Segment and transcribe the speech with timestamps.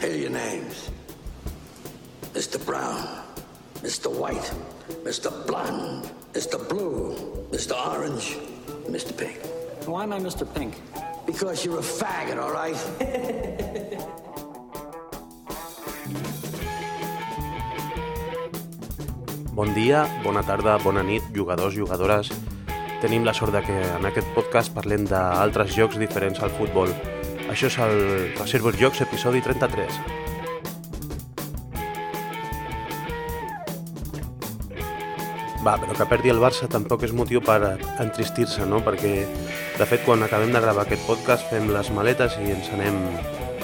[0.00, 0.88] Here are your names.
[2.32, 2.56] Mr.
[2.64, 3.04] Brown,
[3.82, 4.10] Mr.
[4.10, 4.50] White,
[5.04, 5.28] Mr.
[5.46, 6.56] Blonde, Mr.
[6.68, 7.14] Blue,
[7.52, 7.76] Mr.
[7.76, 8.38] Orange,
[8.88, 9.12] Mr.
[9.14, 9.36] Pink.
[9.84, 10.48] Why am I Mr.
[10.54, 10.80] Pink?
[11.26, 12.80] Because you're a faggot, all right?
[19.52, 22.30] Bon dia, bona tarda, bona nit, jugadors, jugadores.
[23.02, 26.88] Tenim la sort de que en aquest podcast parlem d'altres jocs diferents al futbol.
[27.50, 27.96] Això és el
[28.38, 29.96] Reservoir Jocs, episodi 33.
[35.66, 37.58] Va, però que perdi el Barça tampoc és motiu per
[38.00, 38.78] entristir-se, no?
[38.86, 39.12] Perquè,
[39.80, 43.02] de fet, quan acabem de gravar aquest podcast fem les maletes i ens anem,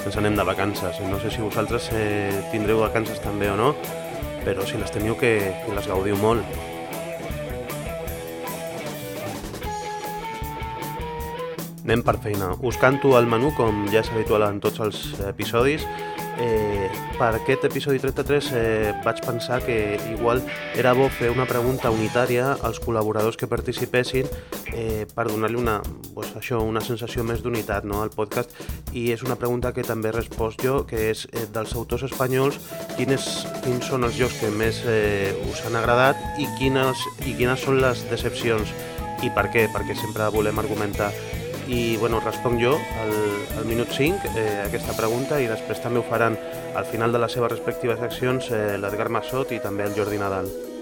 [0.02, 0.98] ens anem de vacances.
[1.06, 3.76] No sé si vosaltres eh, tindreu vacances també o no,
[4.42, 6.75] però si les teniu que, que les gaudiu molt.
[11.86, 12.48] Anem per feina.
[12.66, 15.84] Us canto el menú com ja és habitual en tots els episodis.
[16.42, 20.42] Eh, per aquest episodi 33 eh, vaig pensar que igual
[20.74, 24.26] era bo fer una pregunta unitària als col·laboradors que participessin
[24.74, 25.78] eh, per donar-li una,
[26.12, 28.52] pues, això, una sensació més d'unitat no, al podcast
[28.92, 32.58] i és una pregunta que també he respost jo que és eh, dels autors espanyols
[32.98, 33.30] quines,
[33.62, 37.80] quins són els jocs que més eh, us han agradat i quines, i quines són
[37.80, 38.76] les decepcions
[39.24, 41.14] i per què, perquè sempre volem argumentar
[41.66, 43.12] i bueno, responc jo al,
[43.58, 46.38] al minut 5 eh, aquesta pregunta i després també ho faran
[46.76, 50.75] al final de les seves respectives seccions eh, l'Edgar Massot i també el Jordi Nadal.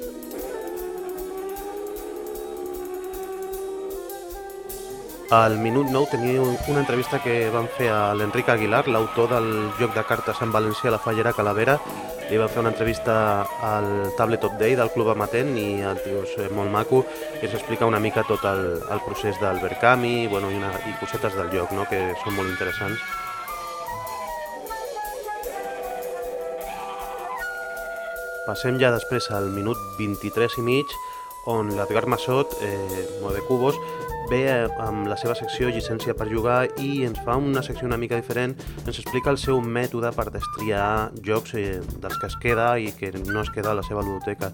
[5.34, 9.48] Al minut 9 tenia una entrevista que van fer a l'Enric Aguilar, l'autor del
[9.80, 11.74] joc de cartes en valencià La Fallera Calavera.
[12.28, 13.16] Li van fer una entrevista
[13.66, 17.02] al Tabletop Day del Club Amatent i el tio és molt maco
[17.40, 20.94] i ens explica una mica tot el, el procés del Berkami bueno, i, una, i
[21.02, 21.88] cosetes del joc, no?
[21.90, 23.02] que són molt interessants.
[28.46, 30.98] Passem ja després al minut 23 i mig,
[31.51, 33.83] on l'Edgar Massot, eh, Mode Cubos,
[34.30, 38.17] ve amb la seva secció llicència per jugar i ens fa una secció una mica
[38.20, 38.55] diferent,
[38.85, 43.13] ens explica el seu mètode per destriar jocs eh, dels que es queda i que
[43.18, 44.52] no es queda a la seva ludoteca.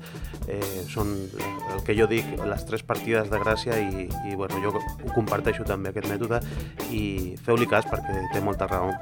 [0.49, 1.15] Eh, són
[1.75, 5.67] el que jo dic, les tres partides de gràcia i, i bueno, jo ho comparteixo
[5.69, 6.43] també aquest mètode
[6.91, 8.95] i feu-li cas perquè té molta raó.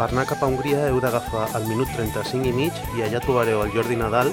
[0.00, 3.60] Per anar cap a Hongria heu d'agafar el minut 35 i mig i allà trobareu
[3.66, 4.30] el Jordi Nadal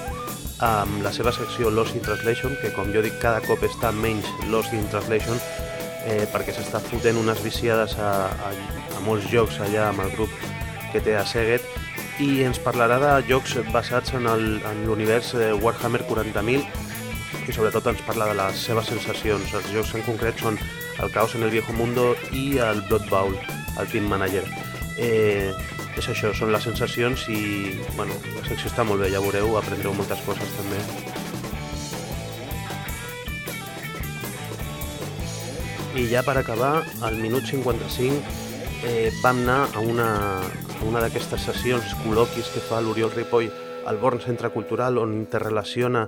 [0.65, 4.27] amb la seva secció Lost in Translation, que com jo dic cada cop està menys
[4.51, 5.37] Lost in Translation
[6.07, 8.53] eh, perquè s'està fotent unes viciades a, a,
[8.97, 10.33] a molts jocs allà amb el grup
[10.93, 11.65] que té a Seguet
[12.23, 14.25] i ens parlarà de jocs basats en
[14.87, 16.87] l'univers Warhammer 40.000
[17.47, 19.53] i sobretot ens parla de les seves sensacions.
[19.55, 20.57] Els jocs en concret són
[21.03, 23.37] el Caos en el Viejo Mundo i el Blood Bowl,
[23.79, 24.43] el Team Manager.
[24.97, 25.53] Eh,
[25.97, 27.39] és això, són les sensacions i
[27.95, 30.81] bueno, la secció està molt bé, ja veureu, aprendreu moltes coses també.
[35.97, 38.21] I ja per acabar, al minut 55
[38.85, 40.09] eh, vam anar a una,
[40.45, 43.49] a una d'aquestes sessions, col·loquis que fa l'Oriol Ripoll
[43.87, 46.03] al Born Centre Cultural on interrelaciona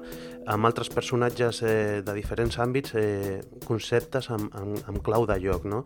[0.50, 5.66] amb altres personatges eh, de diferents àmbits eh, conceptes amb, amb, amb clau de lloc.
[5.70, 5.86] No?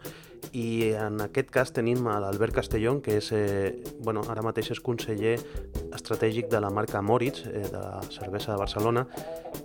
[0.58, 3.72] I en aquest cas tenim l'Albert Castellón, que és, eh,
[4.02, 5.38] bueno, ara mateix és conseller
[5.94, 9.08] estratègic de la marca Moritz, eh, de la cervesa de Barcelona,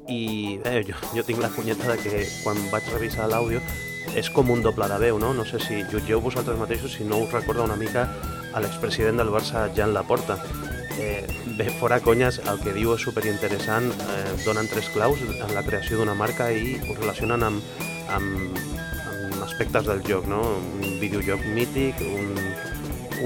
[0.07, 3.63] i eh, jo, jo tinc la punyeta de que quan vaig revisar l'àudio
[4.17, 5.35] és com un doble de veu, no?
[5.37, 8.09] No sé si jutgeu vosaltres mateixos si no us recorda una mica
[8.55, 10.39] a l'expresident del Barça, Jan Laporta.
[10.99, 11.27] Eh,
[11.57, 16.01] bé, fora conyes, el que diu és superinteressant, eh, donen tres claus en la creació
[16.01, 17.79] d'una marca i ho relacionen amb,
[18.11, 18.59] amb,
[19.13, 20.43] amb aspectes del joc, no?
[20.83, 22.35] Un videojoc mític, un,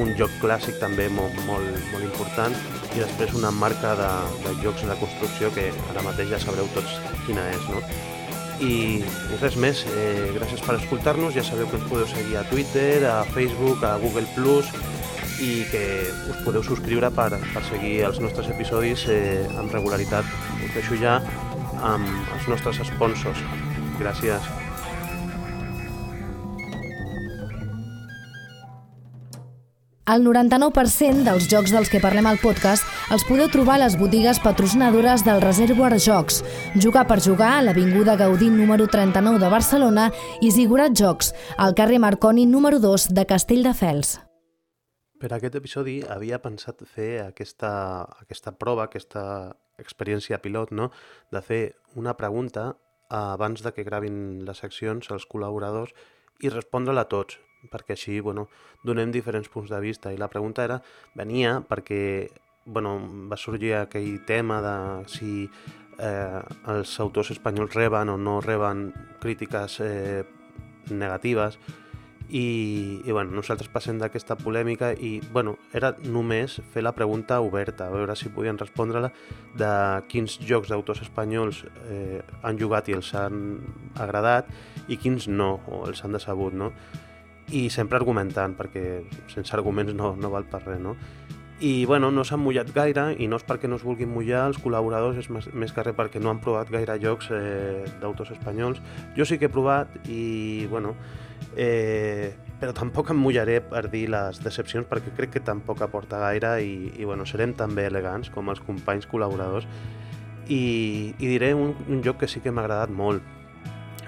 [0.04, 2.54] un joc clàssic també molt, molt, molt important
[2.92, 4.10] i després una marca de,
[4.44, 7.80] de jocs de construcció que ara mateix ja sabreu tots quina és, no?
[8.62, 9.02] I
[9.40, 13.22] res més, eh, gràcies per escoltar-nos, ja sabeu que ens podeu seguir a Twitter, a
[13.32, 14.28] Facebook, a Google+,
[15.42, 15.84] i que
[16.30, 20.26] us podeu subscriure per, per seguir els nostres episodis eh, amb regularitat.
[20.62, 21.18] Us deixo ja
[21.82, 22.06] amb
[22.36, 23.42] els nostres sponsors.
[23.98, 24.52] Gràcies.
[30.12, 32.82] El 99% dels jocs dels que parlem al podcast
[33.14, 36.42] els podeu trobar a les botigues patrocinadores del Reservoir Jocs,
[36.74, 40.10] Jugar per Jugar a l'Avinguda Gaudí número 39 de Barcelona
[40.42, 44.18] i Zigurat Jocs, al carrer Marconi número 2 de Castelldefels.
[45.22, 47.69] Per aquest episodi havia pensat fer aquesta,
[48.24, 49.20] aquesta prova, aquesta
[49.78, 50.88] experiència pilot, no?
[51.30, 51.60] de fer
[51.94, 52.72] una pregunta
[53.14, 54.16] abans de que gravin
[54.48, 55.92] les seccions als col·laboradors
[56.42, 57.36] i respondre-la a tots,
[57.70, 58.48] perquè així bueno,
[58.82, 60.10] donem diferents punts de vista.
[60.10, 60.80] I la pregunta era,
[61.14, 62.00] venia perquè
[62.66, 62.96] bueno,
[63.30, 64.75] va sorgir aquell tema de
[65.12, 65.44] si
[66.02, 66.40] eh,
[66.75, 68.88] els autors espanyols reben o no reben
[69.22, 70.26] crítiques eh,
[70.90, 71.60] negatives
[72.32, 77.90] i, i bueno, nosaltres passem d'aquesta polèmica i bueno, era només fer la pregunta oberta,
[77.90, 79.11] a veure si podien respondre-la
[79.61, 79.73] de
[80.08, 81.61] quins jocs d'autors espanyols
[81.93, 83.58] eh, han jugat i els han
[84.00, 84.49] agradat
[84.88, 86.70] i quins no, o els han decebut, no?
[87.52, 90.96] I sempre argumentant, perquè sense arguments no, no val per res, no?
[91.62, 94.56] I bueno, no s'han mullat gaire i no és perquè no es vulguin mullar els
[94.58, 98.81] col·laboradors, és més, més que res perquè no han provat gaire jocs eh, d'autors espanyols.
[99.19, 100.96] Jo sí que he provat i bueno,
[101.56, 106.54] eh, però tampoc em mullaré per dir les decepcions perquè crec que tampoc aporta gaire
[106.62, 109.66] i, i bueno, serem també elegants com els companys col·laboradors.
[110.46, 110.62] I,
[111.19, 113.22] i diré un, un joc que sí que m'ha agradat molt.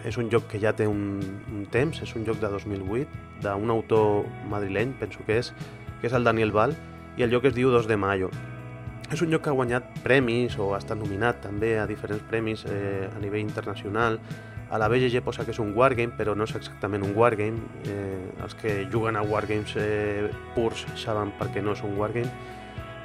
[0.05, 1.19] És un joc que ja té un,
[1.51, 5.51] un temps, és un joc de 2008 d'un autor madrileny, penso que és
[6.01, 6.75] que és el Daniel Val
[7.17, 8.31] i el joc es diu 2 de Mayo.
[9.13, 12.65] És un joc que ha guanyat premis o ha estat nominat també a diferents premis
[12.69, 14.19] eh, a nivell internacional
[14.75, 17.61] a la BGG posa que és un wargame, però no és exactament un wargame.
[17.87, 20.27] Eh, els que juguen a wargames eh,
[20.57, 22.33] purs saben per què no és un wargame.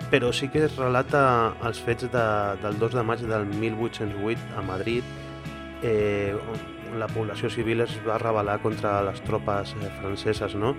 [0.10, 1.22] Però sí que es relata
[1.70, 2.26] els fets de,
[2.64, 5.06] del 2 de maig del 1808 a Madrid,
[5.84, 10.74] eh, on la població civil es va rebel·lar contra les tropes eh, franceses, no?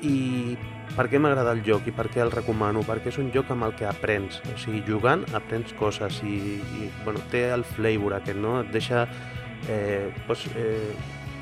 [0.00, 0.56] I
[0.96, 2.80] per què m'agrada el joc i per què el recomano?
[2.88, 6.90] Perquè és un joc amb el que aprens, o sigui, jugant aprens coses i, i
[7.04, 8.62] bueno, té el flavor aquest, no?
[8.64, 9.04] Et deixa
[9.68, 10.94] eh, pues, eh,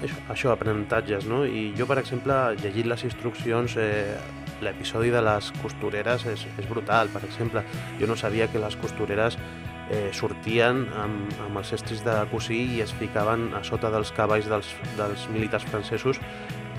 [0.03, 1.45] això, això, aprenentatges, no?
[1.47, 4.17] I jo, per exemple, llegint les instruccions, eh,
[4.61, 7.65] l'episodi de les costureres és, és brutal, per exemple.
[8.01, 9.39] Jo no sabia que les costureres
[9.91, 14.49] eh, sortien amb, amb els estris de cosir i es ficaven a sota dels cavalls
[14.51, 16.21] dels, dels militars francesos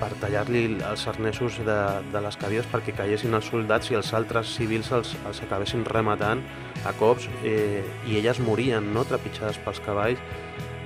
[0.00, 1.78] per tallar-li els arnesos de,
[2.10, 6.42] de les cadires perquè caiguessin els soldats i els altres civils els, els acabessin rematant
[6.88, 10.22] a cops eh, i elles morien, no?, trepitjades pels cavalls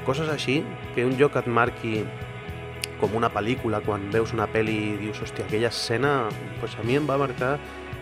[0.07, 0.61] Coses així,
[0.95, 2.05] que un joc et marqui
[3.01, 6.13] com una pel·lícula, quan veus una pel·li i dius, hòstia, aquella escena,
[6.61, 7.57] pues a mi em va marcar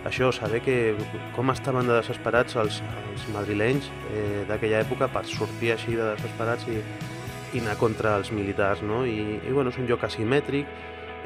[0.05, 0.77] això, saber que
[1.35, 6.69] com estaven de desesperats els, els madrilenys eh, d'aquella època per sortir així de desesperats
[6.69, 6.77] i,
[7.57, 9.05] i anar contra els militars, no?
[9.09, 10.69] I, i bueno, és un joc asimètric,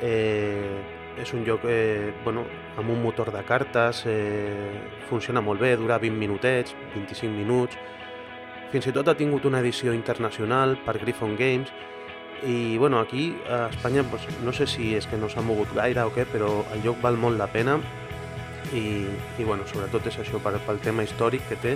[0.06, 0.78] eh,
[1.18, 2.46] és un joc eh, bueno,
[2.78, 4.70] amb un motor de cartes, eh,
[5.10, 7.78] funciona molt bé, dura 20 minutets, 25 minuts,
[8.72, 11.72] fins i tot ha tingut una edició internacional per Griffon Games
[12.46, 16.04] i bueno, aquí a Espanya pues, no sé si és que no s'ha mogut gaire
[16.06, 17.78] o què, però el joc val molt la pena
[18.72, 21.74] i, i bueno, sobretot és això per, pel tema històric que té.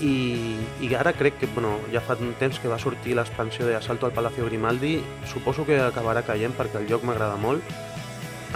[0.00, 3.76] I, i ara crec que bueno, ja fa un temps que va sortir l'expansió de
[3.76, 4.96] Assalto al Palacio Grimaldi.
[5.28, 7.62] Suposo que acabarà caient perquè el joc m'agrada molt.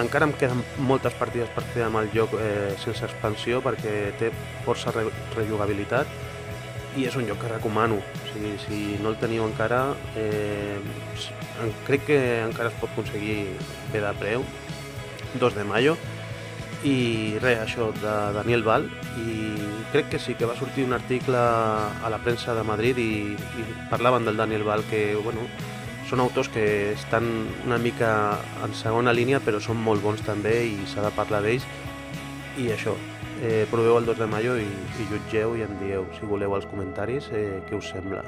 [0.00, 4.32] Encara em queden moltes partides per fer amb el joc eh, sense expansió perquè té
[4.64, 5.04] força re
[5.36, 6.08] rejugabilitat
[6.96, 7.98] i és un lloc que recomano.
[7.98, 10.78] O sigui, si no el teniu encara, eh,
[11.86, 13.56] crec que encara es pot aconseguir
[13.92, 14.44] bé de preu,
[15.40, 15.96] 2 de maio,
[16.84, 18.86] i res, això, de Daniel Val,
[19.16, 19.54] i
[19.92, 23.64] crec que sí, que va sortir un article a la premsa de Madrid i, i
[23.90, 25.48] parlaven del Daniel Val, que, bueno,
[26.10, 27.26] són autors que estan
[27.64, 31.64] una mica en segona línia, però són molt bons també i s'ha de parlar d'ells,
[32.60, 32.94] i això,
[33.44, 36.66] eh, proveu el 2 de maio i, i jutgeu i em dieu, si voleu, als
[36.70, 38.24] comentaris eh, què us sembla.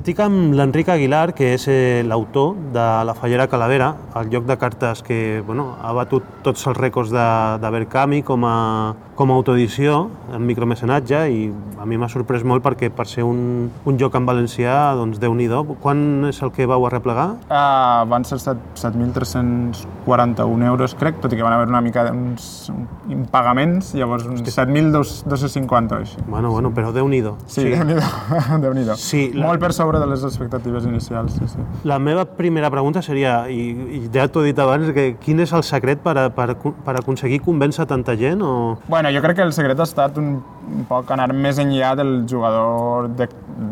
[0.00, 4.56] Estic amb l'Enric Aguilar, que és eh, l'autor de La Fallera Calavera, el lloc de
[4.56, 7.20] cartes que bueno, ha batut tots els rècords de,
[7.60, 12.64] de Berkami com a, com a autoedició en micromecenatge i a mi m'ha sorprès molt
[12.64, 15.52] perquè per ser un, un joc en valencià, doncs déu nhi
[15.82, 17.36] Quan és el que vau arreplegar?
[17.50, 22.72] Uh, van ser 7.341 euros, crec, tot i que van haver una mica d'uns
[23.10, 26.16] impagaments, llavors uns 7.250 així.
[26.26, 27.68] Bueno, bueno, però déu nhi Sí, sí.
[27.68, 27.94] déu nhi
[28.64, 29.46] déu nhi sí, la...
[29.50, 31.64] Molt per sobre de les expectatives inicials, sí, sí.
[31.88, 35.52] La meva primera pregunta seria, i, i ja t'ho he dit abans, que quin és
[35.56, 38.44] el secret per, a, per, per aconseguir convèncer tanta gent?
[38.44, 38.78] O...
[38.88, 40.38] Bueno, jo crec que el secret ha estat un
[40.88, 43.26] poc anar més enllà del jugador de,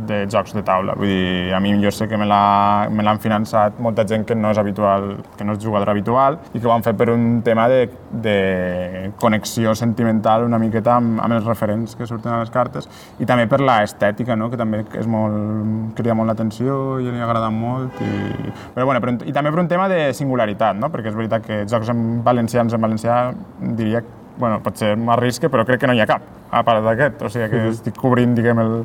[0.08, 0.94] de jocs de taula.
[0.98, 4.58] Vull dir, a mi jo sé que me l'han finançat molta gent que no és
[4.60, 7.84] habitual, que no és jugador habitual i que ho han fet per un tema de,
[8.10, 13.28] de connexió sentimental una miqueta amb, amb els referents que surten a les cartes i
[13.28, 14.50] també per l'estètica, no?
[14.50, 18.00] que també és molt, crida molt l'atenció i li agrada molt.
[18.02, 20.92] I, però, bueno, però, I també per un tema de singularitat, no?
[20.92, 23.20] perquè és veritat que jocs en valencians en valencià
[23.60, 24.02] diria
[24.38, 27.22] bueno, potser m'arrisque, però crec que no hi ha cap, a part d'aquest.
[27.22, 28.76] O sigui que estic cobrint, diguem, el,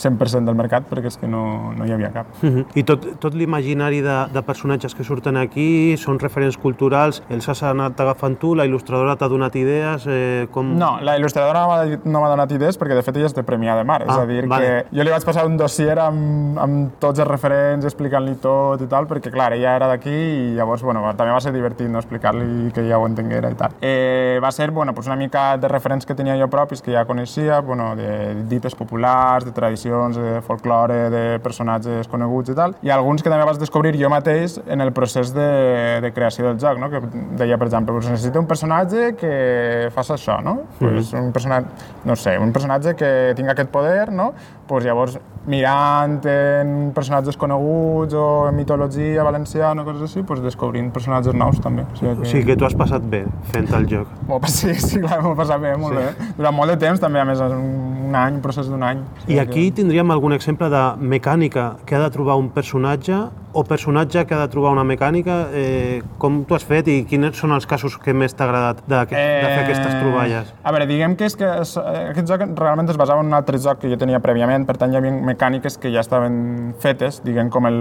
[0.00, 2.26] 100% del mercat perquè és que no, no hi havia cap.
[2.42, 2.64] Uh -huh.
[2.74, 7.62] I tot, tot l'imaginari de, de personatges que surten aquí són referents culturals, els has
[7.62, 10.06] anat agafant tu, la il·lustradora t'ha donat idees?
[10.06, 10.76] Eh, com...
[10.78, 13.84] No, la il·lustradora no m'ha donat idees perquè de fet ella és de Premià de
[13.84, 14.64] Mar, ah, és a dir, vale.
[14.64, 18.86] que jo li vaig passar un dossier amb, amb tots els referents, explicant-li tot i
[18.86, 21.98] tal, perquè clar, ella era d'aquí i llavors, bueno, també va ser divertit no?
[21.98, 23.70] explicar-li que ja ho entenguera i tal.
[23.80, 27.04] Eh, va ser, bueno, pues una mica de referents que tenia jo propis, que ja
[27.04, 32.74] coneixia, bueno, de dites populars, de tradicions tradicions, de folklore, de personatges coneguts i tal,
[32.82, 36.58] i alguns que també vas descobrir jo mateix en el procés de, de creació del
[36.60, 36.90] joc, no?
[36.90, 37.00] que
[37.38, 40.60] deia, per exemple, pues necessito un personatge que faci això, no?
[40.62, 40.78] Mm.
[40.78, 44.32] Pues un personatge, no sé, un personatge que tinga aquest poder, no?
[44.68, 50.90] Pues llavors, mirant en personatges coneguts o en mitologia valenciana o coses així, pues descobrint
[50.92, 51.86] personatges nous també.
[51.88, 54.10] O sigui que, o sigui que tu has passat bé fent el joc.
[54.50, 56.02] Sí, sí, clar, m'ho he passat bé, molt sí.
[56.02, 56.30] bé.
[56.36, 59.00] Durant molt de temps també, a més, un any, un procés d'un any.
[59.30, 63.20] I aquí que tindríem algun exemple de mecànica que ha de trobar un personatge
[63.52, 65.36] o personatge que ha de trobar una mecànica?
[65.52, 69.00] Eh, com tu has fet i quins són els casos que més t'ha agradat de,
[69.00, 70.52] de fer eh, aquestes troballes?
[70.62, 73.58] A veure, diguem que és que és, aquest joc realment es basava en un altre
[73.58, 77.50] joc que jo tenia prèviament, per tant hi havia mecàniques que ja estaven fetes, diguem
[77.50, 77.80] com el,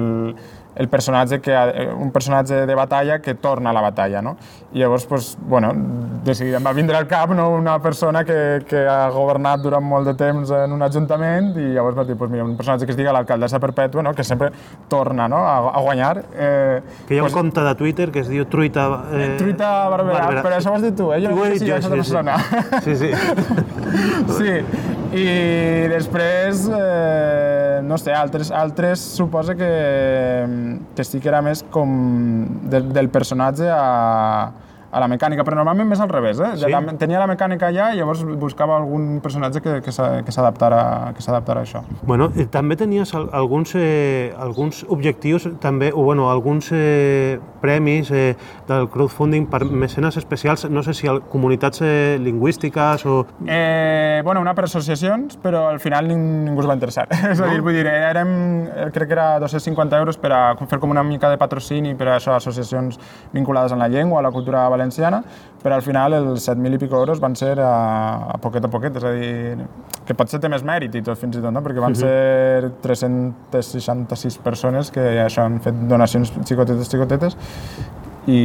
[0.75, 4.37] el personatge que ha, eh, un personatge de batalla que torna a la batalla, no?
[4.73, 5.71] I llavors, pues, bueno,
[6.23, 7.49] de seguida em va vindre al cap no?
[7.49, 11.97] una persona que, que ha governat durant molt de temps en un ajuntament i llavors
[11.97, 14.13] va dir, pues, mira, un personatge que es diga l'alcaldessa perpètua, no?
[14.13, 14.51] que sempre
[14.87, 15.41] torna no?
[15.41, 16.23] a, a guanyar.
[16.33, 18.87] Eh, que hi ha pues, un compte de Twitter que es diu Truita...
[19.11, 21.21] Eh, Truita Barberà, Barberà, però això ho has dit tu, eh?
[21.25, 22.95] Jo no sé si jo, sí, sí.
[22.95, 23.13] sí, sí.
[24.37, 29.69] sí, i després, eh, no sé, altres, altres suposa que,
[30.95, 31.89] que sí que era més com
[32.69, 34.51] de, del personatge a,
[34.89, 36.51] a la mecànica, però normalment més al revés, eh?
[36.61, 36.69] Sí?
[37.01, 41.83] Tenia la mecànica allà i llavors buscava algun personatge que, que s'adaptara a això.
[42.03, 48.35] Bueno, i també tenies alguns, eh, alguns objectius, també, o bueno, alguns eh, premis eh,
[48.67, 53.25] del crowdfunding per mecenes especials, no sé si a comunitats eh, lingüístiques o...
[53.45, 57.07] Eh, bueno, una per associacions, però al final ningú es va interessar.
[57.11, 57.19] No?
[57.33, 58.33] és a dir, vull dir, érem,
[58.95, 62.17] crec que era 250 euros per a fer com una mica de patrocini per a
[62.17, 62.99] això, associacions
[63.33, 65.23] vinculades a la llengua, a la cultura valenciana,
[65.63, 67.73] però al final els 7.000 i pico euros van ser a,
[68.33, 69.67] a poquet a poquet, és a dir,
[70.07, 71.61] que potser té més mèrit i tot fins i tot, no?
[71.65, 72.01] perquè van uh -huh.
[72.01, 77.37] ser 366 persones que això han fet donacions xicotetes, xicotetes,
[78.27, 78.43] i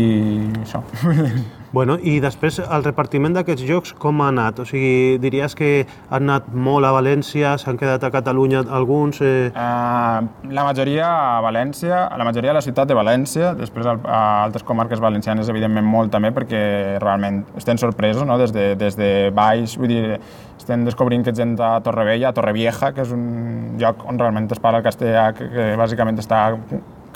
[0.63, 0.83] això.
[1.75, 4.61] Bueno, I després, el repartiment d'aquests jocs com ha anat?
[4.63, 5.71] O sigui, diries que
[6.07, 9.19] han anat molt a València, s'han quedat a Catalunya alguns?
[9.19, 9.49] Eh...
[9.51, 14.23] Uh, la majoria a València, la majoria a la ciutat de València, després a, a
[14.45, 16.63] altres comarques valencianes, evidentment molt també, perquè
[17.03, 18.39] realment estem sorpresos, no?
[18.39, 20.21] des, de, des de baix, vull dir,
[20.55, 24.63] estem descobrint que gent a Torrevella, a Torrevieja, que és un lloc on realment es
[24.63, 26.53] parla el castellà, que, que bàsicament està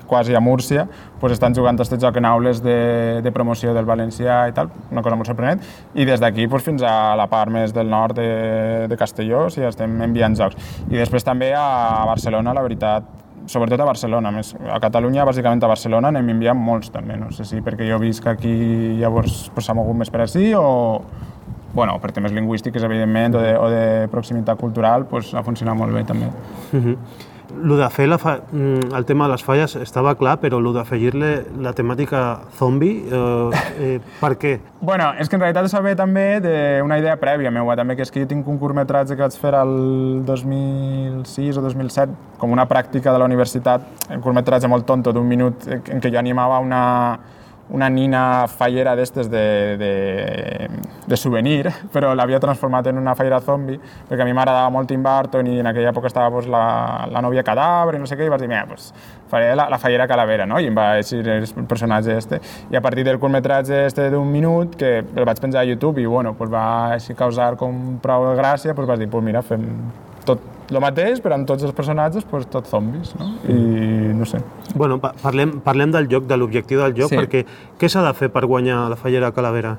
[0.09, 0.89] quasi a Múrcia,
[1.21, 5.05] pues estan jugant aquest joc en aules de, de promoció del valencià i tal, una
[5.05, 5.63] cosa molt sorprenent,
[5.95, 9.55] i des d'aquí pues, fins a la part més del nord de, de Castelló, o
[9.55, 10.59] sigui, estem enviant jocs.
[10.89, 13.07] I després també a Barcelona, la veritat,
[13.49, 17.47] sobretot a Barcelona, més a Catalunya, bàsicament a Barcelona, n'hem enviat molts també, no sé
[17.49, 18.55] si perquè jo visc aquí
[18.99, 20.67] llavors s'ha pues, mogut més per així o,
[21.75, 25.95] bueno, per temes lingüístics, evidentment, o de, o de proximitat cultural, pues, ha funcionat molt
[25.95, 26.31] bé també.
[26.73, 26.97] Uh -huh.
[27.57, 28.39] Lo de fer la fa...
[28.53, 31.31] Mm, el tema de les falles estava clar, però lo d'afegir-li
[31.65, 32.23] la temàtica
[32.59, 34.59] zombi, eh, eh, per què?
[34.81, 38.13] Bueno, és que en realitat això ve també d'una idea prèvia meua, també, que és
[38.13, 39.75] que jo tinc un curtmetratge que vaig fer el
[40.29, 45.67] 2006 o 2007, com una pràctica de la universitat, un curtmetratge molt tonto d'un minut,
[45.69, 46.83] en què jo animava una,
[47.71, 49.93] una nina fallera d'estes de, de,
[51.07, 55.05] de souvenir, però l'havia transformat en una fallera zombi, perquè a mi m'agradava molt Tim
[55.05, 58.27] Burton i en aquella època estava pues, la, la nòvia cadàver i no sé què,
[58.27, 58.91] i vaig dir, mira, pues,
[59.29, 60.61] faré la, la fallera calavera, no?
[60.61, 62.41] I em va eixir el personatge este.
[62.73, 66.07] I a partir del curtmetratge este d'un minut, que el vaig penjar a YouTube i,
[66.09, 69.69] bueno, pues, va així causar com prou gràcia, pues, vaig dir, pues, mira, fem
[70.25, 73.31] tot el mateix, però amb tots els personatges, pues, tot zombis, no?
[73.49, 74.43] I no sé.
[74.75, 77.21] Bueno, parlem, parlem del joc, de l'objectiu del joc, sí.
[77.23, 77.45] perquè
[77.79, 79.79] què s'ha de fer per guanyar la Fallera Calavera?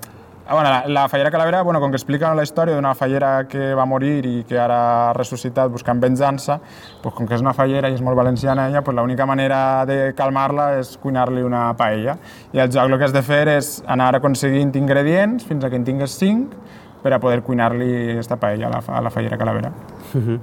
[0.51, 3.85] bueno, la, la fallera Calavera, bueno, com que explica la història d'una fallera que va
[3.85, 4.79] morir i que ara
[5.09, 6.59] ha ressuscitat buscant venjança,
[7.03, 10.13] pues, com que és una fallera i és molt valenciana ella, pues, l'única manera de
[10.17, 12.17] calmar-la és cuinar-li una paella.
[12.53, 15.77] I el joc el que has de fer és anar aconseguint ingredients fins a que
[15.77, 16.57] en tingues cinc
[17.03, 19.71] per a poder cuinar-li aquesta paella a la, a la fallera Calavera.
[20.13, 20.39] Uh -huh.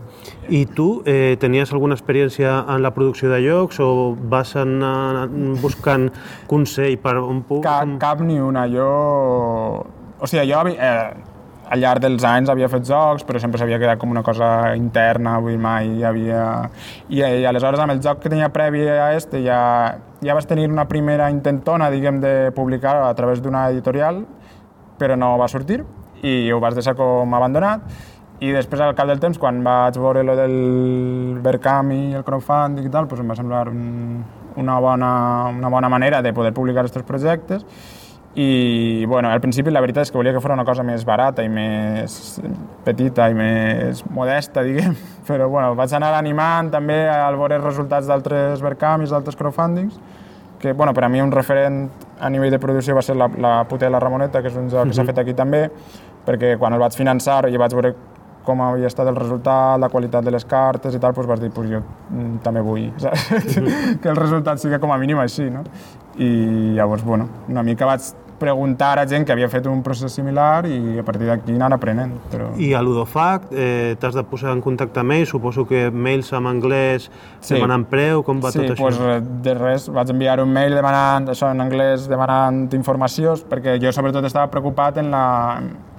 [0.48, 5.28] I tu eh, tenies alguna experiència en la producció de llocs o vas anar
[5.60, 6.10] buscant
[6.46, 7.62] consell per on puc?
[7.62, 8.66] Cap, cap ni una.
[8.68, 9.86] Jo...
[10.18, 11.14] O sigui, jo eh,
[11.68, 15.38] al llarg dels anys havia fet jocs, però sempre s'havia quedat com una cosa interna,
[15.38, 16.70] vull dir, mai hi havia...
[17.08, 20.70] I, I aleshores amb el joc que tenia previ a este ja, ja vas tenir
[20.70, 24.24] una primera intentona, diguem, de publicar a través d'una editorial,
[24.98, 25.84] però no va sortir
[26.22, 27.84] i ho vas deixar com abandonat.
[28.40, 32.84] I després al cap del temps quan vaig veure lo del Verkam i el crowdfunding
[32.84, 34.24] i tal, doncs em va semblar un,
[34.60, 35.12] una, bona,
[35.56, 37.64] una bona manera de poder publicar aquests projectes.
[38.36, 41.40] I bueno, al principi la veritat és que volia que fos una cosa més barata
[41.40, 42.36] i més
[42.84, 44.92] petita i més modesta, diguem,
[45.28, 49.96] però bueno, vaig anar animant també al veure els resultats d'altres Verkams, d'altres crowdfundings,
[50.60, 51.86] que bueno, per a mi un referent
[52.20, 54.68] a nivell de producció va ser la, la puta de la Ramoneta, que és un
[54.68, 55.70] joc que s'ha fet aquí també,
[56.26, 57.94] perquè quan el vaig finançar i vaig veure
[58.46, 61.50] com havia estat el resultat, la qualitat de les cartes i tal, doncs vas dir,
[61.54, 63.26] pues jo mm, també vull, saps?
[64.02, 65.64] que el resultat sigui com a mínim així, no?
[66.16, 66.30] I
[66.78, 68.06] llavors, bueno, una mica vaig
[68.36, 72.12] preguntar a gent que havia fet un procés similar i a partir d'aquí anar aprenent.
[72.32, 72.50] Però...
[72.60, 75.32] I a l'Udofac eh, t'has de posar en contacte amb ells?
[75.32, 77.54] Suposo que mails en anglès sí.
[77.54, 78.92] demanant preu, com va sí, tot això?
[78.92, 83.78] Sí, doncs de res, vaig enviar un mail demanant, això en anglès, demanant informació, perquè
[83.82, 85.26] jo sobretot estava preocupat en la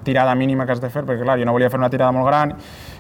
[0.07, 2.29] tirada mínima que has de fer, perquè clar, jo no volia fer una tirada molt
[2.29, 2.55] gran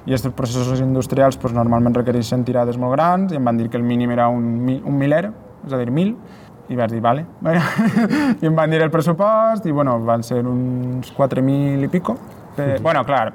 [0.05, 3.79] i aquests processos industrials pues, normalment requereixen tirades molt grans i em van dir que
[3.79, 5.25] el mínim era un, un miler,
[5.65, 6.13] és a dir, mil,
[6.67, 7.25] i vaig dir, vale.
[8.43, 12.17] I em van dir el pressupost i, bueno, van ser uns 4.000 i pico.
[12.57, 13.29] Però, bueno, clar,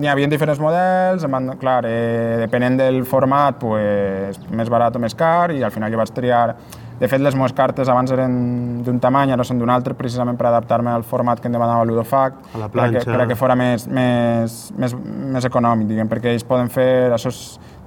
[0.00, 5.02] n'hi havia diferents models, em van, clar, eh, depenent del format, pues, més barat o
[5.02, 6.46] més car, i al final jo vaig triar...
[7.00, 8.32] De fet, les meves cartes abans eren
[8.84, 12.36] d'un tamany, ara són d'un altre, precisament per adaptar-me al format que em demanava l'Udofac,
[12.52, 13.04] a la per planxa.
[13.06, 14.94] que, per a que fora més, més, més,
[15.36, 17.10] més econòmic, diguem, perquè ells poden fer...
[17.16, 17.44] Això és,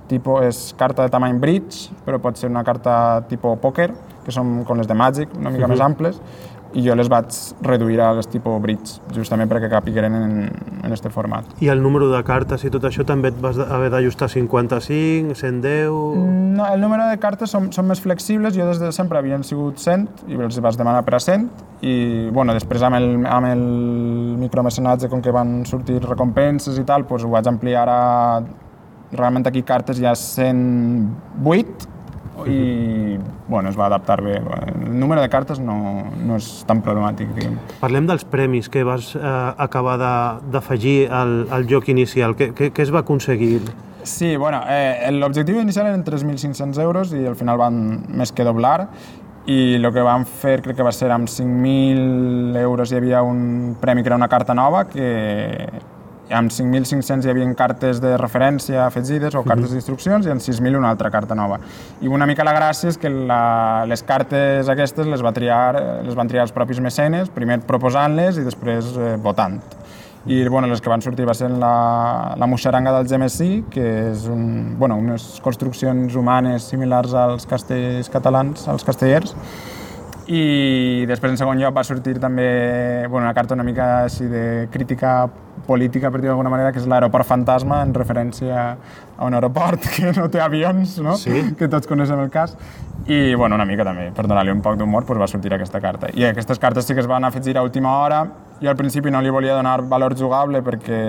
[0.10, 3.92] tipus, és carta de tamany bridge, però pot ser una carta tipus pòquer,
[4.26, 5.72] que són com les de Magic, una mica uh -huh.
[5.72, 6.20] més amples,
[6.74, 10.34] i jo les vaig reduir a les tipus bridge, justament perquè capigueren en,
[10.84, 11.48] en este format.
[11.62, 15.94] I el número de cartes i tot això també et vas haver d'ajustar 55, 110...
[16.58, 19.82] No, el número de cartes són, són més flexibles, jo des de sempre havien sigut
[19.82, 21.48] 100 i els vas demanar per a 100
[21.84, 21.96] i
[22.34, 23.64] bueno, després amb el, amb el
[24.42, 28.04] micromecenatge com que van sortir recompenses i tal, doncs ho vaig ampliar a
[29.14, 31.93] realment aquí cartes hi ha 108
[32.48, 34.38] i bueno, es va adaptar bé.
[34.40, 35.78] El número de cartes no,
[36.26, 37.32] no és tan problemàtic.
[37.38, 37.58] Diguem.
[37.82, 39.24] Parlem dels premis que vas eh,
[39.68, 39.98] acabar
[40.52, 42.38] d'afegir al, al joc inicial.
[42.40, 43.62] Què, què, què es va aconseguir?
[44.04, 47.78] Sí, bueno, eh, l'objectiu inicial eren 3.500 euros i al final van
[48.12, 48.90] més que doblar
[49.48, 53.76] i el que vam fer crec que va ser amb 5.000 euros hi havia un
[53.80, 55.08] premi que era una carta nova que
[56.34, 60.92] amb 5.500 hi havia cartes de referència afegides o cartes d'instruccions i en 6.000 una
[60.94, 61.60] altra carta nova.
[62.02, 66.18] I una mica la gràcia és que la, les cartes aquestes les, va triar, les
[66.18, 69.62] van triar els propis mecenes, primer proposant-les i després eh, votant.
[70.26, 74.24] I bueno, les que van sortir va ser la, la moixaranga del Gemesí, que és
[74.32, 79.36] un, bueno, unes construccions humanes similars als castells catalans, als castellers,
[80.28, 84.70] i després en segon lloc va sortir també bueno, una carta una mica així de
[84.72, 85.28] crítica
[85.68, 88.64] política, per dir d'alguna manera, que és l'aeroport fantasma, en referència
[89.18, 91.16] a un aeroport que no té avions, no?
[91.20, 91.56] Sí.
[91.60, 92.58] que tots coneixem el cas.
[93.08, 96.12] I, bueno, una mica també, per donar-li un poc d'humor, doncs va sortir aquesta carta.
[96.16, 98.24] I aquestes cartes sí que es van afegir a última hora.
[98.62, 101.00] Jo al principi no li volia donar valor jugable perquè,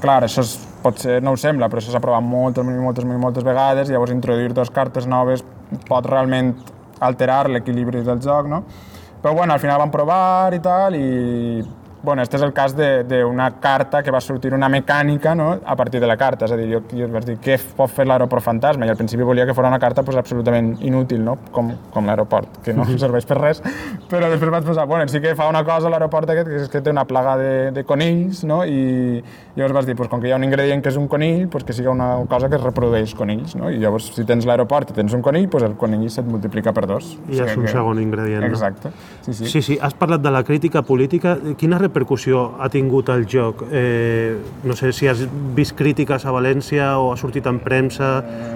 [0.00, 3.88] clar, això és, potser no ho sembla, però això s'ha provat moltes, moltes, moltes vegades,
[3.88, 5.44] i llavors introduir dues cartes noves
[5.88, 6.54] pot realment
[6.98, 8.62] alterar l'equilibri del joc, no?
[9.20, 11.64] Però bueno, al final vam provar i tal, i
[12.02, 15.48] bueno, este és el cas d'una carta que va sortir una mecànica no?
[15.64, 18.06] a partir de la carta, és a dir, jo, jo vaig dir què pot fer
[18.06, 21.36] l'aeroport fantasma i al principi volia que fos una carta pues, absolutament inútil, no?
[21.50, 23.62] com, com l'aeroport, que no serveix per res,
[24.10, 26.82] però després vaig pensar, bueno, sí que fa una cosa l'aeroport aquest, que és que
[26.84, 28.62] té una plaga de, de conills, no?
[28.64, 29.22] i
[29.56, 31.64] llavors vas dir, pues, com que hi ha un ingredient que és un conill, pues,
[31.64, 33.70] que sigui una cosa que reprodueix conills, no?
[33.72, 36.86] i llavors si tens l'aeroport i tens un conill, pues, el conill se't multiplica per
[36.86, 37.16] dos.
[37.26, 37.72] I ja és un que...
[37.72, 38.46] segon ingredient.
[38.46, 38.92] Exacte.
[39.26, 39.50] Sí, sí.
[39.50, 41.36] Sí, sí, has parlat de la crítica política.
[41.58, 43.64] Quina repercussió ha tingut el joc?
[43.70, 45.24] Eh, no sé si has
[45.56, 48.10] vist crítiques a València o ha sortit en premsa...
[48.22, 48.54] Eh...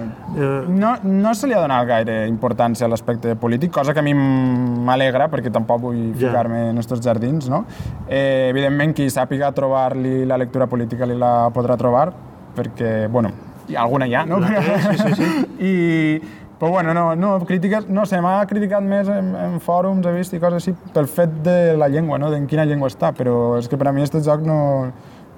[0.71, 4.15] No, no se li ha donat gaire importància a l'aspecte polític, cosa que a mi
[4.15, 7.65] m'alegra, perquè tampoc vull ficar-me en aquests jardins, no?
[8.07, 12.11] Eh, evidentment, qui sàpiga trobar-li la lectura política li la podrà trobar,
[12.55, 13.33] perquè, bueno,
[13.71, 14.41] hi ha alguna no?
[14.43, 15.29] Sí, sí, sí.
[15.71, 16.21] I,
[16.61, 20.35] però bueno, no, no, crítiques, no sé, m'ha criticat més en, en fòrums, he vist
[20.37, 22.29] i coses així, pel fet de la llengua, no?
[22.29, 24.59] d'en quina llengua està, però és que per a mi aquest joc no,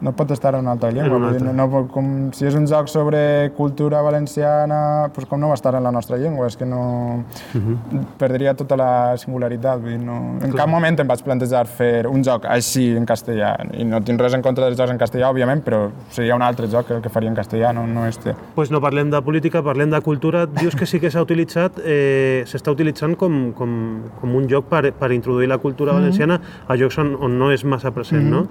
[0.02, 1.16] no pot estar en una altra llengua.
[1.16, 1.52] Una altra.
[1.52, 5.74] No, no, com, si és un joc sobre cultura valenciana, pues com no va estar
[5.78, 6.48] en la nostra llengua?
[6.50, 7.24] És que no...
[7.54, 7.76] Uh mhm.
[7.92, 8.04] -huh.
[8.18, 9.80] Perdria tota la singularitat.
[9.80, 10.38] Vull dir, no...
[10.42, 13.56] En cap moment em vaig plantejar fer un joc així en castellà.
[13.72, 16.66] I no tinc res en contra dels jocs en castellà, òbviament, però seria un altre
[16.66, 18.34] joc que, que faria en castellà, no, no este.
[18.54, 20.46] Pues no parlem de política, parlem de cultura.
[20.46, 24.92] Dius que sí que s'ha utilitzat, eh, s'està utilitzant com, com, com un joc per,
[24.92, 26.00] per introduir la cultura mhm.
[26.00, 26.74] valenciana uh -huh.
[26.74, 28.30] a jocs on, on no és massa present, uh -huh.
[28.30, 28.48] no?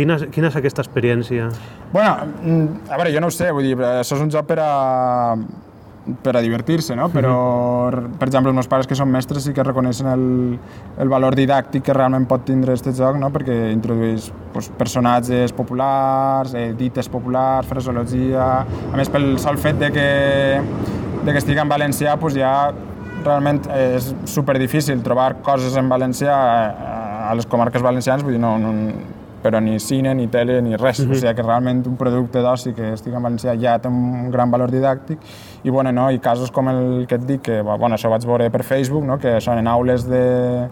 [0.00, 0.20] Mhm.
[0.20, 1.50] Quina, quina és aquesta experiència?
[1.92, 4.58] Bueno, mm, a veure, jo no ho sé, vull dir, això és un joc per
[4.62, 5.36] a,
[6.22, 7.08] per a divertir-se, no?
[7.10, 8.18] Però, -hmm.
[8.18, 10.58] per exemple, els meus pares que són mestres sí que reconeixen el,
[10.98, 13.30] el valor didàctic que realment pot tindre aquest joc, no?
[13.30, 18.64] Perquè introdueix pues, personatges populars, eh, dites populars, fraseologia...
[18.92, 20.60] A més, pel sol fet de que,
[21.24, 22.72] de que estigui en valencià, pues, ja
[23.24, 28.40] realment és super difícil trobar coses en valencià a, a les comarques valencianes, vull dir,
[28.40, 28.72] no, no,
[29.42, 31.00] però ni cine, ni tele, ni res.
[31.00, 31.12] Mm -hmm.
[31.12, 34.50] O sigui que realment un producte d'oci que estigui en valencià ja té un gran
[34.50, 35.18] valor didàctic
[35.62, 36.10] i, bueno, no?
[36.10, 39.04] I casos com el que et dic, que bueno, això ho vaig veure per Facebook,
[39.04, 39.18] no?
[39.18, 40.68] que són en aules de,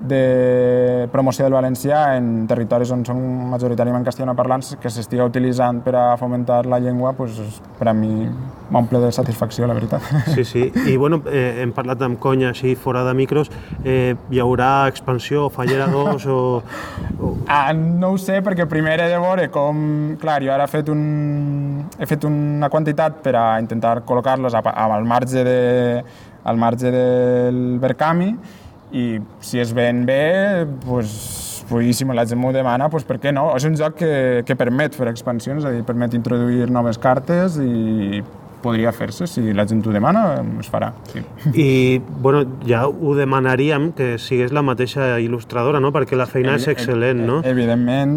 [0.00, 3.20] de promoció del valencià en territoris on són
[3.52, 7.38] majoritàriament castellanoparlants que s'estiga utilitzant per a fomentar la llengua, pues,
[7.78, 8.28] per a mi
[8.74, 10.02] m'omple de satisfacció, la veritat.
[10.34, 10.64] Sí, sí.
[10.92, 13.52] I bueno, eh, hem parlat amb conya així fora de micros.
[13.84, 16.38] Eh, hi haurà expansió, Fallera 2 o,
[17.20, 17.32] o...
[17.46, 19.78] Ah, no ho sé, perquè primer he de veure com...
[20.20, 21.84] Clar, jo ara he fet, un...
[21.98, 25.58] he fet una quantitat per a intentar col·locar-los al marge de
[26.44, 28.34] al marge del Berkami
[28.94, 33.48] i si es ven bé, pues, boníssim, la gent m'ho demana, pues, per què no?
[33.58, 34.14] És un joc que,
[34.46, 38.22] que permet fer expansions, és a dir, permet introduir noves cartes i
[38.64, 40.24] podria fer-se, si la gent ho demana,
[40.60, 40.90] es farà.
[41.12, 41.22] Sí.
[41.52, 41.68] I,
[42.24, 45.92] bueno, ja ho demanaríem que sigués la mateixa il·lustradora, no?
[45.94, 47.40] Perquè la feina és excel·lent, no?
[47.46, 48.16] Evidentment,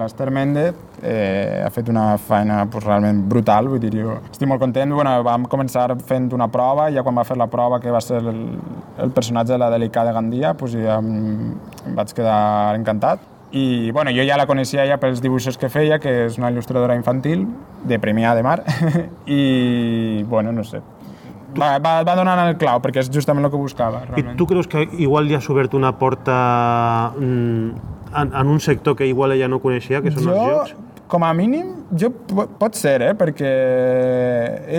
[0.00, 4.62] l'Ester Méndez eh, ha fet una feina pues, realment brutal, vull dir, jo estic molt
[4.62, 4.94] content.
[4.96, 8.22] Bueno, vam començar fent una prova, ja quan va fer la prova, que va ser
[8.22, 8.42] el,
[9.04, 14.10] el personatge de la Delicada Gandia, pues, ja em, em vaig quedar encantat i bueno,
[14.10, 17.46] jo ja la coneixia ja pels dibuixos que feia, que és una il·lustradora infantil
[17.86, 18.58] de Premià de Mar,
[19.30, 20.80] i bueno, no sé,
[21.54, 24.02] va, va, va donant el clau, perquè és justament el que buscava.
[24.08, 24.32] Realment.
[24.34, 26.34] I tu creus que igual li ha obert una porta
[27.14, 30.74] mm, en, en un sector que igual ella no coneixia, que són jo, els jocs?
[31.14, 31.68] Com a mínim,
[32.00, 33.12] jo pot ser, eh?
[33.14, 33.50] perquè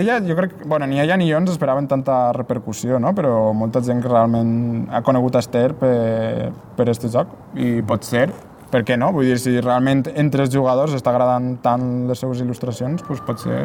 [0.02, 3.14] ella, jo crec, bueno, ni ella ni jo ens esperaven tanta repercussió, no?
[3.16, 8.26] però molta gent que realment ha conegut Esther per, per aquest joc, i pot ser,
[8.76, 9.08] per què no?
[9.16, 13.56] Vull dir, si realment entre els jugadors està agradant tant les seves il·lustracions, doncs potser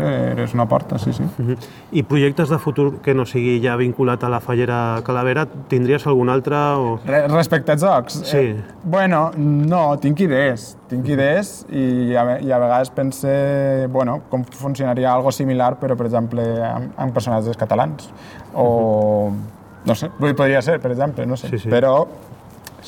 [0.45, 1.25] és una porta, sí, sí.
[1.25, 1.57] Uh -huh.
[1.91, 6.29] I projectes de futur que no sigui ja vinculat a la Fallera Calavera, tindries algun
[6.29, 6.55] altre?
[6.55, 6.99] O...
[7.05, 8.21] Re respecte a jocs?
[8.23, 8.37] Sí.
[8.37, 10.77] Eh, bueno, no, tinc idees.
[10.87, 16.05] Tinc idees i a, i a vegades pense, bueno, com funcionaria algo similar, però, per
[16.05, 18.09] exemple, amb, amb personatges catalans.
[18.53, 19.35] O, uh -huh.
[19.85, 21.49] no sé, podria ser, per exemple, no sé.
[21.49, 21.69] Sí, sí.
[21.69, 22.07] Però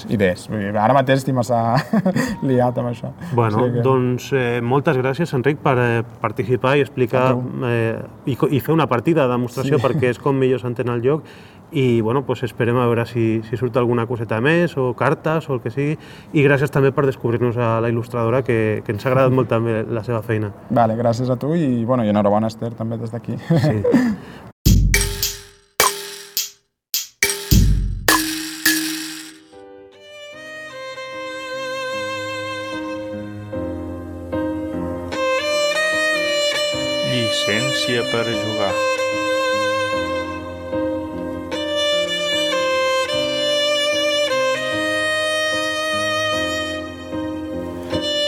[0.10, 0.47] idees.
[0.51, 1.60] Ara mateix estic massa
[2.47, 3.13] liat amb això.
[3.34, 3.86] Bueno, sí que...
[3.86, 5.89] doncs eh, moltes gràcies, Enric, per eh,
[6.21, 7.32] participar i explicar
[7.69, 9.84] eh, i, i fer una partida de demostració sí.
[9.88, 11.27] perquè és com millor s'entén el joc
[11.73, 15.56] i bueno, pues esperem a veure si, si surt alguna coseta més o cartes o
[15.58, 15.95] el que sigui
[16.38, 19.82] i gràcies també per descobrir-nos a la il·lustradora que, que ens ha agradat molt també
[19.89, 20.51] la seva feina.
[20.69, 23.39] Vale, gràcies a tu i, bueno, i enhorabona Esther també des d'aquí.
[23.49, 23.82] Sí.
[38.13, 38.73] Per jugar.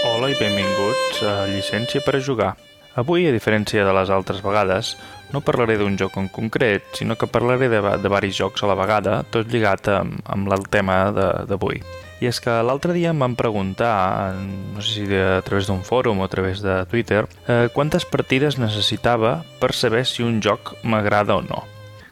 [0.09, 2.55] Hola i benvinguts a Llicència per a jugar.
[2.97, 4.95] Avui, a diferència de les altres vegades,
[5.35, 8.79] no parlaré d'un joc en concret, sinó que parlaré de, de varis jocs a la
[8.79, 11.03] vegada, tot lligat amb, amb el tema
[11.45, 11.83] d'avui.
[12.23, 16.21] I és que l'altre dia em van preguntar, no sé si a través d'un fòrum
[16.21, 21.35] o a través de Twitter, eh, quantes partides necessitava per saber si un joc m'agrada
[21.35, 21.65] o no.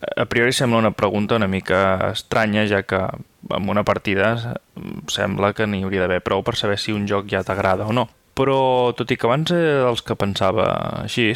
[0.04, 4.60] A priori sembla una pregunta una mica estranya, ja que amb una partida
[5.08, 8.10] sembla que n'hi hauria d'haver prou per saber si un joc ja t'agrada o no.
[8.36, 10.68] Però, tot i que abans era els que pensava
[11.06, 11.32] així,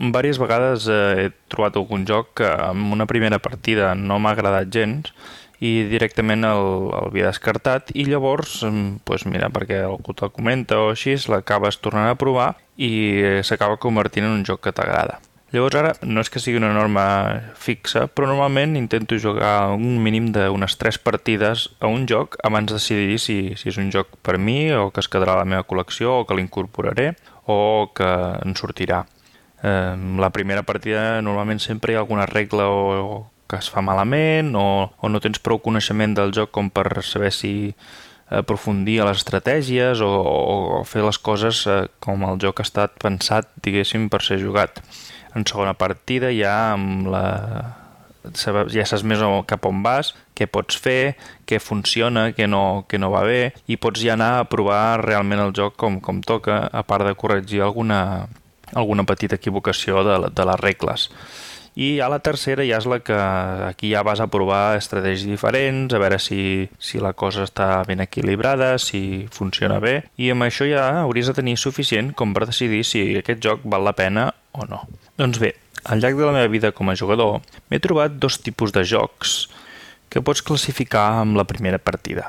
[0.00, 5.12] diverses vegades he trobat algun joc que en una primera partida no m'ha agradat gens
[5.60, 10.92] i directament el, el havia descartat i llavors, doncs mira, perquè algú te'l comenta o
[10.94, 15.20] així, l'acabes tornant a provar i s'acaba convertint en un joc que t'agrada.
[15.50, 17.04] Llavors ara no és que sigui una norma
[17.58, 22.78] fixa, però normalment intento jugar un mínim d'unes 3 partides a un joc abans de
[22.78, 25.66] decidir si, si és un joc per mi o que es quedarà a la meva
[25.66, 27.16] col·lecció o que l'incorporaré
[27.50, 29.02] o que en sortirà.
[29.66, 34.54] Eh, la primera partida normalment sempre hi ha alguna regla o, que es fa malament
[34.58, 37.52] o, o no tens prou coneixement del joc com per saber si
[38.30, 42.94] aprofundir a les estratègies o, o fer les coses eh, com el joc ha estat
[43.02, 44.78] pensat, diguéssim, per ser jugat.
[45.34, 47.26] En segona partida ja amb la
[48.68, 51.16] ja saps més cap on vas, què pots fer,
[51.48, 55.40] què funciona, què no, què no va bé, i pots ja anar a provar realment
[55.40, 58.28] el joc com, com toca, a part de corregir alguna,
[58.74, 61.08] alguna petita equivocació de, de les regles.
[61.80, 65.94] I a la tercera ja és la que aquí ja vas a provar estratègies diferents,
[65.96, 70.68] a veure si, si la cosa està ben equilibrada, si funciona bé, i amb això
[70.68, 74.68] ja hauries de tenir suficient com per decidir si aquest joc val la pena o
[74.68, 74.82] no.
[75.16, 75.54] Doncs bé,
[75.88, 77.40] al llarg de la meva vida com a jugador
[77.72, 79.48] m'he trobat dos tipus de jocs
[80.12, 82.28] que pots classificar amb la primera partida.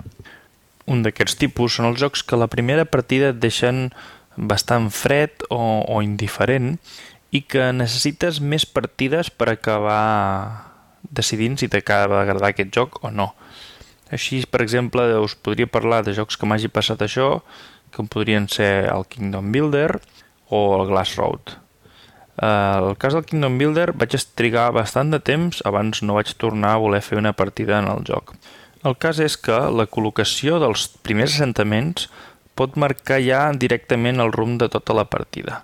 [0.88, 3.90] Un d'aquests tipus són els jocs que la primera partida et deixen
[4.38, 6.78] bastant fred o, o indiferent
[7.32, 10.68] i que necessites més partides per acabar
[11.10, 13.32] decidint si t'acaba d'agradar aquest joc o no.
[14.12, 17.40] Així, per exemple, us podria parlar de jocs que m'hagi passat això,
[17.96, 20.02] que podrien ser el Kingdom Builder
[20.52, 21.56] o el Glass Road.
[22.42, 26.76] Uh, el cas del Kingdom Builder vaig trigar bastant de temps abans no vaig tornar
[26.76, 28.36] a voler fer una partida en el joc.
[28.84, 32.10] El cas és que la col·locació dels primers assentaments
[32.58, 35.62] pot marcar ja directament el rumb de tota la partida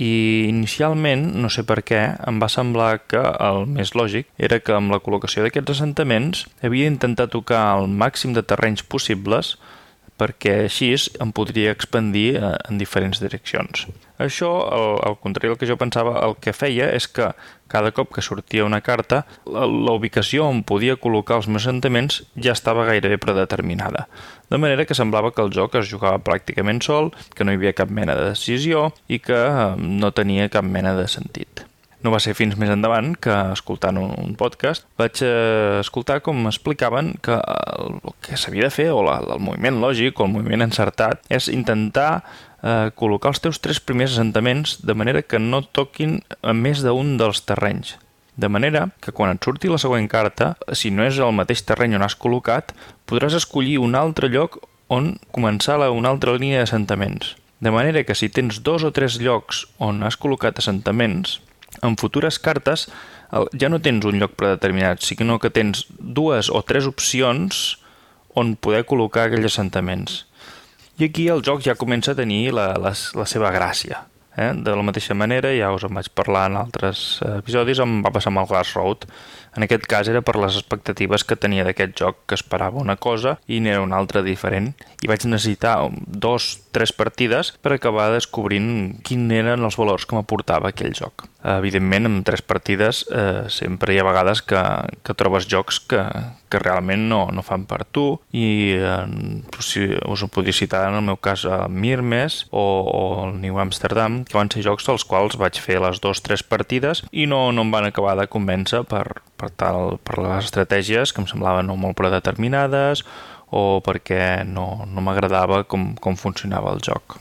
[0.00, 4.72] i inicialment, no sé per què, em va semblar que el més lògic era que
[4.76, 9.58] amb la col·locació d'aquests assentaments havia d'intentar tocar el màxim de terrenys possibles
[10.20, 13.86] perquè així em podria expandir eh, en diferents direccions.
[14.20, 17.30] Això, al, contrari del que jo pensava, el que feia és que
[17.72, 22.20] cada cop que sortia una carta, la, la ubicació on podia col·locar els meus assentaments
[22.36, 24.08] ja estava gairebé predeterminada.
[24.52, 27.76] De manera que semblava que el joc es jugava pràcticament sol, que no hi havia
[27.80, 31.69] cap mena de decisió i que eh, no tenia cap mena de sentit.
[32.00, 36.46] No va ser fins més endavant que, escoltant un, un podcast, vaig eh, escoltar com
[36.48, 40.32] explicaven que el, el que s'havia de fer, o la, el moviment lògic, o el
[40.32, 42.22] moviment encertat, és intentar
[42.62, 47.18] eh, col·locar els teus tres primers assentaments de manera que no toquin a més d'un
[47.20, 47.98] dels terrenys.
[48.40, 51.98] De manera que quan et surti la següent carta, si no és el mateix terreny
[51.98, 52.72] on has col·locat,
[53.04, 54.56] podràs escollir un altre lloc
[54.88, 57.34] on començar la, una altra línia d'assentaments.
[57.60, 61.36] De manera que si tens dos o tres llocs on has col·locat assentaments,
[61.82, 62.88] en futures cartes
[63.54, 67.78] ja no tens un lloc predeterminat, sinó que tens dues o tres opcions
[68.34, 70.24] on poder col·locar aquells assentaments.
[71.00, 74.04] I aquí el joc ja comença a tenir la, la, la seva gràcia.
[74.36, 74.52] Eh?
[74.54, 78.30] De la mateixa manera, ja us en vaig parlar en altres episodis, em va passar
[78.32, 79.06] amb el Glass Road.
[79.56, 83.38] En aquest cas era per les expectatives que tenia d'aquest joc, que esperava una cosa
[83.48, 84.72] i n'era una altra diferent.
[85.02, 90.70] I vaig necessitar dos, tres partides per acabar descobrint quins eren els valors que m'aportava
[90.70, 91.29] aquell joc.
[91.40, 94.60] Evidentment, amb tres partides eh, sempre hi ha vegades que,
[95.06, 96.02] que trobes jocs que,
[96.52, 98.04] que realment no, no fan per tu
[98.36, 98.98] i eh,
[99.64, 103.56] si us ho podria citar en el meu cas a Mirmes o, o el New
[103.62, 107.46] Amsterdam, que van ser jocs als quals vaig fer les dues tres partides i no,
[107.56, 109.06] no em van acabar de convèncer per,
[109.40, 113.06] per, tal, per les estratègies que em semblaven no molt predeterminades
[113.50, 117.16] o perquè no, no m'agradava com, com funcionava el joc.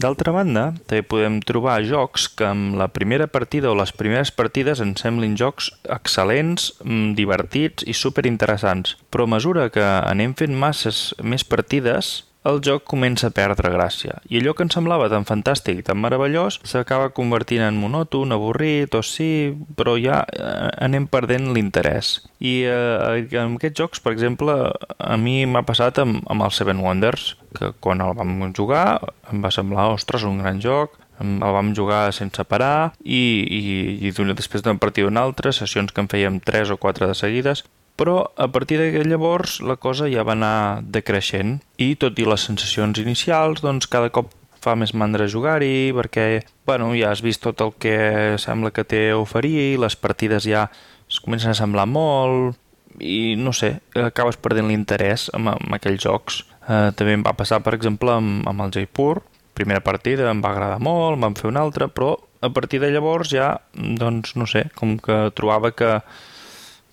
[0.00, 4.80] D'altra banda, també podem trobar jocs que amb la primera partida o les primeres partides
[4.80, 11.12] ens semblin jocs excel·lents, mm, divertits i superinteressants, però a mesura que anem fent masses
[11.20, 15.84] més partides, el joc comença a perdre gràcia, i allò que ens semblava tan fantàstic
[15.86, 22.16] tan meravellós s'acaba convertint en monòton, avorrit o sí, però ja eh, anem perdent l'interès.
[22.42, 24.56] I eh, en aquests jocs, per exemple,
[24.98, 28.86] a mi m'ha passat amb, amb el Seven Wonders, que quan el vam jugar
[29.30, 33.60] em va semblar, ostres, un gran joc, el vam jugar sense parar i, i,
[34.08, 37.62] i després d'una partida d'una altra, sessions que en fèiem 3 o 4 de seguides,
[38.02, 42.42] però a partir de llavors la cosa ja va anar decreixent i tot i les
[42.48, 47.62] sensacions inicials, doncs cada cop fa més mandra jugar-hi perquè bueno, ja has vist tot
[47.62, 47.94] el que
[48.42, 50.66] sembla que té a oferir, les partides ja
[51.06, 52.58] es comencen a semblar molt
[52.98, 56.42] i no sé, acabes perdent l'interès amb, amb aquells jocs.
[56.66, 59.22] Eh, també em va passar, per exemple, amb, amb el Jaipur.
[59.56, 63.32] Primera partida em va agradar molt, van fer una altra, però a partir de llavors
[63.32, 65.94] ja, doncs, no sé, com que trobava que,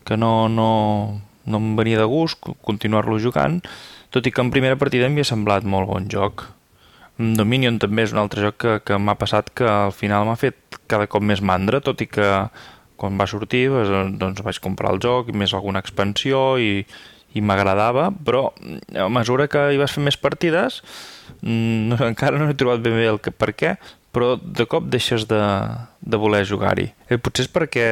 [0.10, 0.70] que no, no,
[1.46, 3.60] no em venia de gust continuar-lo jugant,
[4.10, 6.48] tot i que en primera partida m'hi ha semblat molt bon joc.
[7.20, 10.80] Dominion també és un altre joc que, que m'ha passat que al final m'ha fet
[10.90, 12.30] cada cop més mandra, tot i que
[13.00, 16.84] quan va sortir doncs, vaig comprar el joc, més alguna expansió i,
[17.38, 18.50] i m'agradava, però
[18.98, 20.82] a mesura que hi vas fer més partides
[21.44, 23.76] no, encara no he trobat ben bé el que, per què,
[24.16, 25.40] però de cop deixes de,
[26.02, 26.88] de voler jugar-hi.
[27.10, 27.86] Eh, potser és perquè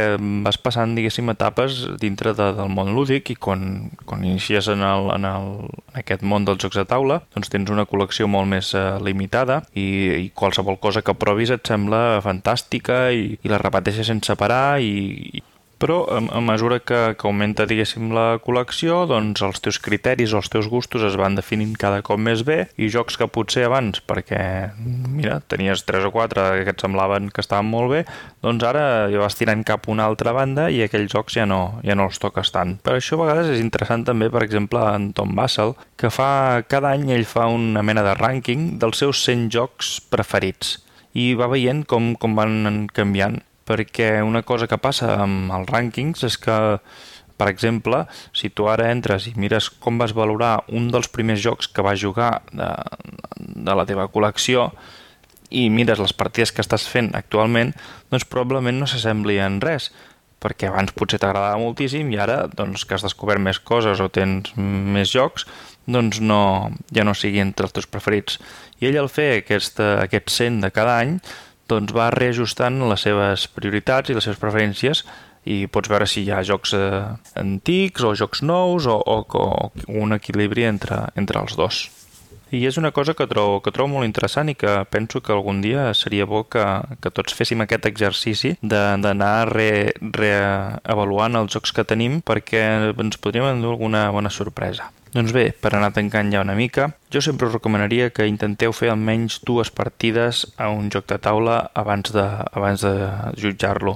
[0.46, 5.12] vas passant, diguéssim, etapes dintre de, del món lúdic i quan, quan inicies en, el,
[5.16, 5.52] en, el,
[5.94, 9.62] en aquest món dels jocs de taula doncs tens una col·lecció molt més eh, limitada
[9.74, 9.88] i,
[10.24, 14.96] i qualsevol cosa que provis et sembla fantàstica i, i la repeteixes sense parar i,
[15.38, 15.44] i
[15.80, 20.42] però a, a mesura que, que augmenta, diguéssim, la col·lecció, doncs els teus criteris o
[20.42, 24.02] els teus gustos es van definint cada cop més bé i jocs que potser abans,
[24.02, 24.40] perquè,
[24.78, 28.04] mira, tenies 3 o 4 que et semblaven que estaven molt bé,
[28.46, 31.80] doncs ara ja vas tirant cap a una altra banda i aquells jocs ja no,
[31.86, 32.78] ja no els toques tant.
[32.84, 36.96] Per això a vegades és interessant també, per exemple, en Tom Bassel, que fa cada
[36.96, 40.78] any ell fa una mena de rànquing dels seus 100 jocs preferits
[41.18, 46.24] i va veient com, com van canviant perquè una cosa que passa amb els rànquings
[46.28, 46.58] és que,
[47.38, 51.68] per exemple, si tu ara entres i mires com vas valorar un dels primers jocs
[51.68, 52.72] que vas jugar de,
[53.38, 54.72] de la teva col·lecció
[55.50, 57.74] i mires les partides que estàs fent actualment,
[58.12, 59.92] doncs probablement no s'assembli en res,
[60.44, 64.54] perquè abans potser t'agradava moltíssim i ara, doncs, que has descobert més coses o tens
[64.58, 65.48] més jocs,
[65.88, 68.38] doncs no, ja no sigui entre els teus preferits.
[68.82, 71.18] I ell al fer aquest, aquest 100 de cada any,
[71.70, 75.04] doncs va reajustant les seves prioritats i les seves preferències
[75.48, 77.04] i pots veure si hi ha jocs eh,
[77.40, 81.86] antics o jocs nous o, o, o un equilibri entre, entre els dos.
[82.52, 85.60] I és una cosa que trobo, que trobo molt interessant i que penso que algun
[85.64, 86.64] dia seria bo que,
[87.04, 93.52] que tots féssim aquest exercici d'anar reavaluant re, els jocs que tenim perquè ens podríem
[93.52, 94.88] endur alguna bona sorpresa.
[95.18, 98.92] Doncs bé, per anar tancant ja una mica, jo sempre us recomanaria que intenteu fer
[98.92, 102.94] almenys dues partides a un joc de taula abans de, abans de
[103.42, 103.96] jutjar-lo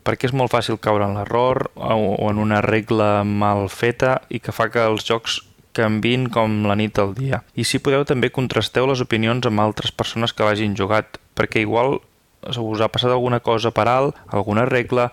[0.00, 4.54] perquè és molt fàcil caure en l'error o en una regla mal feta i que
[4.56, 5.42] fa que els jocs
[5.76, 7.42] canvin com la nit al dia.
[7.52, 12.00] I si podeu també contrasteu les opinions amb altres persones que l'hagin jugat, perquè igual
[12.42, 15.10] us ha passat alguna cosa per alt, alguna regla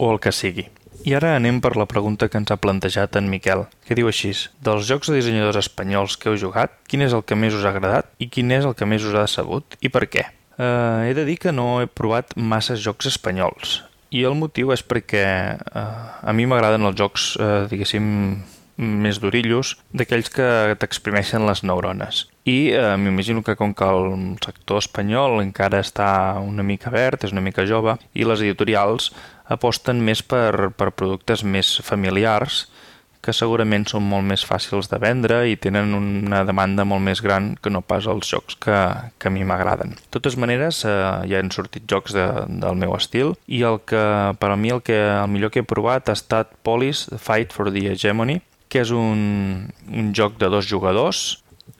[0.00, 0.66] o el que sigui.
[1.04, 4.30] I ara anem per la pregunta que ens ha plantejat en Miquel, que diu així,
[4.64, 7.74] dels jocs de dissenyadors espanyols que heu jugat, quin és el que més us ha
[7.74, 10.24] agradat i quin és el que més us ha decebut i per què?
[10.56, 13.82] Uh, he de dir que no he provat massa jocs espanyols
[14.14, 15.24] i el motiu és perquè
[15.58, 15.84] uh,
[16.22, 18.06] a mi m'agraden els jocs, uh, diguéssim,
[18.76, 20.46] més d'orillos, d'aquells que
[20.80, 22.24] t'exprimeixen les neurones.
[22.44, 27.32] I eh, m'imagino que com que el sector espanyol encara està una mica verd, és
[27.32, 29.12] una mica jove, i les editorials
[29.44, 32.64] aposten més per, per productes més familiars,
[33.24, 37.54] que segurament són molt més fàcils de vendre i tenen una demanda molt més gran
[37.62, 38.76] que no pas els jocs que,
[39.18, 39.94] que a mi m'agraden.
[39.96, 40.92] De totes maneres, eh,
[41.30, 42.26] ja han sortit jocs de,
[42.60, 44.04] del meu estil i el que,
[44.40, 47.72] per a mi el, que, el millor que he provat ha estat Polis, Fight for
[47.72, 48.42] the Hegemony,
[48.74, 51.24] que és un, un joc de dos jugadors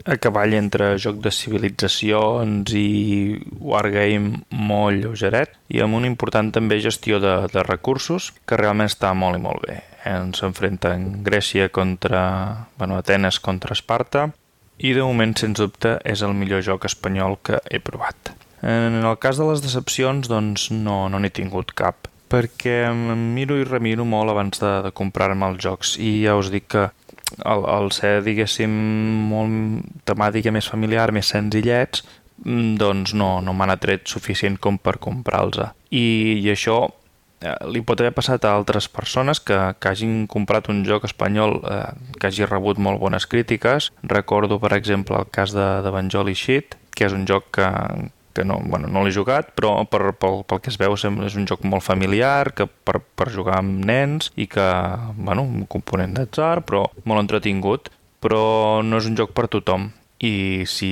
[0.05, 6.79] a cavall entre joc de civilitzacions i wargame molt lleugeret i amb una important també
[6.85, 9.81] gestió de, de recursos que realment està molt i molt bé.
[10.07, 12.23] Ens enfrenten Grècia contra...
[12.79, 14.29] bueno, Atenes contra Esparta
[14.79, 18.35] i de moment, sens dubte, és el millor joc espanyol que he provat.
[18.63, 23.57] En el cas de les decepcions, doncs no n'he no tingut cap perquè em miro
[23.61, 26.89] i remiro molt abans de, de comprar-me els jocs i ja us dic que
[27.43, 28.75] el, el ser, diguéssim,
[29.31, 32.05] molt temàtica més familiar, més senzillets,
[32.45, 35.73] mm, doncs no, no m'han atret suficient com per comprar-los.
[35.91, 36.05] I,
[36.45, 36.79] I això
[37.41, 41.59] eh, li pot haver passat a altres persones que, que hagin comprat un joc espanyol
[41.63, 41.83] eh,
[42.19, 43.91] que hagi rebut molt bones crítiques.
[44.03, 47.71] Recordo, per exemple, el cas de, de Banjoli Sheet, que és un joc que,
[48.35, 51.07] que no, bueno, no l'he jugat, però per, pel, pel que es veu és
[51.39, 54.69] un joc molt familiar, que per, per jugar amb nens i que,
[55.17, 57.93] bueno, un component d'atzar, però molt entretingut,
[58.25, 59.93] però no és un joc per tothom.
[60.25, 60.89] I si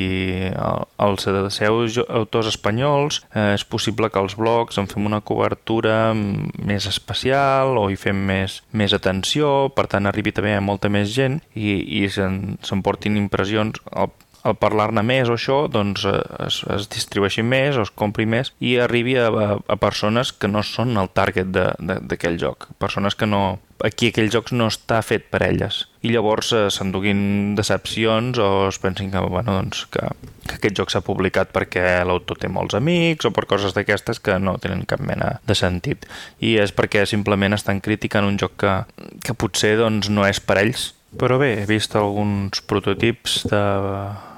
[1.00, 6.88] els seus autors espanyols eh, és possible que els blogs en fem una cobertura més
[6.90, 11.38] especial o hi fem més, més atenció, per tant arribi també a molta més gent
[11.55, 17.44] i, i s'emportin impressions el, al parlar-ne més o això, doncs eh, es, es distribueixi
[17.46, 21.10] més o es compri més i arribi a, a, a persones que no són el
[21.14, 23.60] target d'aquell joc, persones que no...
[23.83, 25.81] Aquí aquell joc no està fet per elles.
[26.06, 30.06] I llavors eh, s'enduguin decepcions o es pensin que, bueno, doncs, que,
[30.46, 34.38] que aquest joc s'ha publicat perquè l'autor té molts amics o per coses d'aquestes que
[34.38, 36.06] no tenen cap mena de sentit.
[36.38, 38.77] I és perquè simplement estan criticant un joc que,
[39.27, 40.92] que potser doncs, no és per ells.
[41.19, 43.64] Però bé, he vist alguns prototips de...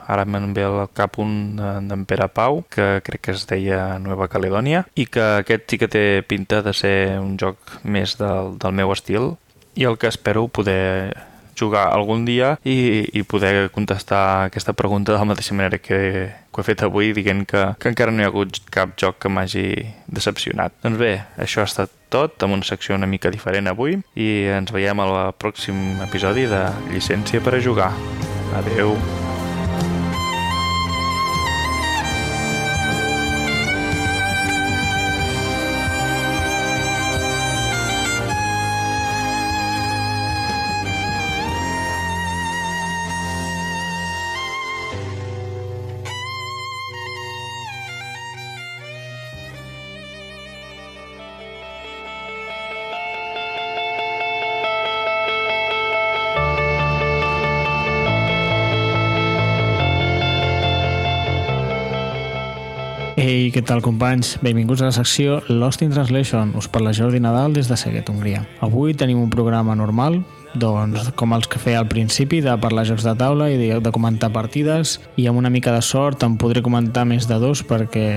[0.06, 4.28] Ara me'n ve al cap un d'en Pere Pau, que crec que es deia Nueva
[4.28, 8.76] Caledònia, i que aquest sí que té pinta de ser un joc més del, del
[8.76, 9.34] meu estil,
[9.74, 11.14] i el que espero poder
[11.58, 15.98] jugar algun dia i, i poder contestar aquesta pregunta de la mateixa manera que,
[16.50, 19.30] que he fet avui dient que, que encara no hi ha hagut cap joc que
[19.30, 19.66] m'hagi
[20.06, 20.74] decepcionat.
[20.82, 24.74] Doncs bé, això ha estat tot, amb una secció una mica diferent avui i ens
[24.74, 27.92] veiem al pròxim episodi de Llicència per a jugar.
[28.54, 28.94] Adeu!
[28.94, 29.23] Ei,
[63.54, 64.32] què tal companys?
[64.42, 66.50] Benvinguts a la secció Lost in Translation.
[66.58, 68.40] Us parla Jordi Nadal des de Seguet, Hongria.
[68.66, 70.18] Avui tenim un programa normal,
[70.58, 74.32] doncs com els que feia al principi, de parlar jocs de taula i de, comentar
[74.34, 78.08] partides i amb una mica de sort en podré comentar més de dos perquè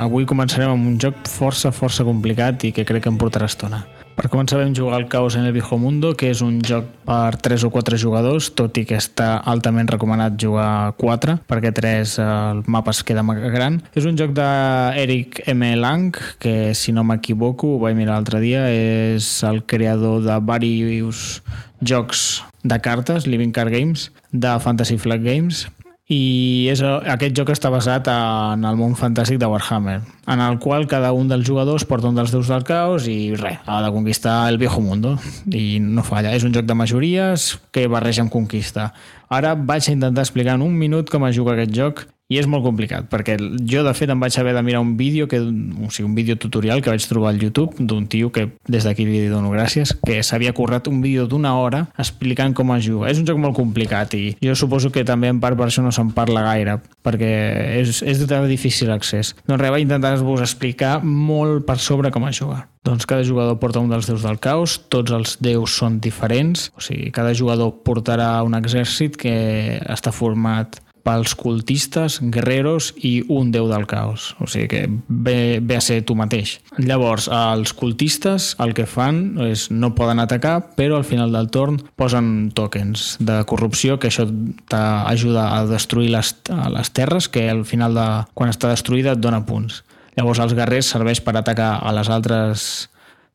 [0.00, 3.84] avui començarem amb un joc força, força complicat i que crec que em portarà estona.
[4.16, 7.36] Per començar vam jugar al Caos en el Viejo Mundo, que és un joc per
[7.36, 12.62] 3 o 4 jugadors, tot i que està altament recomanat jugar 4, perquè 3 el
[12.64, 13.20] mapa es queda
[13.52, 13.82] gran.
[13.92, 15.74] És un joc d'Eric M.
[15.76, 21.42] Lang, que si no m'equivoco, ho vaig mirar l'altre dia, és el creador de diversos
[21.84, 25.66] jocs de cartes, Living Card Games, de Fantasy Flag Games,
[26.06, 29.96] i és, aquest joc està basat en el món fantàstic de Warhammer,
[30.30, 33.58] en el qual cada un dels jugadors porta un dels déus del caos i res,
[33.66, 35.16] ha de conquistar el viejo mundo.
[35.50, 38.92] I no falla, és un joc de majories que barreja amb conquista.
[39.28, 42.48] Ara vaig a intentar explicar en un minut com es juga aquest joc i és
[42.50, 45.90] molt complicat, perquè jo de fet em vaig haver de mirar un vídeo, que, o
[45.94, 49.28] sigui, un vídeo tutorial que vaig trobar al YouTube d'un tio que des d'aquí li
[49.30, 53.10] dono gràcies, que s'havia currat un vídeo d'una hora explicant com es juga.
[53.12, 55.94] És un joc molt complicat i jo suposo que també en part per això no
[55.94, 57.30] se'n parla gaire, perquè
[57.82, 59.36] és, és de difícil accés.
[59.46, 62.64] Doncs res, vaig intentar-vos explicar molt per sobre com es juga.
[62.86, 66.82] Doncs cada jugador porta un dels déus del caos, tots els déus són diferents, o
[66.82, 69.36] sigui, cada jugador portarà un exèrcit que
[69.90, 74.32] està format pels cultistes, guerreros i un déu del caos.
[74.42, 76.56] O sigui que ve, ve a ser tu mateix.
[76.82, 81.78] Llavors, els cultistes el que fan és no poden atacar, però al final del torn
[81.96, 84.26] posen tokens de corrupció, que això
[84.70, 86.34] t'ajuda a destruir les,
[86.74, 89.84] les terres, que al final de quan està destruïda et dona punts.
[90.16, 92.88] Llavors, els guerrers serveix per atacar a les altres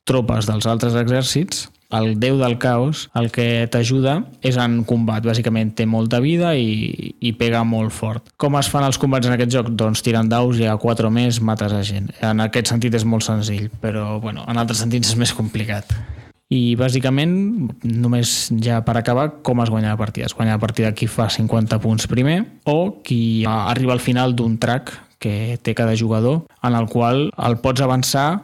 [0.07, 5.23] tropes dels altres exèrcits el déu del caos, el que t'ajuda és en combat.
[5.25, 8.31] Bàsicament té molta vida i, i pega molt fort.
[8.41, 9.73] Com es fan els combats en aquest joc?
[9.77, 12.09] Doncs tirant daus i a 4 o més mates a gent.
[12.23, 15.93] En aquest sentit és molt senzill, però bueno, en altres sentits és més complicat.
[16.51, 20.27] I bàsicament, només ja per acabar, com es guanya la partida?
[20.27, 24.57] Es guanya la partida qui fa 50 punts primer o qui arriba al final d'un
[24.59, 28.41] track que té cada jugador, en el qual el pots avançar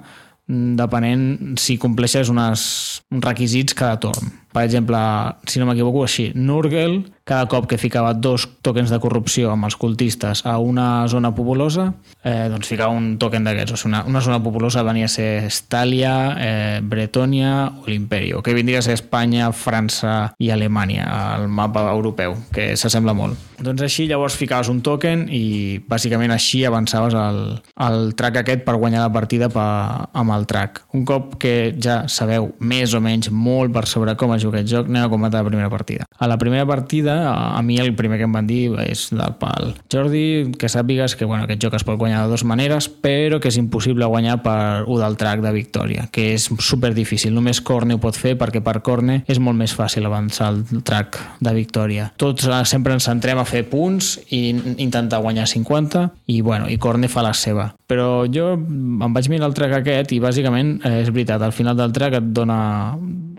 [0.47, 4.31] depenent si compleixes uns requisits cada torn.
[4.57, 4.97] Per exemple,
[5.45, 9.75] si no m'equivoco així, Nurgle cada cop que ficava dos tokens de corrupció amb els
[9.77, 11.91] cultistes a una zona populosa,
[12.23, 13.75] eh, doncs ficava un token d'aquests.
[13.75, 17.51] O sigui, una, una zona populosa venia a ser Estàlia, eh, Bretònia
[17.83, 21.05] o l'Imperio, que vindria a ser Espanya, França i Alemanya,
[21.35, 23.37] al mapa europeu, que s'assembla molt.
[23.59, 27.41] Doncs així llavors ficaves un token i bàsicament així avançaves el,
[27.83, 29.67] el track aquest per guanyar la partida pa,
[30.13, 30.85] amb el track.
[30.95, 34.71] Un cop que ja sabeu més o menys molt per sobre com es juga aquest
[34.71, 36.07] joc, anem a comentar la primera partida.
[36.17, 37.17] A la primera partida
[37.57, 39.75] a mi el primer que em van dir és del pal.
[39.91, 43.51] Jordi, que sàpigues que bueno, aquest joc es pot guanyar de dues maneres, però que
[43.51, 47.33] és impossible guanyar per un del track de victòria, que és super difícil.
[47.35, 51.19] Només Corne ho pot fer perquè per Corne és molt més fàcil avançar el track
[51.43, 52.11] de victòria.
[52.17, 54.49] Tots eh, sempre ens centrem a fer punts i
[54.83, 57.69] intentar guanyar 50 i, bueno, i Corne fa la seva.
[57.87, 61.77] Però jo em vaig mirar el track aquest i bàsicament eh, és veritat, al final
[61.77, 62.59] del track et dona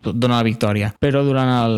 [0.05, 0.93] dona la victòria.
[1.01, 1.77] Però durant el,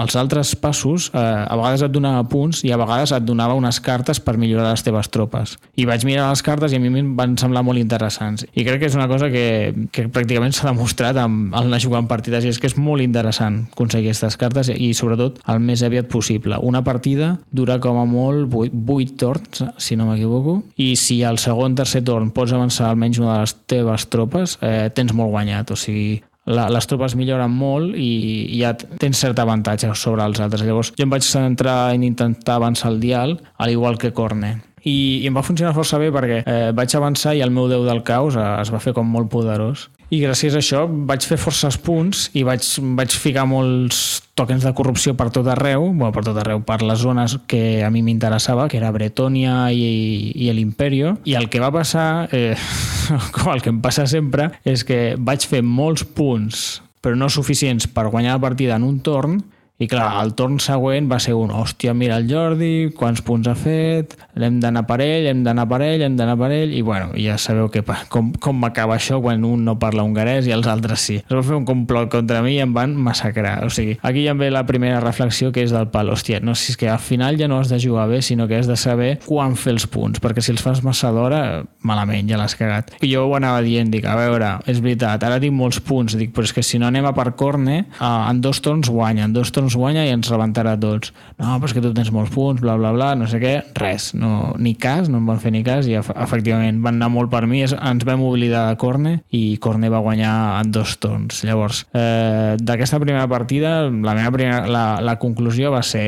[0.00, 3.80] els altres passos, eh, a vegades et donava punts i a vegades et donava unes
[3.84, 5.56] cartes per millorar les teves tropes.
[5.76, 8.46] I vaig mirar les cartes i a mi em van semblar molt interessants.
[8.54, 12.08] I crec que és una cosa que, que pràcticament s'ha demostrat amb el anar jugant
[12.10, 16.08] partides i és que és molt interessant aconseguir aquestes cartes i sobretot el més aviat
[16.12, 16.58] possible.
[16.62, 21.40] Una partida dura com a molt 8, 8 torns, si no m'equivoco, i si al
[21.42, 25.74] segon, tercer torn pots avançar almenys una de les teves tropes, eh, tens molt guanyat.
[25.74, 28.10] O sigui, la, les tropes milloren molt i,
[28.52, 30.64] i ja tens cert avantatge sobre els altres.
[30.66, 34.58] Llavors jo em vaig centrar en intentar avançar el dial, al igual que Corne.
[34.84, 37.86] I, i em va funcionar força bé perquè eh, vaig avançar i el meu déu
[37.86, 39.88] del caos eh, es va fer com molt poderós.
[40.12, 42.62] I gràcies a això vaig fer forces punts i vaig,
[42.98, 47.00] vaig ficar molts tokens de corrupció per tot arreu, bueno, per tot arreu, per les
[47.00, 51.72] zones que a mi m'interessava, que era Bretònia i, i l'Imperio, i el que va
[51.74, 52.54] passar, eh,
[53.34, 56.66] com el que em passa sempre, és que vaig fer molts punts
[57.04, 59.42] però no suficients per guanyar la partida en un torn
[59.74, 63.56] i clar, el torn següent va ser un hòstia, mira el Jordi, quants punts ha
[63.58, 67.10] fet, hem d'anar per ell, hem d'anar per ell, hem d'anar per ell, i bueno,
[67.18, 71.02] ja sabeu que, com, com m'acaba això quan un no parla hongarès i els altres
[71.02, 71.16] sí.
[71.24, 73.56] Es va fer un complot contra mi i em van massacrar.
[73.66, 76.54] O sigui, aquí ja em ve la primera reflexió que és del pal, hòstia, no,
[76.54, 78.78] si és que al final ja no has de jugar bé, sinó que has de
[78.78, 82.94] saber quan fer els punts, perquè si els fas massa d'hora, malament, ja l'has cagat.
[83.02, 86.30] I jo ho anava dient, dic, a veure, és veritat, ara tinc molts punts, dic,
[86.30, 89.50] però és que si no anem a per corne, en dos torns guanya, en dos
[89.50, 91.12] torns guanya i ens rebentarà tots.
[91.40, 94.12] No, però és que tu tens molts punts, bla, bla, bla, no sé què, res,
[94.14, 97.44] no, ni cas, no em van fer ni cas i efectivament van anar molt per
[97.50, 101.42] mi, ens vam oblidar de Corne i Corne va guanyar en dos torns.
[101.46, 106.06] Llavors, eh, d'aquesta primera partida, la meva primera, la, la conclusió va ser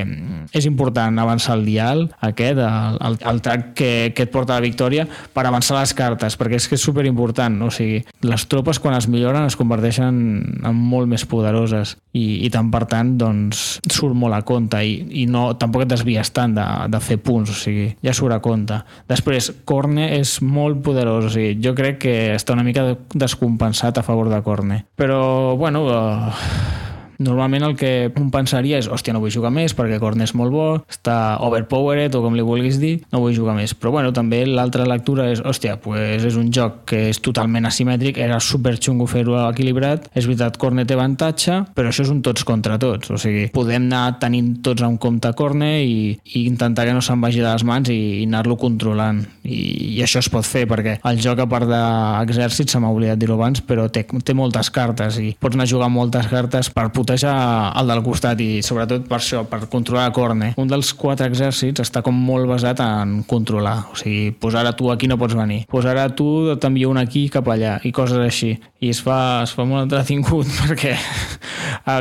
[0.54, 4.60] és important avançar el dial aquest, el, el, el track que, que et porta a
[4.60, 8.80] la victòria per avançar les cartes, perquè és que és superimportant, o sigui, les tropes
[8.82, 10.22] quan es milloren es converteixen
[10.62, 14.96] en molt més poderoses i, i tant per tant, doncs, surt molt a compte i,
[15.16, 18.40] i no, tampoc et desvies tant de, de fer punts, o sigui, ja surt a
[18.44, 18.80] compte.
[19.08, 24.06] Després, Corne és molt poderós, o sigui, jo crec que està una mica descompensat a
[24.06, 24.82] favor de Corne.
[24.98, 25.20] Però,
[25.58, 26.85] bueno, uh,
[27.22, 30.52] Normalment el que un pensaria és hòstia, no vull jugar més perquè Korn és molt
[30.54, 33.74] bo, està overpowered o com li vulguis dir, no vull jugar més.
[33.76, 38.20] Però bueno, també l'altra lectura és hòstia, pues és un joc que és totalment asimètric,
[38.22, 42.44] era super xungo fer-ho equilibrat, és veritat, Corne té avantatge, però això és un tots
[42.46, 45.96] contra tots, o sigui, podem anar tenint tots a un compte Corne i,
[46.34, 49.22] i intentar que no se'n vagi de les mans i, i anar-lo controlant.
[49.46, 49.58] I,
[49.96, 53.36] I això es pot fer perquè el joc, a part d'exèrcit, se m'ha oblidat dir-ho
[53.36, 57.72] abans, però té, té moltes cartes i pots anar a jugar moltes cartes per putejar
[57.78, 60.50] el del costat i sobretot per això, per controlar la corne.
[60.58, 64.90] Un dels quatre exèrcits està com molt basat en controlar, o sigui, posar a tu
[64.90, 68.56] aquí no pots venir, posar a tu t'envio un aquí cap allà i coses així.
[68.82, 70.96] I es fa, es fa molt entretingut perquè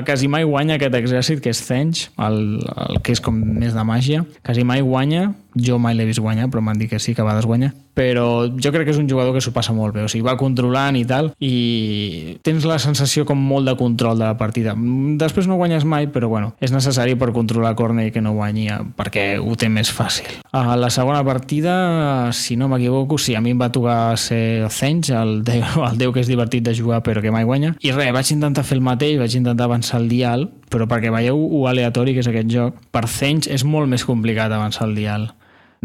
[0.07, 3.85] quasi mai guanya aquest exèrcit que és Zench, el, el que és com més de
[3.85, 7.23] màgia, quasi mai guanya jo mai l'he vist guanyar, però m'han dit que sí, que
[7.23, 7.73] a vegades guanya.
[7.95, 10.35] Però jo crec que és un jugador que s'ho passa molt bé, o sigui, va
[10.35, 14.75] controlant i tal, i tens la sensació com molt de control de la partida.
[14.75, 18.67] Després no guanyes mai, però bueno, és necessari per controlar Corney que no guanyi,
[18.99, 20.27] perquè ho té més fàcil.
[20.51, 25.13] A la segona partida, si no m'equivoco, sí, a mi em va tocar ser Zench,
[25.15, 28.11] el déu, el déu que és divertit de jugar però que mai guanya, i res,
[28.15, 32.13] vaig intentar fer el mateix, vaig intentar avançar el dial, però perquè veieu ho aleatori
[32.15, 35.29] que és aquest joc, per Zench és molt més complicat avançar el dial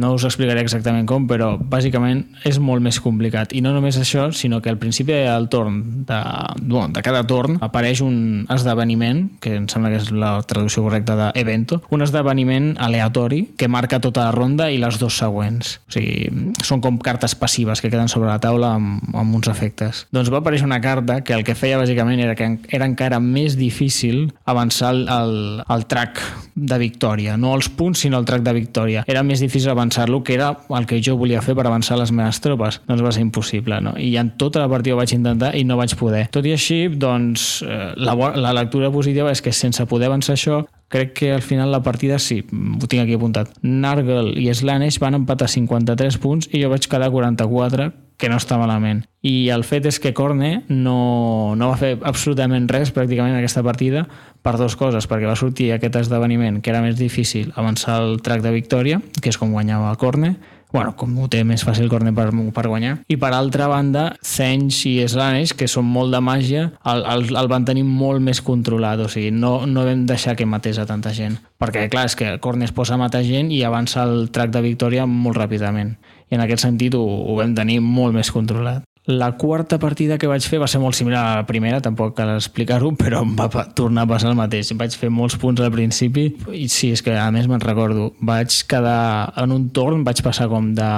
[0.01, 3.53] no us explicaré exactament com, però bàsicament és molt més complicat.
[3.57, 6.21] I no només això, sinó que al principi del torn, de,
[6.63, 11.17] bueno, de cada torn, apareix un esdeveniment, que em sembla que és la traducció correcta
[11.21, 15.77] d'evento, un esdeveniment aleatori que marca tota la ronda i les dos següents.
[15.89, 16.31] O sigui,
[16.67, 20.07] són com cartes passives que queden sobre la taula amb, amb uns efectes.
[20.15, 23.59] Doncs va aparèixer una carta que el que feia bàsicament era que era encara més
[23.61, 25.37] difícil avançar el, el,
[25.69, 26.23] el track
[26.55, 27.37] de victòria.
[27.41, 29.05] No els punts, sinó el track de victòria.
[29.11, 32.41] Era més difícil avançar-lo, que era el que jo volia fer per avançar les meves
[32.41, 32.81] tropes.
[32.87, 33.95] Doncs va ser impossible, no?
[33.99, 36.29] I en tota la partida ho vaig intentar i no vaig poder.
[36.31, 40.63] Tot i així, doncs, eh, la, la lectura positiva és que sense poder avançar això,
[40.91, 43.51] crec que al final la partida sí, ho tinc aquí apuntat.
[43.63, 48.59] Nargel i Slanesh van empatar 53 punts i jo vaig quedar 44, que no està
[48.61, 49.07] malament.
[49.25, 53.65] I el fet és que Corne no, no va fer absolutament res pràcticament en aquesta
[53.65, 54.05] partida
[54.43, 58.45] per dues coses, perquè va sortir aquest esdeveniment que era més difícil avançar el track
[58.47, 60.37] de victòria, que és com guanyava Corne,
[60.73, 63.01] bueno, com ho té més fàcil Corne per, per guanyar.
[63.11, 67.51] I per altra banda, Zench i Slanesh, que són molt de màgia, el, el, el
[67.51, 71.13] van tenir molt més controlat, o sigui, no, no vam deixar que matés a tanta
[71.17, 71.41] gent.
[71.61, 74.63] Perquè, clar, és que Corne es posa a matar gent i avança el track de
[74.65, 75.97] victòria molt ràpidament.
[76.31, 78.87] I en aquest sentit ho, ho vam tenir molt més controlat.
[79.11, 82.31] La quarta partida que vaig fer va ser molt similar a la primera, tampoc cal
[82.37, 84.71] explicar-ho, però em va tornar a passar el mateix.
[84.79, 88.13] Vaig fer molts punts al principi i sí, és que a més me'n recordo.
[88.21, 90.91] Vaig quedar en un torn, vaig passar com de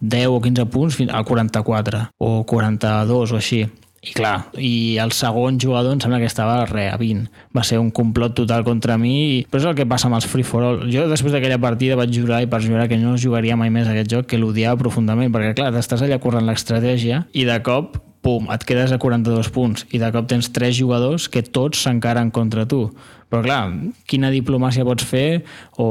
[0.00, 3.62] 10 o 15 punts fins a 44 o 42 o així
[4.02, 7.28] i clar, i el segon jugador em sembla que estava re, a 20.
[7.54, 9.36] Va ser un complot total contra mi, i...
[9.46, 10.80] però és el que passa amb els free for all.
[10.90, 14.10] Jo després d'aquella partida vaig jurar i per jurar que no jugaria mai més aquest
[14.10, 18.66] joc, que l'odiava profundament, perquè clar, estàs allà corrent l'estratègia i de cop pum, et
[18.66, 22.88] quedes a 42 punts i de cop tens tres jugadors que tots s'encaren contra tu.
[23.32, 23.62] Però clar,
[24.04, 25.40] quina diplomàcia pots fer
[25.80, 25.86] o,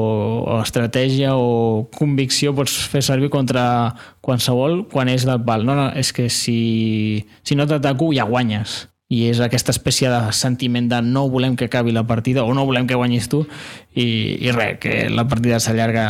[0.45, 3.63] o estratègia o convicció pots fer servir contra
[4.21, 5.65] qualsevol quan és del pal.
[5.65, 10.19] No, no, és que si, si no t'ataco ja guanyes i és aquesta espècie de
[10.37, 13.41] sentiment de no volem que acabi la partida o no volem que guanyis tu
[13.91, 14.05] i,
[14.37, 16.05] i res, que la partida s'allarga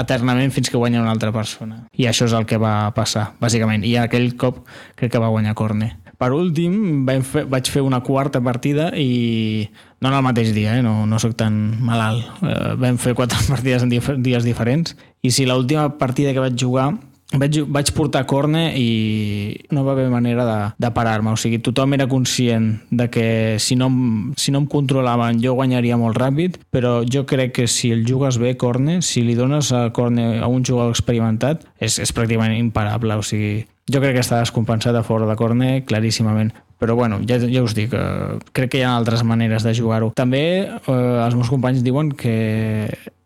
[0.00, 1.82] eternament fins que guanya una altra persona.
[1.98, 3.84] I això és el que va passar, bàsicament.
[3.84, 4.62] I aquell cop
[4.94, 5.96] crec que va guanyar Corne.
[6.16, 9.68] Per últim, fer, vaig fer una quarta partida i
[10.00, 10.84] no en el mateix dia, eh?
[10.84, 12.24] no, no sóc tan malalt.
[12.42, 13.92] Eh, vam fer quatre partides en
[14.24, 16.92] dies diferents i si l'última partida que vaig jugar
[17.34, 21.32] vaig, vaig portar corne i no va haver manera de, de parar-me.
[21.34, 23.26] O sigui, tothom era conscient de que
[23.62, 23.90] si no,
[24.38, 28.38] si no em controlaven jo guanyaria molt ràpid, però jo crec que si el jugues
[28.42, 33.18] bé corne, si li dones a corne a un jugador experimentat, és, és pràcticament imparable.
[33.18, 37.38] O sigui, jo crec que està descompensat a fora de corne claríssimament però bueno, ja,
[37.40, 40.10] ja us dic, eh, crec que hi ha altres maneres de jugar-ho.
[40.16, 42.34] També eh, els meus companys diuen que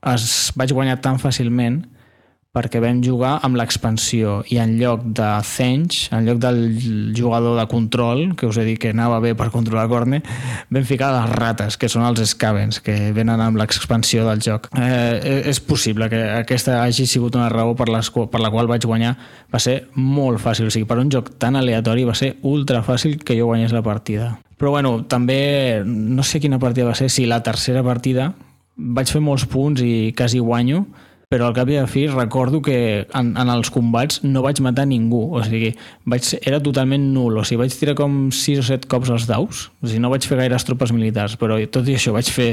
[0.07, 1.83] es vaig guanyar tan fàcilment
[2.51, 6.59] perquè vam jugar amb l'expansió i en lloc de Zench, en lloc del
[7.15, 10.19] jugador de control, que us he dit que anava bé per controlar Corne,
[10.71, 14.67] vam ficar les rates, que són els Scavens, que venen amb l'expansió del joc.
[14.75, 18.87] Eh, és possible que aquesta hagi sigut una raó per, les, per la qual vaig
[18.87, 19.15] guanyar.
[19.51, 23.21] Va ser molt fàcil, o sigui, per un joc tan aleatori va ser ultra fàcil
[23.23, 24.33] que jo guanyés la partida.
[24.59, 28.33] Però bueno, també no sé quina partida va ser, si la tercera partida
[28.75, 30.83] vaig fer molts punts i quasi guanyo,
[31.31, 32.77] però al cap i a fi recordo que
[33.15, 35.69] en, en els combats no vaig matar ningú, o sigui,
[36.11, 39.69] vaig, era totalment nul, o sigui, vaig tirar com 6 o 7 cops els daus,
[39.79, 42.49] o sigui, no vaig fer gaires tropes militars, però tot i això vaig fer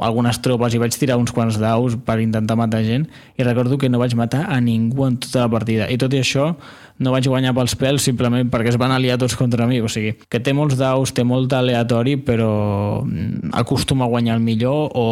[0.00, 3.06] algunes tropes i vaig tirar uns quants daus per intentar matar gent,
[3.36, 6.22] i recordo que no vaig matar a ningú en tota la partida, i tot i
[6.22, 6.54] això
[6.98, 9.82] no vaig guanyar pels pèls simplement perquè es van aliar tots contra mi.
[9.84, 14.44] O sigui, que té molts daus, té molt aleatori, però mm, acostuma a guanyar el
[14.44, 15.06] millor o,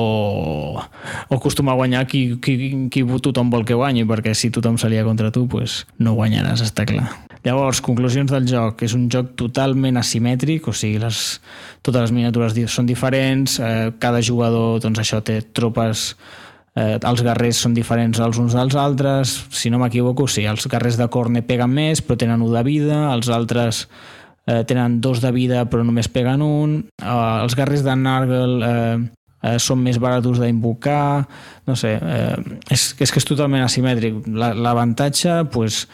[0.80, 5.04] o acostuma a guanyar qui, qui, qui tothom vol que guanyi, perquè si tothom s'alia
[5.04, 7.33] contra tu, pues, no guanyaràs, està clar.
[7.44, 8.82] Llavors, conclusions del joc.
[8.86, 11.20] És un joc totalment asimètric, o sigui, les,
[11.84, 16.14] totes les miniatures són diferents, eh, cada jugador, doncs això, té tropes
[16.74, 20.98] eh, els guerrers són diferents els uns dels altres, si no m'equivoco, sí, els guerrers
[21.00, 23.84] de Corne peguen més però tenen un de vida, els altres
[24.46, 28.96] eh, tenen dos de vida però només peguen un, eh, els guerrers de Nargle eh,
[29.44, 31.24] eh, són més baratos d'invocar,
[31.68, 34.24] no sé, eh, és, és que és totalment asimètric.
[34.34, 35.84] L'avantatge, la, pues,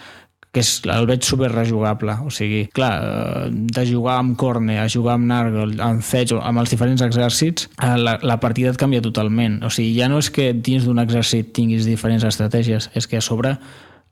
[0.50, 2.16] que és, el veig super rejugable.
[2.26, 6.62] O sigui, clar, eh, de jugar amb Corne a jugar amb Nargle, amb Fetch, amb
[6.62, 9.60] els diferents exèrcits, eh, la, la partida et canvia totalment.
[9.66, 13.24] O sigui, ja no és que dins d'un exèrcit tinguis diferents estratègies, és que a
[13.24, 13.54] sobre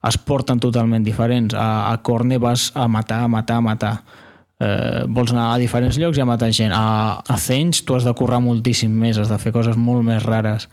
[0.07, 1.55] es porten totalment diferents.
[1.55, 3.93] A, a Corne vas a matar, a matar, a matar.
[4.59, 6.71] Eh, vols anar a diferents llocs i a matar gent.
[6.75, 10.23] A, a Zench tu has de currar moltíssim més, has de fer coses molt més
[10.23, 10.69] rares.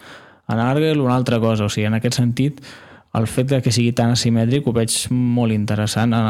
[0.46, 2.62] A Nargle una altra cosa, o sigui, en aquest sentit
[3.16, 6.24] el fet de que sigui tan asimètric ho veig molt interessant eh,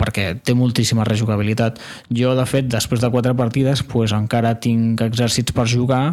[0.00, 1.80] perquè té moltíssima rejugabilitat.
[2.08, 6.04] Jo, de fet, després de quatre partides pues, encara tinc exèrcits per jugar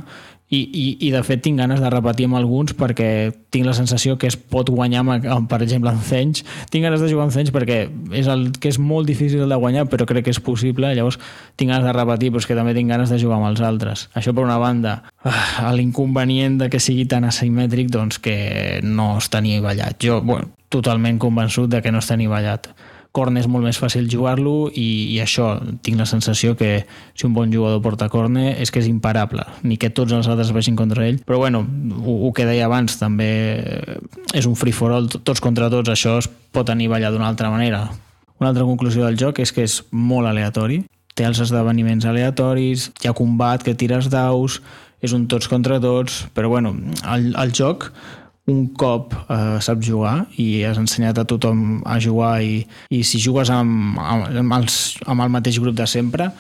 [0.50, 4.18] i, i, i de fet tinc ganes de repetir amb alguns perquè tinc la sensació
[4.18, 6.42] que es pot guanyar amb, amb per exemple en Zench.
[6.74, 7.84] Tinc ganes de jugar en Zench perquè
[8.18, 10.90] és el que és molt difícil de guanyar però crec que és possible.
[10.98, 11.20] Llavors
[11.56, 14.08] tinc ganes de repetir però és que també tinc ganes de jugar amb els altres.
[14.18, 19.44] Això per una banda ah, l'inconvenient de que sigui tan asimètric doncs que no està
[19.46, 22.72] ni ballat jo bueno, totalment convençut de que no està ni ballat
[23.12, 25.56] corne és molt més fàcil jugar-lo i, i això,
[25.86, 26.84] tinc la sensació que
[27.18, 30.54] si un bon jugador porta corne és que és imparable, ni que tots els altres
[30.56, 33.32] vagin contra ell, però bueno, el, el que deia abans també
[34.38, 37.88] és un free for all, tots contra tots, això es pot anivellar d'una altra manera.
[38.40, 40.84] Una altra conclusió del joc és que és molt aleatori,
[41.18, 44.62] té els esdeveniments aleatoris, hi ha combat que tires daus,
[45.04, 46.74] és un tots contra tots, però bueno,
[47.12, 47.90] el, el joc
[48.52, 53.22] un cop eh, saps jugar i has ensenyat a tothom a jugar i, i si
[53.24, 56.32] jugues amb, amb, els, amb el mateix grup de sempre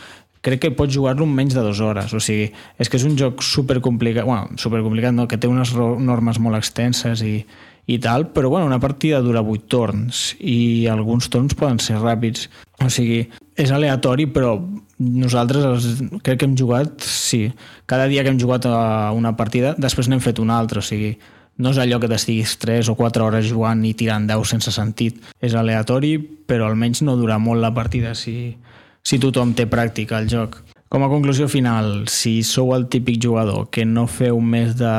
[0.41, 3.18] crec que pots jugar-lo en menys de dues hores o sigui, és que és un
[3.20, 7.41] joc supercomplicat bueno, supercomplicat no, que té unes normes molt extenses i,
[7.89, 12.45] i tal, però bueno, una partida dura 8 torns i alguns torns poden ser ràpids.
[12.86, 13.24] O sigui,
[13.57, 14.53] és aleatori, però
[14.99, 15.88] nosaltres els,
[16.22, 17.47] crec que hem jugat, sí,
[17.89, 21.16] cada dia que hem jugat a una partida, després n'hem fet una altra, o sigui,
[21.60, 25.20] no és allò que t'estiguis 3 o 4 hores jugant i tirant 10 sense sentit.
[25.43, 28.55] És aleatori, però almenys no dura molt la partida si,
[29.03, 30.62] si tothom té pràctica al joc.
[30.89, 34.89] Com a conclusió final, si sou el típic jugador que no feu més de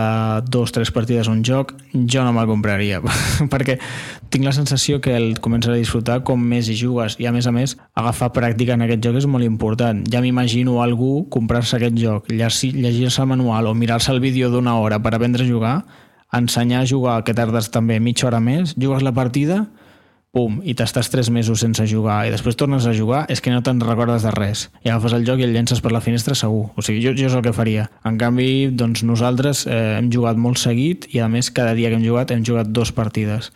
[0.47, 3.01] dos o tres partides a un joc, jo no me'l compraria,
[3.51, 3.75] perquè
[4.31, 7.49] tinc la sensació que el comences a disfrutar com més hi jugues i a més
[7.51, 10.05] a més agafar pràctica en aquest joc és molt important.
[10.07, 15.03] Ja m'imagino algú comprar-se aquest joc, llegir-se el manual o mirar-se el vídeo d'una hora
[15.03, 15.75] per aprendre a jugar,
[16.37, 19.65] ensenyar a jugar que tardes també mitja hora més, jugues la partida
[20.31, 23.65] pum, i t'estàs tres mesos sense jugar i després tornes a jugar, és que no
[23.67, 24.69] te'n recordes de res.
[24.87, 26.69] I agafes el joc i el llences per la finestra segur.
[26.79, 27.89] O sigui, jo, jo és el que faria.
[28.07, 31.99] En canvi, doncs nosaltres eh, hem jugat molt seguit i a més cada dia que
[31.99, 33.51] hem jugat hem jugat dos partides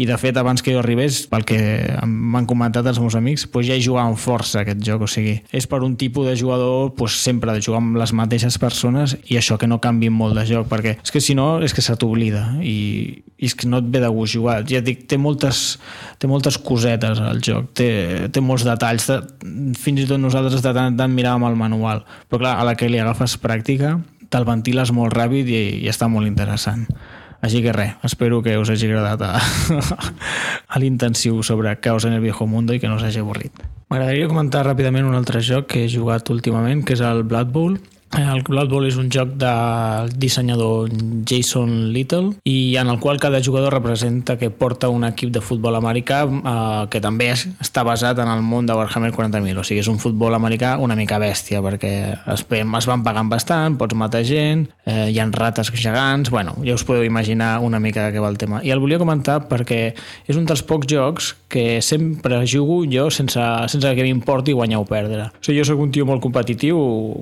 [0.00, 1.58] i de fet abans que jo arribés pel que
[2.06, 5.68] m'han comentat els meus amics doncs ja hi jugàvem força aquest joc o sigui, és
[5.68, 9.58] per un tipus de jugador doncs, sempre de jugar amb les mateixes persones i això
[9.60, 12.44] que no canvi molt de joc perquè és que si no és que se t'oblida
[12.62, 14.62] i, i és que no et ve de gust jugar.
[14.70, 15.78] Ja dic, té moltes,
[16.18, 17.88] té moltes cosetes al joc té,
[18.32, 19.08] té molts detalls.
[19.10, 19.18] De,
[19.78, 22.76] fins i tot nosaltres de tant en tant miràvem el manual però clar, a la
[22.78, 23.98] que li agafes pràctica
[24.32, 26.86] te'l ventiles molt ràpid i, i està molt interessant
[27.42, 29.32] així que res, espero que us hagi agradat a,
[30.72, 33.64] a l'intensiu sobre Caos en el Viejo Mundo i que no us hagi avorrit.
[33.90, 37.74] M'agradaria comentar ràpidament un altre joc que he jugat últimament, que és el Blood Bowl,
[38.18, 40.90] el Blood Bowl és un joc del dissenyador
[41.28, 45.76] Jason Little i en el qual cada jugador representa que porta un equip de futbol
[45.78, 49.88] americà eh, que també està basat en el món de Warhammer 40.000, o sigui, és
[49.88, 51.92] un futbol americà una mica bèstia perquè
[52.34, 56.76] es, es van pagant bastant, pots matar gent, eh, hi ha rates gegants, bueno, ja
[56.76, 58.60] us podeu imaginar una mica què va el tema.
[58.62, 59.80] I el volia comentar perquè
[60.28, 63.40] és un dels pocs jocs que sempre jugo jo sense,
[63.72, 65.30] sense que m'importi guanyar o perdre.
[65.32, 66.76] O sigui, jo sóc un tio molt competitiu,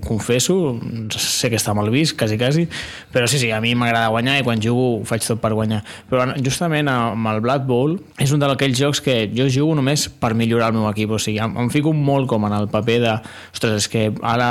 [0.06, 0.79] confesso,
[1.14, 2.66] sé que està mal vist, quasi, quasi,
[3.12, 5.82] però sí, sí, a mi m'agrada guanyar i quan jugo ho faig tot per guanyar.
[6.10, 10.32] Però justament amb el Blood Bowl és un d'aquells jocs que jo jugo només per
[10.38, 13.16] millorar el meu equip, o sigui, em, em fico molt com en el paper de,
[13.54, 14.50] ostres, és que ara,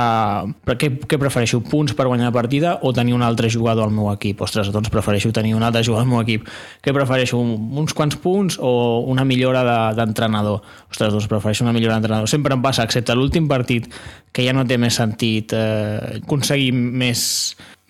[0.74, 4.10] què, què prefereixo, punts per guanyar la partida o tenir un altre jugador al meu
[4.12, 4.40] equip?
[4.46, 6.48] Ostres, doncs prefereixo tenir un altre jugador al meu equip.
[6.84, 8.72] Què prefereixo, uns quants punts o
[9.10, 9.64] una millora
[9.96, 10.60] d'entrenador?
[10.60, 12.28] De, Ostres, doncs prefereixo una millora d'entrenador.
[12.30, 13.88] Sempre em passa, excepte l'últim partit,
[14.32, 17.22] que ja no té més sentit eh, aconseguir més,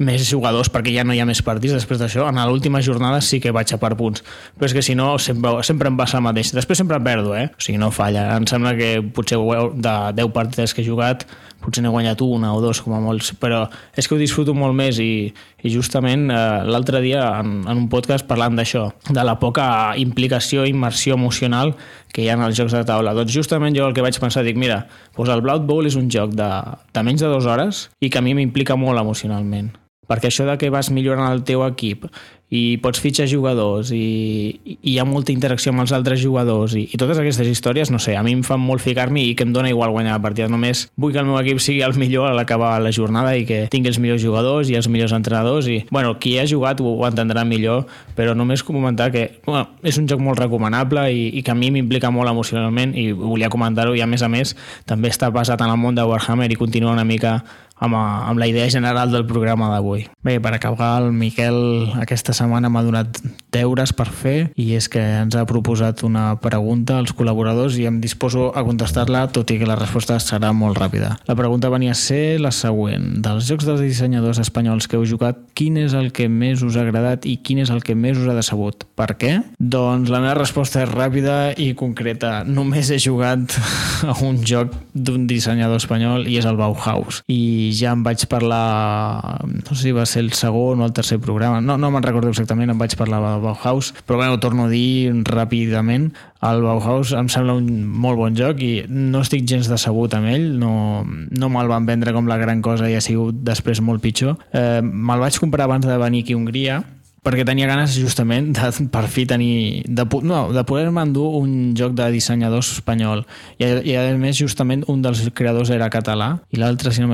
[0.01, 2.27] més jugadors perquè ja no hi ha més partits després d'això.
[2.31, 4.25] En l'última jornada sí que vaig a per punts,
[4.57, 6.55] però és que si no sempre, sempre em passa el mateix.
[6.57, 7.51] Després sempre perdo, eh?
[7.53, 8.31] O sigui, no falla.
[8.37, 11.29] Em sembla que potser de 10 partides que he jugat
[11.61, 13.67] potser n'he guanyat una o dos com a molts, però
[13.99, 17.89] és que ho disfruto molt més i, i justament eh, l'altre dia en, en un
[17.93, 19.67] podcast parlant d'això, de la poca
[20.01, 21.75] implicació immersió emocional
[22.15, 23.15] que hi ha en els jocs de taula.
[23.17, 24.83] Doncs justament jo el que vaig pensar, dic, mira,
[25.17, 26.51] doncs el Blood Bowl és un joc de,
[26.95, 29.71] de menys de dues hores i que a mi m'implica molt emocionalment
[30.11, 32.11] perquè això de que vas millorant el teu equip
[32.51, 36.83] i pots fitxar jugadors i, i hi ha molta interacció amb els altres jugadors i,
[36.91, 39.53] i totes aquestes històries, no sé, a mi em fan molt ficar-m'hi i que em
[39.55, 40.49] dona igual guanyar la partida.
[40.51, 43.63] Només vull que el meu equip sigui el millor a l'acabar la jornada i que
[43.71, 47.07] tingui els millors jugadors i els millors entrenadors i, bueno, qui ha jugat ho, ho
[47.07, 47.87] entendrà millor,
[48.19, 51.71] però només comentar que bueno, és un joc molt recomanable i, i que a mi
[51.71, 54.57] m'implica molt emocionalment i volia comentar-ho i a més a més
[54.91, 57.39] també està basat en el món de Warhammer i continua una mica
[57.81, 60.07] amb, amb la idea general del programa d'avui.
[60.23, 63.21] Bé, per acabar, el Miquel aquesta setmana m'ha donat
[63.51, 68.01] deures per fer i és que ens ha proposat una pregunta als col·laboradors i em
[68.03, 71.17] disposo a contestar-la, tot i que la resposta serà molt ràpida.
[71.27, 73.21] La pregunta venia a ser la següent.
[73.25, 76.85] Dels jocs dels dissenyadors espanyols que heu jugat, quin és el que més us ha
[76.85, 78.85] agradat i quin és el que més us ha decebut?
[78.99, 79.33] Per què?
[79.59, 82.41] Doncs la meva resposta és ràpida i concreta.
[82.47, 83.57] Només he jugat
[84.11, 87.23] a un joc d'un dissenyador espanyol i és el Bauhaus.
[87.31, 91.21] I ja em vaig parlar, no sé si va ser el segon o el tercer
[91.23, 94.73] programa, no, no me'n recordo exactament, em vaig parlar del Bauhaus, però ho torno a
[94.73, 96.11] dir ràpidament,
[96.47, 100.47] el Bauhaus em sembla un molt bon joc i no estic gens decebut amb ell,
[100.61, 104.39] no, no me'l van vendre com la gran cosa i ha sigut després molt pitjor.
[104.53, 106.81] Eh, me'l vaig comprar abans de venir aquí a Hongria,
[107.27, 111.93] perquè tenia ganes justament de per fi tenir de, no, de poder-me endur un joc
[111.99, 113.25] de dissenyadors espanyol.
[113.61, 117.11] I, i a més justament un dels creadors era català i l'altre si no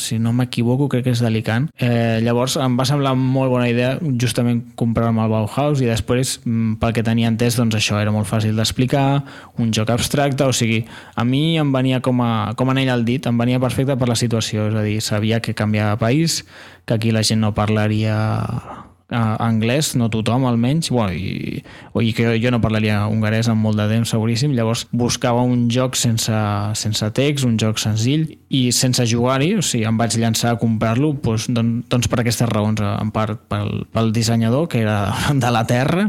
[0.00, 1.68] si no m'equivoco crec que és d'Alicant.
[1.76, 6.78] Eh, llavors em va semblar molt bona idea justament comprar-me el Bauhaus i després mm,
[6.80, 9.22] pel que tenia entès doncs això era molt fàcil d'explicar
[9.60, 13.04] un joc abstracte o sigui a mi em venia com, a, com en ell al
[13.04, 16.44] dit em venia perfecte per la situació és a dir, sabia que canviava país
[16.86, 22.26] que aquí la gent no parlaria uh, anglès, no tothom almenys, bueno, i, i que
[22.26, 26.42] jo, jo no parlaria hongarès en molt de temps, seguríssim, llavors buscava un joc sense,
[26.78, 31.14] sense text, un joc senzill, i sense jugar-hi, o sigui, em vaig llançar a comprar-lo
[31.24, 31.48] doncs,
[31.88, 35.00] doncs per aquestes raons, en part pel, pel dissenyador, que era
[35.44, 36.08] de la Terra,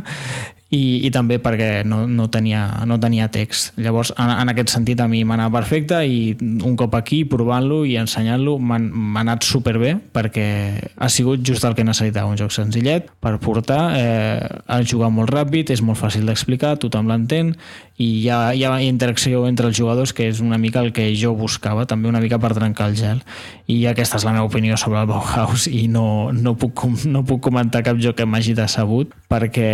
[0.70, 3.74] i, i també perquè no, no, tenia, no tenia text.
[3.82, 7.82] Llavors, en, en aquest sentit, a mi m'ha anat perfecte i un cop aquí, provant-lo
[7.90, 10.48] i ensenyant-lo, m'ha anat superbé perquè
[10.96, 15.34] ha sigut just el que necessitava, un joc senzillet per portar, eh, ha jugat molt
[15.34, 17.56] ràpid, és molt fàcil d'explicar, tothom l'entén
[18.00, 21.10] i hi ha, hi ha interacció entre els jugadors que és una mica el que
[21.20, 23.20] jo buscava, també una mica per trencar el gel.
[23.68, 27.43] I aquesta és la meva opinió sobre el Bauhaus i no, no, puc, no puc
[27.50, 29.70] comentar cap joc que m'hagi decebut perquè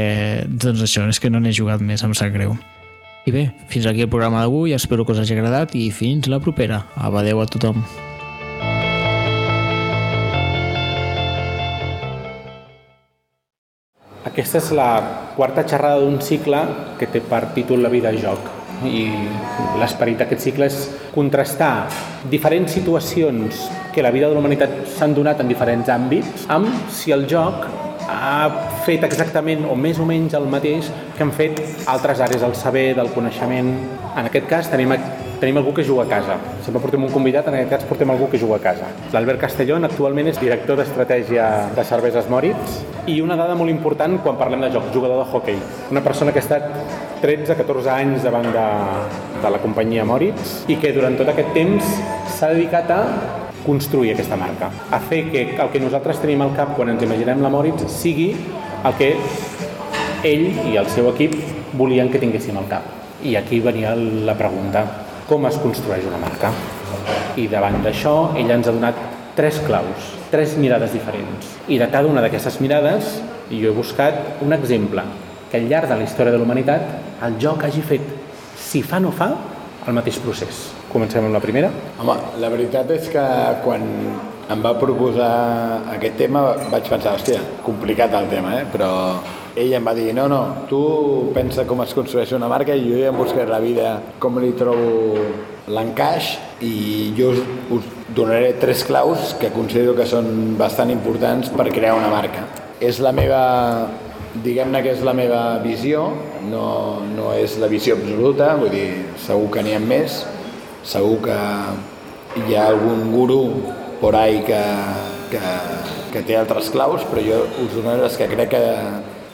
[0.49, 2.57] doncs això, és que no n'he jugat més, em sap greu.
[3.26, 6.41] I bé, fins aquí el programa d'avui, espero que us hagi agradat i fins la
[6.41, 6.84] propera.
[6.97, 7.86] Abadeu a tothom.
[14.36, 14.89] Aquesta és la
[15.38, 16.59] quarta xerrada d'un cicle
[16.99, 18.49] que té per títol La vida joc
[18.83, 19.05] i
[19.79, 20.75] l'esperit d'aquest cicle és
[21.13, 21.88] contrastar
[22.27, 23.61] diferents situacions
[23.95, 27.63] que la vida de la humanitat s'han donat en diferents àmbits amb si el joc
[28.11, 28.49] ha
[28.83, 32.89] fet exactament o més o menys el mateix que han fet altres àrees del saber,
[32.99, 33.71] del coneixement.
[34.19, 34.91] En aquest cas tenim
[35.46, 36.39] tenim algú que juga a casa.
[36.66, 38.88] Sempre portem un convidat, en aquest cas portem algú que juga a casa.
[39.14, 42.80] L'Albert Castellón actualment és director d'estratègia de cerveses Moritz
[43.12, 45.60] i una dada molt important quan parlem de joc, jugador de hockey.
[45.93, 46.66] Una persona que ha estat
[47.22, 48.66] 13-14 anys davant de,
[49.43, 51.93] de la companyia Moritz i que durant tot aquest temps
[52.39, 53.00] s'ha dedicat a
[53.66, 57.46] construir aquesta marca, a fer que el que nosaltres tenim al cap quan ens imaginem
[57.46, 59.14] la Moritz sigui el que
[60.26, 61.38] ell i el seu equip
[61.78, 62.93] volien que tinguéssim al cap.
[63.26, 66.51] I aquí venia la pregunta, com es construeix una marca.
[67.39, 68.99] I davant d'això, ell ens ha donat
[69.36, 71.55] tres claus, tres mirades diferents.
[71.67, 73.17] I de cada una d'aquestes mirades,
[73.49, 75.03] jo he buscat un exemple
[75.51, 78.05] que al llarg de la història de la humanitat el joc hagi fet,
[78.59, 79.30] si fa no fa,
[79.86, 80.69] el mateix procés.
[80.91, 81.69] Comencem amb la primera.
[81.99, 83.26] Home, la veritat és que
[83.65, 83.86] quan
[84.49, 85.32] em va proposar
[85.95, 88.65] aquest tema vaig pensar, hòstia, complicat el tema, eh?
[88.71, 88.91] però
[89.56, 90.80] ell em va dir, no, no, tu
[91.36, 94.51] pensa com es construeix una marca i jo ja em buscaré la vida com li
[94.60, 95.24] trobo
[95.72, 97.39] l'encaix i jo us,
[97.78, 102.45] us donaré tres claus que considero que són bastant importants per crear una marca.
[102.84, 103.41] És la meva,
[104.43, 106.10] diguem-ne que és la meva visió,
[106.51, 106.68] no,
[107.16, 108.89] no és la visió absoluta, vull dir,
[109.24, 110.22] segur que n'hi ha més,
[110.86, 111.39] segur que
[112.45, 113.41] hi ha algun guru
[114.01, 114.62] por ahí que,
[115.32, 115.41] que,
[116.12, 118.66] que té altres claus, però jo us donaré les que crec que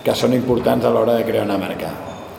[0.05, 1.91] que són importants a l'hora de crear una marca.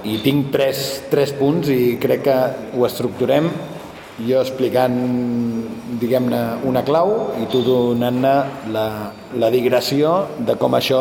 [0.03, 2.39] I tinc tres, tres punts i crec que
[2.75, 3.47] ho estructurem
[4.23, 4.97] jo explicant,
[6.01, 8.35] diguem-ne, una clau i tu donant-ne
[8.75, 8.87] la,
[9.39, 11.01] la digressió de com això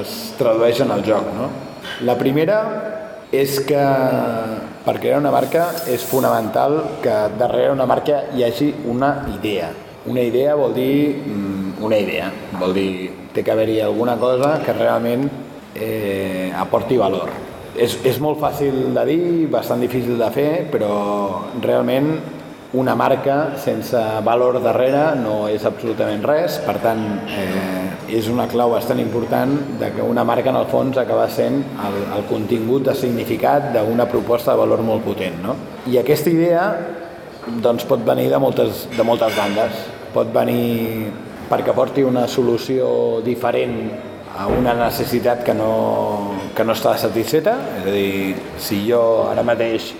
[0.00, 1.30] es tradueix en el joc.
[1.38, 1.48] No?
[2.04, 2.58] La primera
[3.34, 3.80] és que
[4.84, 9.72] per crear una marca és fonamental que darrere una marca hi hagi una idea.
[10.06, 12.28] Una idea vol dir mm, una idea,
[12.60, 12.90] vol dir
[13.34, 15.24] té que haver-hi alguna cosa que realment
[15.74, 17.32] eh, aporti valor.
[17.74, 19.20] És, és molt fàcil de dir,
[19.50, 20.94] bastant difícil de fer, però
[21.62, 22.14] realment
[22.74, 28.74] una marca sense valor darrere no és absolutament res, per tant eh, és una clau
[28.74, 32.96] bastant important de que una marca en el fons acaba sent el, el contingut de
[32.98, 35.38] significat d'una proposta de valor molt potent.
[35.42, 35.54] No?
[35.86, 36.66] I aquesta idea
[37.62, 39.84] doncs, pot venir de moltes, de moltes bandes.
[40.14, 41.12] Pot venir
[41.50, 43.78] perquè porti una solució diferent
[44.34, 49.44] a una necessitat que no, que no està satisfeta, és a dir, si jo ara
[49.46, 49.92] mateix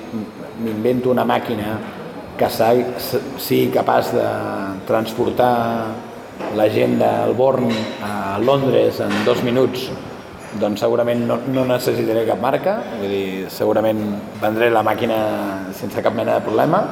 [0.62, 1.76] m'invento una màquina
[2.38, 4.26] que sigui capaç de
[4.88, 5.52] transportar
[6.58, 7.70] la gent del Born
[8.02, 9.86] a Londres en dos minuts
[10.60, 14.02] doncs segurament no, no necessitaré cap marca, vull dir, segurament
[14.42, 15.16] vendré la màquina
[15.74, 16.82] sense cap mena de problema,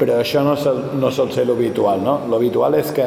[0.00, 2.18] però això no sol, no sol ser l'habitual, no?
[2.32, 3.06] L'habitual és que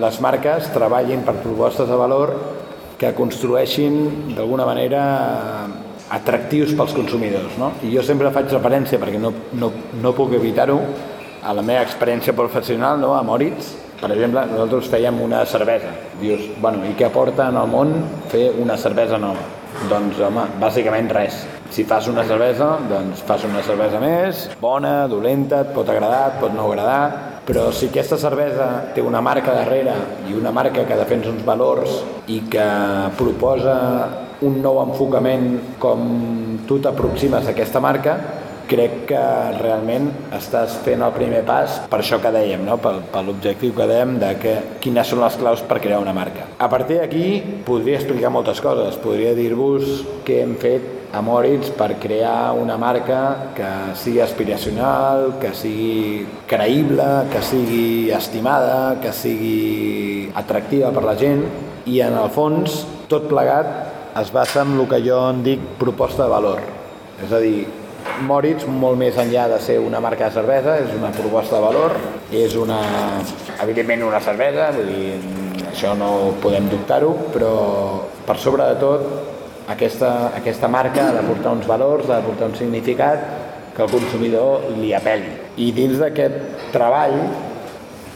[0.00, 2.32] les marques treballin per propostes de valor
[3.00, 5.02] que construeixin d'alguna manera
[6.12, 7.56] atractius pels consumidors.
[7.58, 7.72] No?
[7.84, 10.78] I jo sempre faig referència, perquè no, no, no puc evitar-ho,
[11.42, 13.16] a la meva experiència professional no?
[13.18, 13.72] a Moritz,
[14.02, 15.90] per exemple, nosaltres fèiem una cervesa.
[16.20, 17.92] Dius, bueno, i què aporta en el món
[18.32, 19.44] fer una cervesa nova?
[19.90, 21.42] Doncs, home, bàsicament res.
[21.72, 26.42] Si fas una cervesa, doncs fas una cervesa més, bona, dolenta, et pot agradar, et
[26.42, 29.94] pot no agradar, però si aquesta cervesa té una marca darrere
[30.30, 31.98] i una marca que defensa uns valors
[32.30, 32.66] i que
[33.18, 33.74] proposa
[34.42, 36.06] un nou enfocament com
[36.66, 38.16] tu t'aproximes a aquesta marca,
[38.72, 39.22] crec que
[39.58, 42.78] realment estàs fent el primer pas per això que dèiem, no?
[42.82, 46.46] per, per l'objectiu que dèiem de que, quines són les claus per crear una marca.
[46.58, 47.26] A partir d'aquí
[47.66, 53.52] podria explicar moltes coses, podria dir-vos què hem fet a Moritz per crear una marca
[53.54, 53.68] que
[54.00, 61.44] sigui aspiracional, que sigui creïble, que sigui estimada, que sigui atractiva per la gent
[61.84, 62.82] i en el fons
[63.12, 63.68] tot plegat
[64.20, 66.64] es basa en el que jo en dic proposta de valor.
[67.22, 67.66] És a dir,
[68.26, 71.96] Moritz, molt més enllà de ser una marca de cervesa, és una proposta de valor,
[72.32, 72.80] és una,
[73.62, 75.12] evidentment una cervesa, vull dir,
[75.70, 77.52] això no podem dubtar-ho, però
[78.26, 79.31] per sobre de tot
[79.72, 83.24] aquesta, aquesta marca ha de portar uns valors, ha de portar un significat
[83.76, 85.32] que el consumidor li apel·li.
[85.64, 87.16] I dins d'aquest treball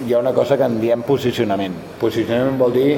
[0.04, 1.76] hi ha una cosa que en diem posicionament.
[2.00, 2.90] Posicionament vol dir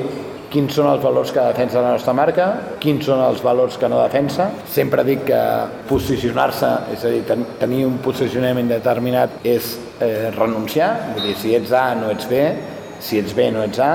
[0.49, 2.47] quins són els valors que defensa la nostra marca,
[2.81, 4.49] quins són els valors que no defensa.
[4.73, 5.41] Sempre dic que
[5.91, 11.55] posicionar-se, és a dir, ten tenir un posicionament determinat és eh, renunciar, vull dir, si
[11.59, 12.41] ets A no ets B,
[13.05, 13.93] si ets B no ets A,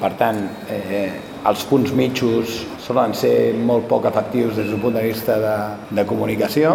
[0.00, 1.06] per tant, eh,
[1.46, 5.54] els punts mitjos solen ser molt poc efectius des d'un punt de vista de,
[5.96, 6.74] de comunicació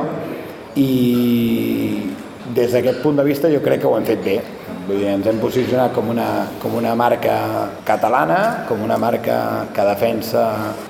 [0.75, 0.89] i
[2.55, 4.39] des d'aquest punt de vista jo crec que ho hem fet bé.
[4.87, 7.35] Vull dir, ens hem posicionat com una, com una marca
[7.85, 10.45] catalana, com una marca que defensa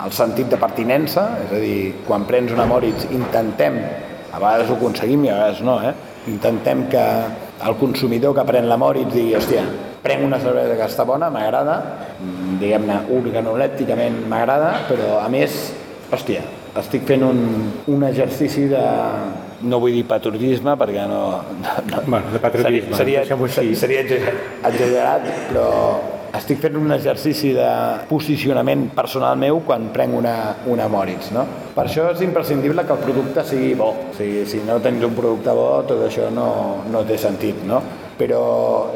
[0.05, 3.75] el sentit de pertinença, és a dir, quan prens una Moritz intentem,
[4.31, 5.91] a vegades ho aconseguim i a vegades no, eh?
[6.31, 7.03] intentem que
[7.67, 9.65] el consumidor que pren la Moritz digui, hòstia,
[10.03, 11.75] prenc una cervesa que està bona, m'agrada,
[12.61, 15.59] diguem-ne, organolèpticament m'agrada, però a més,
[16.11, 16.45] hòstia,
[16.79, 17.41] estic fent un,
[17.91, 18.83] un exercici de,
[19.61, 21.23] no vull dir patriotisme perquè no...
[21.89, 25.67] no bueno, de patriotisme, seria, seria, seria exagerat, però
[26.37, 27.69] estic fent un exercici de
[28.09, 30.35] posicionament personal meu quan prenc una,
[30.69, 31.45] una Moritz, no?
[31.75, 33.89] Per això és imprescindible que el producte sigui bo.
[34.11, 36.49] O sigui, si no tens un producte bo, tot això no,
[36.91, 37.81] no té sentit, no?
[38.19, 38.43] Però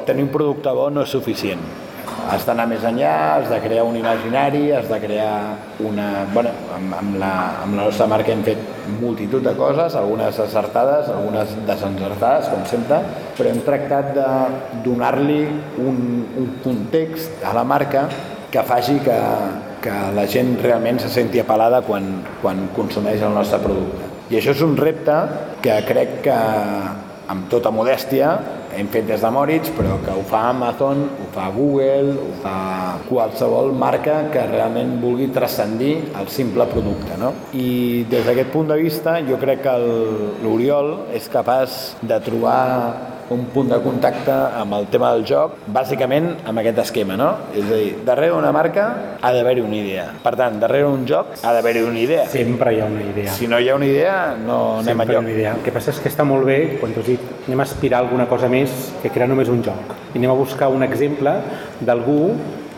[0.07, 1.82] tenir un producte bo no és suficient
[2.31, 5.33] has d'anar més enllà, has de crear un imaginari, has de crear
[5.83, 6.07] una...
[6.33, 7.31] Bueno, amb, amb, la,
[7.63, 8.61] amb la nostra marca hem fet
[8.99, 13.01] multitud de coses, algunes acertades, algunes desencertades, com sempre,
[13.37, 14.29] però hem tractat de
[14.85, 15.41] donar-li
[15.83, 15.99] un,
[16.39, 18.07] un context a la marca
[18.53, 19.19] que faci que,
[19.81, 22.09] que la gent realment se senti apel·lada quan,
[22.41, 24.09] quan consumeix el nostre producte.
[24.31, 25.15] I això és un repte
[25.63, 26.37] que crec que,
[27.33, 28.35] amb tota modèstia,
[28.77, 32.57] hem fet des de Moritz, però que ho fa Amazon, ho fa Google, ho fa
[33.07, 37.17] qualsevol marca que realment vulgui transcendir el simple producte.
[37.21, 37.33] No?
[37.53, 39.77] I des d'aquest punt de vista jo crec que
[40.43, 46.29] l'Oriol és capaç de trobar un punt de contacte amb el tema del joc, bàsicament
[46.49, 47.29] amb aquest esquema, no?
[47.53, 48.85] És a dir, darrere una marca
[49.19, 50.05] ha d'haver-hi una idea.
[50.23, 52.27] Per tant, darrere un joc ha d'haver-hi una idea.
[52.31, 53.33] Sempre hi ha una idea.
[53.33, 55.23] Si no hi ha una idea, no anem Sempre enlloc.
[55.25, 55.55] Una idea.
[55.57, 58.05] El que passa és que està molt bé, quan t'ho dit, anem a aspirar a
[58.07, 59.95] alguna cosa més que crear només un joc.
[60.13, 61.35] I anem a buscar un exemple
[61.81, 62.21] d'algú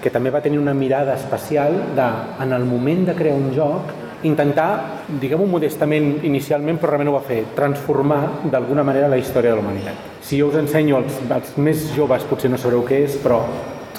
[0.01, 2.09] que també va tenir una mirada especial de,
[2.43, 3.93] en el moment de crear un joc,
[4.25, 8.19] intentar, diguem-ho modestament inicialment, però realment ho va fer, transformar
[8.51, 10.11] d'alguna manera la història de la humanitat.
[10.25, 13.43] Si jo us ensenyo, els, els més joves potser no sabreu què és, però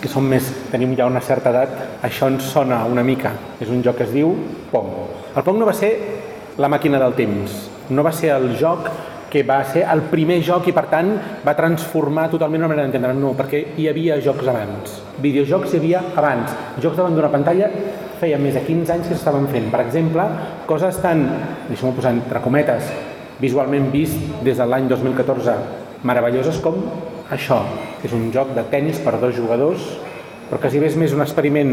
[0.01, 3.33] que som més, tenim ja una certa edat, això ens sona una mica.
[3.63, 4.35] És un joc que es diu
[4.73, 4.93] Pong.
[5.35, 5.93] El Pong no va ser
[6.61, 7.57] la màquina del temps,
[7.91, 8.91] no va ser el joc
[9.31, 11.11] que va ser el primer joc i per tant
[11.47, 13.15] va transformar totalment la manera d'entendre.
[13.19, 15.01] No, perquè hi havia jocs abans.
[15.23, 16.55] Videojocs hi havia abans.
[16.83, 17.71] Jocs davant d'una pantalla
[18.21, 19.69] feia més de 15 anys que s'estaven fent.
[19.73, 20.25] Per exemple,
[20.69, 21.27] coses tan,
[21.69, 22.89] deixem-ho posar entre cometes,
[23.43, 24.17] visualment vist
[24.47, 25.57] des de l'any 2014,
[26.07, 26.79] meravelloses com
[27.35, 27.61] això,
[28.01, 29.85] que és un joc de tennis per dos jugadors,
[30.47, 31.73] però quasi bé és més un experiment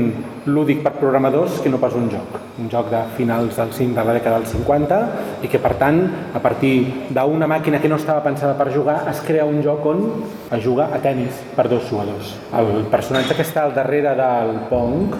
[0.49, 2.39] lúdic per programadors que no pas un joc.
[2.61, 4.99] Un joc de finals del 5 de la dècada dels 50
[5.45, 6.01] i que, per tant,
[6.33, 6.73] a partir
[7.13, 10.03] d'una màquina que no estava pensada per jugar, es crea un joc on
[10.49, 12.33] es juga a tennis per dos jugadors.
[12.57, 15.13] El personatge que està al darrere del Pong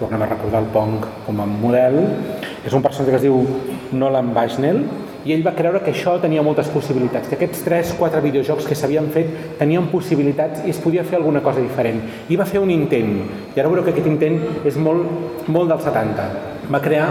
[0.00, 2.02] tornem a recordar el Pong com a model,
[2.66, 3.38] és un personatge que es diu
[3.96, 4.82] Nolan Bushnell,
[5.26, 9.08] i ell va creure que això tenia moltes possibilitats, que aquests 3-4 videojocs que s'havien
[9.14, 11.98] fet tenien possibilitats i es podia fer alguna cosa diferent.
[12.30, 13.16] I va fer un intent,
[13.50, 16.30] i ara veureu que aquest intent és molt, molt dels 70.
[16.70, 17.10] Va crear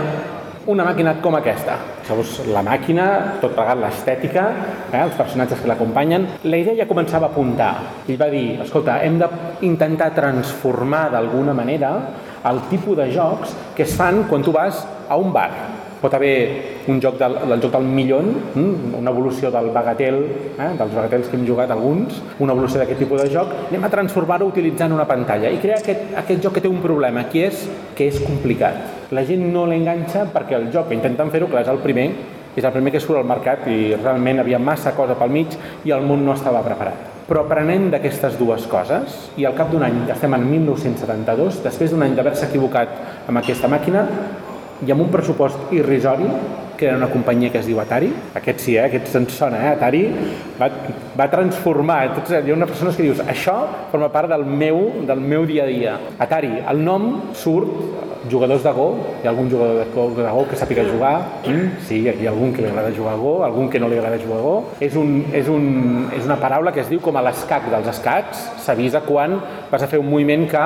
[0.72, 1.76] una màquina com aquesta.
[2.08, 3.06] Llavors, la màquina,
[3.42, 4.46] tot plegat l'estètica,
[4.92, 7.72] eh, els personatges que l'acompanyen, la idea ja començava a apuntar.
[8.08, 11.92] Ell va dir, escolta, hem d'intentar transformar d'alguna manera
[12.46, 15.75] el tipus de jocs que es fan quan tu vas a un bar.
[16.06, 20.20] Pot haver un joc del, del joc del millón, mm, una evolució del bagatel,
[20.54, 23.90] eh, dels bagatels que hem jugat alguns, una evolució d'aquest tipus de joc, anem a
[23.90, 27.66] transformar-ho utilitzant una pantalla i crear aquest, aquest joc que té un problema, que és
[27.98, 29.10] que és complicat.
[29.18, 32.12] La gent no l'enganxa perquè el joc que fer-ho, clar, és el primer,
[32.56, 35.92] és el primer que surt al mercat i realment havia massa cosa pel mig i
[35.92, 37.26] el món no estava preparat.
[37.26, 42.04] Però aprenent d'aquestes dues coses, i al cap d'un any, estem en 1972, després d'un
[42.06, 44.06] any d'haver-se equivocat amb aquesta màquina,
[44.84, 46.28] i amb un pressupost irrisori,
[46.76, 48.84] que era una companyia que es diu Atari, aquest sí, eh?
[48.90, 49.74] aquest se'n sona, eh?
[49.78, 50.02] Atari
[50.60, 50.68] va,
[51.16, 53.56] va transformar, tots, hi ha una persona que dius, això
[53.94, 55.96] forma part del meu, del meu dia a dia.
[56.20, 57.08] Atari, el nom
[57.38, 58.88] surt jugadors de Go,
[59.22, 62.62] hi ha algun jugador de Go, que sàpiga jugar, mm, sí, hi ha algun que
[62.62, 64.56] li agrada jugar a Go, algun que no li agrada jugar a Go.
[64.80, 68.46] És, un, és, un, és una paraula que es diu com a l'escac dels escacs,
[68.66, 69.40] s'avisa quan
[69.72, 70.66] vas a fer un moviment que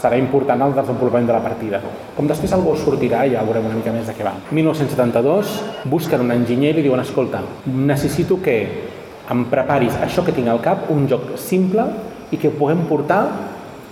[0.00, 1.80] serà important al desenvolupament de la partida.
[2.16, 4.34] Com després el Go sortirà, ja veurem una mica més de què va.
[4.50, 5.54] 1972,
[5.90, 8.58] busquen un enginyer i li diuen, escolta, necessito que
[9.30, 11.86] em preparis això que tinc al cap, un joc simple
[12.32, 13.22] i que puguem portar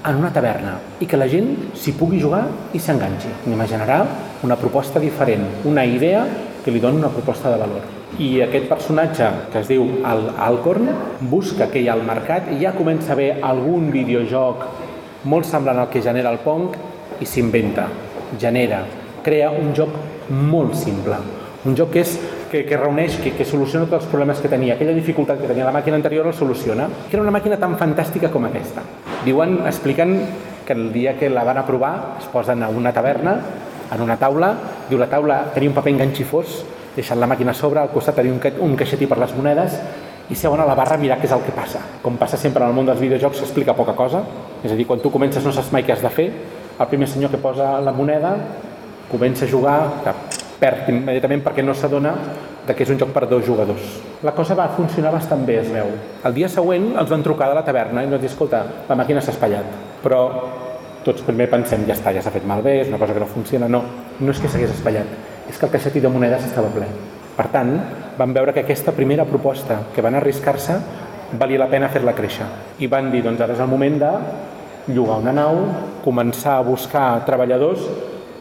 [0.04, 2.44] en una taverna i que la gent s'hi pugui jugar
[2.74, 3.30] i s'enganxi.
[3.46, 4.00] M'imaginarà
[4.42, 6.24] una proposta diferent, una idea
[6.64, 7.86] que li doni una proposta de valor.
[8.18, 10.90] I aquest personatge, que es diu el Alcorn,
[11.30, 14.66] busca que hi ha al mercat i ja comença a haver algun videojoc
[15.24, 16.74] molt semblant al que genera el Pong
[17.22, 17.86] i s'inventa,
[18.38, 18.82] genera,
[19.22, 19.94] crea un joc
[20.30, 21.18] molt simple.
[21.64, 22.16] Un joc que, és,
[22.50, 24.74] que, que reuneix, que, que soluciona tots els problemes que tenia.
[24.74, 26.88] Aquella dificultat que tenia la màquina anterior el soluciona.
[27.06, 28.82] Que era una màquina tan fantàstica com aquesta.
[29.24, 30.26] Diuen, expliquen
[30.66, 33.36] que el dia que la van aprovar es posen a una taverna,
[33.92, 34.54] en una taula,
[34.88, 36.62] diu la taula tenia un paper enganxifós,
[36.96, 39.78] deixant la màquina a sobre, al costat tenia un, un caixetí per les monedes,
[40.30, 41.82] i seuen a la barra a mirar què és el que passa.
[42.02, 44.24] Com passa sempre en el món dels videojocs, s'explica poca cosa,
[44.64, 46.28] és a dir, quan tu comences no saps mai què has de fer,
[46.80, 48.34] el primer senyor que posa la moneda
[49.10, 50.14] comença a jugar, que
[50.62, 52.14] perd immediatament perquè no s'adona
[52.66, 53.82] de que és un joc per dos jugadors.
[54.22, 55.88] La cosa va funcionar bastant bé, es veu.
[56.24, 58.98] El dia següent els van trucar de la taverna i ens van dir, escolta, la
[58.98, 59.72] màquina s'ha espatllat.
[60.02, 60.20] Però
[61.02, 63.68] tots primer pensem, ja està, ja s'ha fet malbé, és una cosa que no funciona.
[63.68, 63.82] No,
[64.20, 65.16] no és que s'hagués espatllat,
[65.50, 66.86] és que el caixetí de monedes estava ple.
[67.36, 67.74] Per tant,
[68.18, 70.78] van veure que aquesta primera proposta que van arriscar-se
[71.40, 72.46] valia la pena fer-la créixer.
[72.78, 74.14] I van dir, doncs ara és el moment de
[74.92, 75.60] llogar una nau,
[76.04, 77.86] començar a buscar treballadors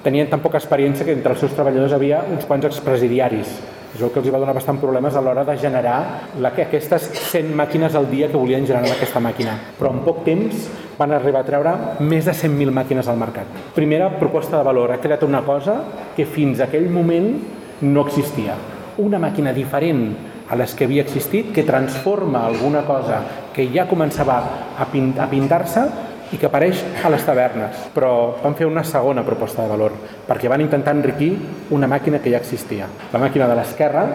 [0.03, 3.53] tenien tan poca experiència que entre els seus treballadors havia uns quants expresidiaris.
[3.91, 5.97] És el que els va donar bastant problemes a l'hora de generar
[6.39, 9.57] la, aquestes 100 màquines al dia que volien generar en aquesta màquina.
[9.79, 13.49] Però en poc temps van arribar a treure més de 100.000 màquines al mercat.
[13.75, 15.81] Primera proposta de valor, ha creat una cosa
[16.15, 17.33] que fins aquell moment
[17.81, 18.55] no existia.
[19.01, 20.05] Una màquina diferent
[20.51, 23.21] a les que havia existit, que transforma alguna cosa
[23.55, 24.37] que ja començava
[24.77, 25.85] a, a pintar-se
[26.31, 28.11] i que apareix a les tavernes, però
[28.41, 29.95] van fer una segona proposta de valor,
[30.27, 31.31] perquè van intentar enriquir
[31.75, 32.87] una màquina que ja existia.
[33.11, 34.05] La màquina de l'esquerra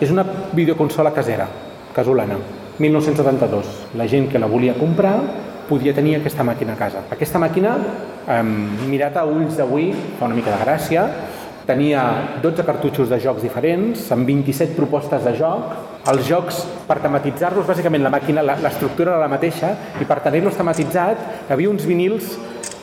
[0.00, 1.48] és una videoconsola casera,
[1.94, 2.38] casolana,
[2.78, 3.94] 1972.
[3.98, 5.16] La gent que la volia comprar
[5.68, 7.04] podia tenir aquesta màquina a casa.
[7.10, 7.76] Aquesta màquina,
[8.28, 11.08] eh, mirat a ulls d'avui, fa una mica de gràcia,
[11.66, 15.93] tenia 12 cartutxos de jocs diferents, amb 27 propostes de joc.
[16.04, 21.22] Els jocs, per tematitzar-los, bàsicament la màquina, l'estructura era la mateixa, i per tenir-los tematitzat
[21.46, 22.34] hi havia uns vinils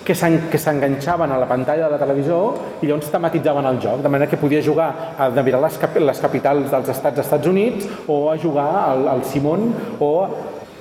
[0.01, 4.29] que s'enganxaven a la pantalla de la televisor i llavors tematitzaven el joc, de manera
[4.29, 8.37] que podia jugar a mirar les, cap les capitals dels estats Estats Units o a
[8.41, 9.69] jugar al, al Simon
[9.99, 10.11] o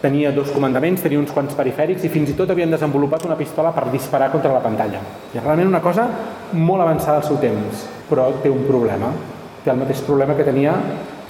[0.01, 3.74] tenia dos comandaments, tenia uns quants perifèrics i fins i tot havien desenvolupat una pistola
[3.76, 5.05] per disparar contra la pantalla.
[5.34, 6.09] I realment una cosa
[6.57, 9.12] molt avançada al seu temps, però té un problema.
[9.61, 10.72] Té el mateix problema que tenia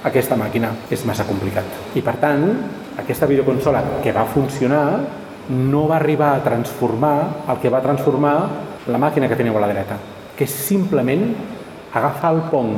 [0.07, 0.71] aquesta màquina.
[0.89, 1.95] És massa complicat.
[1.95, 2.47] I per tant,
[3.01, 4.85] aquesta videoconsola que va funcionar
[5.51, 7.15] no va arribar a transformar
[7.49, 8.35] el que va transformar
[8.87, 9.97] la màquina que teniu a la dreta,
[10.37, 11.25] que és simplement
[11.93, 12.75] agafar el Pong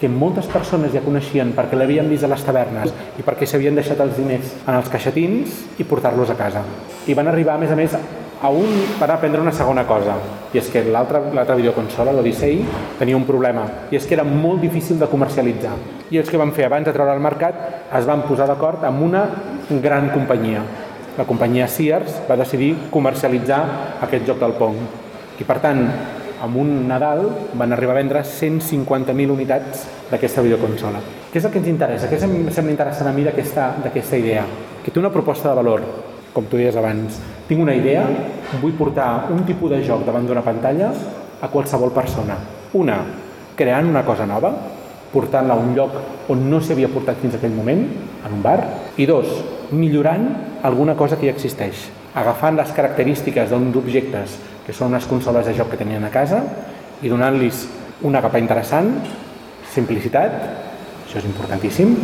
[0.00, 2.88] que moltes persones ja coneixien perquè l'havien vist a les tavernes
[3.20, 6.62] i perquè s'havien deixat els diners en els caixetins i portar-los a casa.
[7.06, 7.96] I van arribar, a més a més,
[8.40, 10.14] a un per aprendre una segona cosa,
[10.52, 12.62] i és que l'altra videoconsola, l'Odyssey,
[12.98, 15.74] tenia un problema, i és que era molt difícil de comercialitzar.
[16.10, 19.04] I els que van fer abans de treure al mercat es van posar d'acord amb
[19.04, 19.26] una
[19.68, 20.64] gran companyia.
[21.18, 23.60] La companyia Sears va decidir comercialitzar
[24.00, 24.78] aquest joc del Pong.
[25.40, 25.84] I per tant,
[26.40, 27.26] amb un Nadal
[27.60, 31.02] van arribar a vendre 150.000 unitats d'aquesta videoconsola.
[31.30, 32.08] Què és el que ens interessa?
[32.08, 34.46] Què em sembla interessant a mi d'aquesta idea?
[34.80, 35.84] Que té una proposta de valor,
[36.32, 37.18] com tu deies abans.
[37.48, 38.04] Tinc una idea,
[38.62, 40.92] vull portar un tipus de joc davant d'una pantalla
[41.40, 42.36] a qualsevol persona.
[42.78, 43.00] Una,
[43.56, 44.52] creant una cosa nova,
[45.10, 47.82] portant-la a un lloc on no s'havia portat fins aquell moment,
[48.26, 48.58] en un bar.
[48.96, 49.32] I dos,
[49.72, 50.28] millorant
[50.62, 55.54] alguna cosa que ja existeix, agafant les característiques d'un d'objectes que són unes consoles de
[55.56, 56.42] joc que tenien a casa,
[57.02, 57.66] i donant-los
[58.06, 58.92] una capa interessant,
[59.72, 60.36] simplicitat,
[61.06, 61.94] això és importantíssim,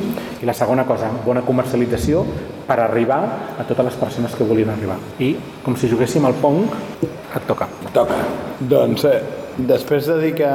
[0.43, 2.25] i la segona cosa, bona comercialització
[2.67, 3.21] per arribar
[3.59, 4.99] a totes les persones que volien arribar.
[5.23, 5.35] I,
[5.65, 6.67] com si juguéssim al Pong,
[7.03, 7.69] et toca.
[7.95, 8.21] Toca.
[8.61, 9.21] Doncs, eh,
[9.57, 10.49] Després de dir que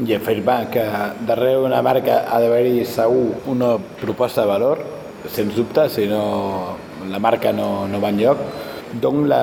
[0.00, 0.82] i afirmar que
[1.28, 4.80] darrere una marca ha d'haver-hi segur una proposta de valor,
[5.28, 6.22] sens dubte, si no
[7.10, 8.40] la marca no, no va enlloc,
[9.02, 9.42] dono la,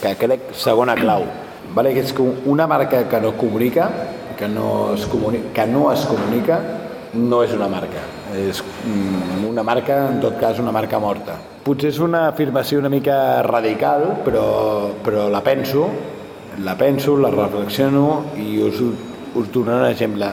[0.00, 1.26] que crec, segona clau,
[1.76, 1.92] vale?
[1.92, 3.90] que és que una marca que no comunica,
[4.38, 6.60] que no es comunica, que no es comunica,
[7.12, 8.00] no és una marca.
[8.38, 11.36] És mm, una marca, en tot cas, una marca morta.
[11.62, 14.46] Potser és una afirmació una mica radical, però,
[15.04, 15.86] però la penso,
[16.64, 18.80] la penso, la reflexiono i us,
[19.34, 20.32] us donaré un exemple.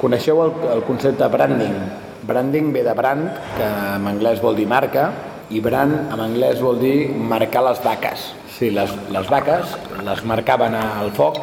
[0.00, 1.76] Coneixeu el, el concepte branding?
[2.24, 3.28] Branding ve de brand,
[3.58, 5.10] que en anglès vol dir marca,
[5.52, 8.30] i brand en anglès vol dir marcar les vaques.
[8.54, 9.74] Sí, les, les vaques
[10.06, 11.40] les marcaven al foc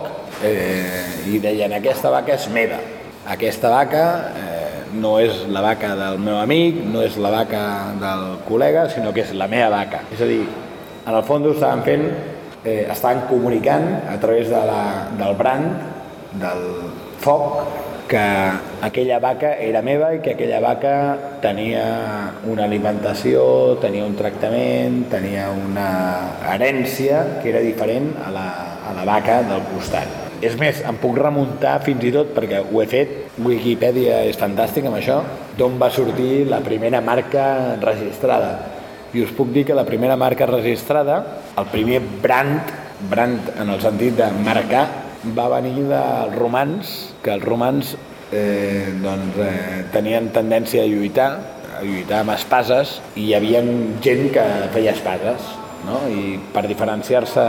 [0.47, 2.79] eh, i deien aquesta vaca és meva.
[3.29, 4.50] Aquesta vaca eh,
[4.93, 7.63] no és la vaca del meu amic, no és la vaca
[8.01, 10.03] del col·lega, sinó que és la meva vaca.
[10.11, 10.41] És a dir,
[11.05, 12.07] en el fons estaven fent,
[12.63, 14.83] eh, estaven comunicant a través de la,
[15.17, 15.87] del brand,
[16.41, 16.67] del
[17.21, 17.63] foc,
[18.11, 18.23] que
[18.83, 20.95] aquella vaca era meva i que aquella vaca
[21.43, 21.85] tenia
[22.43, 25.87] una alimentació, tenia un tractament, tenia una
[26.51, 28.49] herència que era diferent a la,
[28.89, 30.30] a la vaca del costat.
[30.41, 33.11] És més, em puc remuntar fins i tot, perquè ho he fet,
[33.45, 35.19] Wikipedia és fantàstic amb això,
[35.57, 38.55] d'on va sortir la primera marca registrada.
[39.13, 41.19] I us puc dir que la primera marca registrada,
[41.61, 42.73] el primer brand,
[43.11, 44.87] brand en el sentit de marcar,
[45.37, 47.93] va venir dels romans, que els romans
[48.33, 51.31] eh, doncs, eh, tenien tendència a lluitar,
[51.77, 53.61] a lluitar amb espases, i hi havia
[54.01, 55.53] gent que feia espases,
[55.85, 56.01] no?
[56.09, 57.45] i per diferenciar-se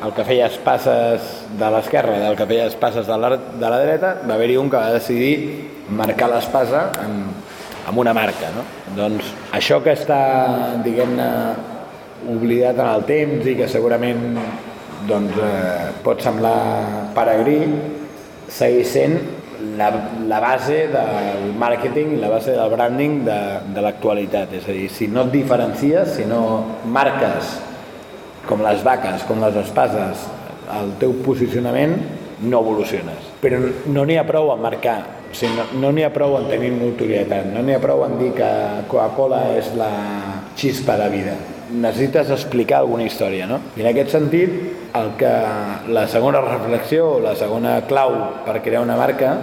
[0.00, 1.26] el que feia espases
[1.60, 4.80] de l'esquerra del que feia espases de la, de la dreta, va haver-hi un que
[4.80, 5.34] va decidir
[5.96, 7.34] marcar l'espasa amb,
[7.90, 8.52] amb una marca.
[8.54, 8.64] No?
[8.96, 10.20] Doncs això que està,
[10.84, 11.28] diguem-ne,
[12.30, 14.24] oblidat en el temps i que segurament
[15.08, 16.56] doncs, eh, pot semblar
[17.16, 17.60] peregrí,
[18.50, 19.16] segueix sent
[19.76, 19.88] la,
[20.28, 23.40] la base del màrqueting i la base del branding de,
[23.74, 24.52] de l'actualitat.
[24.60, 26.42] És a dir, si no et diferencies, si no
[26.84, 27.58] marques
[28.50, 30.26] com les vaques, com les espases,
[30.80, 31.96] el teu posicionament,
[32.42, 33.30] no evoluciones.
[33.40, 33.60] Però
[33.92, 34.98] no n'hi ha prou en marcar,
[35.30, 38.18] o sigui, no n'hi no ha prou en tenir notorietat, no n'hi ha prou en
[38.20, 38.50] dir que
[38.90, 39.94] Coca-Cola és la
[40.58, 41.38] xispa de vida
[41.70, 43.60] necessites explicar alguna història, no?
[43.78, 44.54] I en aquest sentit,
[44.96, 45.30] el que
[45.94, 48.16] la segona reflexió, la segona clau
[48.46, 49.36] per crear una marca,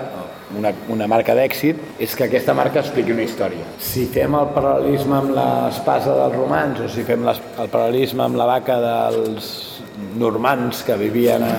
[0.55, 3.65] una, una marca d'èxit, és que aquesta marca expliqui una història.
[3.83, 8.39] Si fem el paral·lelisme amb l'espasa dels romans o si fem les, el paral·lelisme amb
[8.39, 9.51] la vaca dels
[10.17, 11.53] normans que vivien a,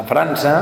[0.00, 0.54] a França,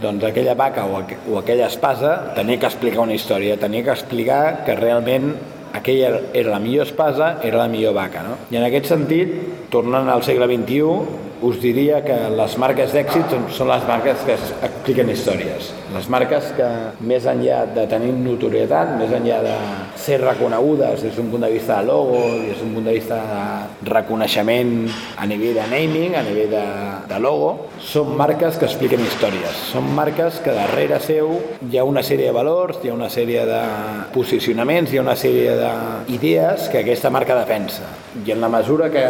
[0.00, 3.96] doncs aquella vaca o, aqu o aquella espasa tenia que explicar una història, tenia que
[3.96, 5.34] explicar que realment
[5.74, 8.22] aquella era la millor espasa, era la millor vaca.
[8.26, 8.36] No?
[8.50, 9.34] I en aquest sentit,
[9.70, 15.10] tornant al segle XXI, us diria que les marques d'èxit són, les marques que expliquen
[15.12, 15.70] històries.
[15.94, 16.68] Les marques que,
[17.06, 19.54] més enllà de tenir notorietat, més enllà de
[19.98, 23.90] ser reconegudes des d'un punt de vista de logo, des d'un punt de vista de
[23.90, 24.74] reconeixement
[25.16, 26.64] a nivell de naming, a nivell de,
[27.10, 29.64] de logo, són marques que expliquen històries.
[29.72, 31.32] Són marques que darrere seu
[31.70, 33.62] hi ha una sèrie de valors, hi ha una sèrie de
[34.14, 35.56] posicionaments, hi ha una sèrie
[36.10, 37.88] d'idees que aquesta marca defensa.
[38.24, 39.06] I en la mesura que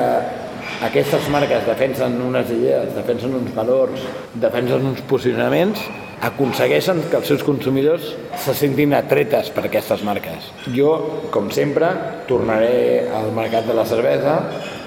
[0.80, 4.04] aquestes marques defensen unes idees, defensen uns valors,
[4.40, 5.82] defensen uns posicionaments,
[6.24, 10.50] aconsegueixen que els seus consumidors se sentin atretes per aquestes marques.
[10.72, 10.92] Jo,
[11.32, 11.90] com sempre,
[12.28, 14.36] tornaré al mercat de la cervesa.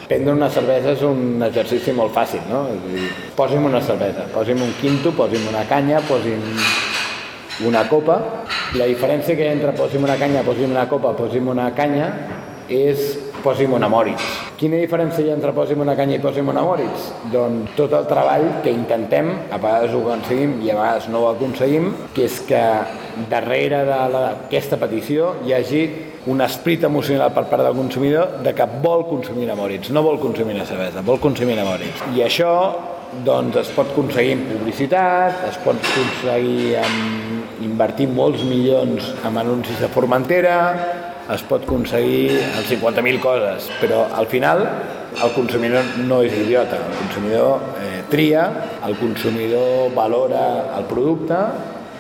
[0.10, 2.66] Prendre una cervesa és un exercici molt fàcil, no?
[2.74, 8.20] És dir, posi'm una cervesa, posi'm un quinto, posi'm una canya, posi'm una copa.
[8.78, 12.10] La diferència que hi ha entre posi'm una canya, posi'm una copa, posi'm una canya
[12.70, 13.14] és
[13.46, 14.53] posi'm una Moritz.
[14.64, 17.10] Quina diferència hi ha entre posi'm una canya i posi'm una Moritz?
[17.34, 21.28] Doncs tot el treball que intentem, a vegades ho aconseguim i a vegades no ho
[21.34, 22.62] aconseguim, que és que
[23.28, 25.84] darrere d'aquesta petició hi hagi
[26.32, 30.22] un esprit emocional per part del consumidor de que vol consumir una Moritz, no vol
[30.24, 32.08] consumir una cervesa, vol consumir una Moritz.
[32.16, 32.56] I això
[33.28, 39.84] doncs es pot aconseguir amb publicitat, es pot aconseguir amb invertir molts milions en anuncis
[39.84, 40.60] de Formentera,
[41.32, 44.66] es pot aconseguir en 50.000 coses, però al final
[45.14, 48.48] el consumidor no és idiota, el consumidor eh, tria,
[48.86, 50.44] el consumidor valora
[50.80, 51.40] el producte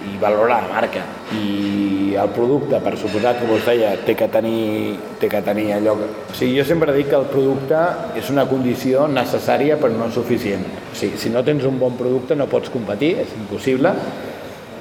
[0.03, 1.03] i valora la marca.
[1.31, 5.95] I el producte, per suposat, com us deia, té que tenir, té que tenir allò...
[5.95, 7.79] O sigui, jo sempre dic que el producte
[8.19, 10.65] és una condició necessària però no suficient.
[10.91, 13.95] O sigui, si no tens un bon producte no pots competir, és impossible,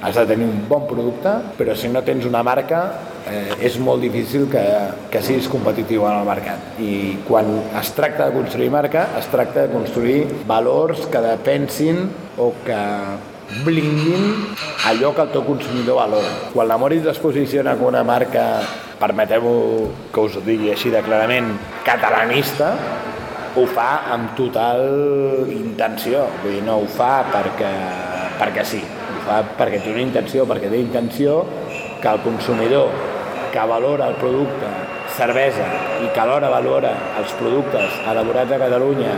[0.03, 2.81] has de tenir un bon producte, però si no tens una marca
[3.31, 4.63] eh, és molt difícil que,
[5.11, 6.73] que siguis competitiu en el mercat.
[6.83, 7.47] I quan
[7.79, 12.03] es tracta de construir marca, es tracta de construir valors que defensin
[12.37, 12.79] o que
[13.63, 14.25] blindin
[14.89, 16.33] allò que el teu consumidor valora.
[16.51, 18.47] Quan la Moritz es posiciona com una marca,
[18.99, 19.47] permeteu
[20.11, 21.53] que us ho digui així de clarament,
[21.87, 22.73] catalanista,
[23.55, 24.83] ho fa amb total
[25.53, 26.25] intenció.
[26.41, 27.71] Vull dir, no ho fa perquè,
[28.41, 28.81] perquè sí,
[29.25, 31.41] fa perquè té una intenció, perquè té intenció
[32.01, 32.91] que el consumidor
[33.53, 34.69] que valora el producte
[35.13, 35.65] cervesa
[36.01, 39.13] i que alhora valora els productes elaborats a Catalunya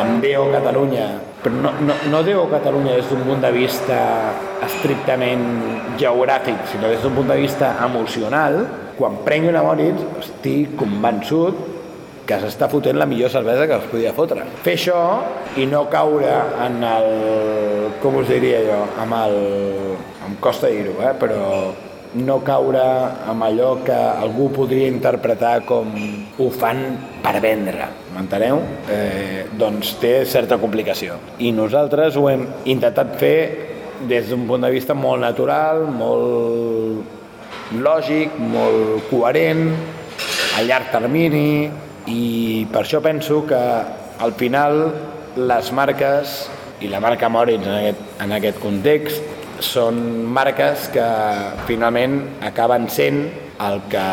[0.00, 1.06] amb DO Catalunya,
[1.42, 3.98] però no, no, no DO Catalunya des d'un punt de vista
[4.64, 5.44] estrictament
[6.00, 8.62] geogràfic, sinó des d'un punt de vista emocional,
[8.96, 11.79] quan prengui una Moritz estic convençut
[12.30, 14.46] que s'està fotent la millor cervesa que es podia fotre.
[14.62, 15.02] Fer això
[15.58, 16.32] i no caure
[16.66, 17.12] en el...
[18.02, 18.80] com us diria jo?
[19.02, 19.38] amb el...
[20.28, 21.14] em costa dir-ho, eh?
[21.18, 21.40] però
[22.20, 22.82] no caure
[23.30, 25.90] amb allò que algú podria interpretar com
[26.38, 26.80] ho fan
[27.22, 28.62] per vendre, m'enteneu?
[28.90, 31.18] Eh, doncs té certa complicació.
[31.38, 33.36] I nosaltres ho hem intentat fer
[34.10, 39.68] des d'un punt de vista molt natural, molt lògic, molt coherent,
[40.58, 41.70] a llarg termini,
[42.06, 43.60] i per això penso que
[44.20, 44.82] al final
[45.36, 46.38] les marques
[46.80, 50.00] i la marca Moritz en aquest, en aquest context són
[50.32, 51.08] marques que
[51.68, 53.26] finalment acaben sent
[53.60, 54.06] el que,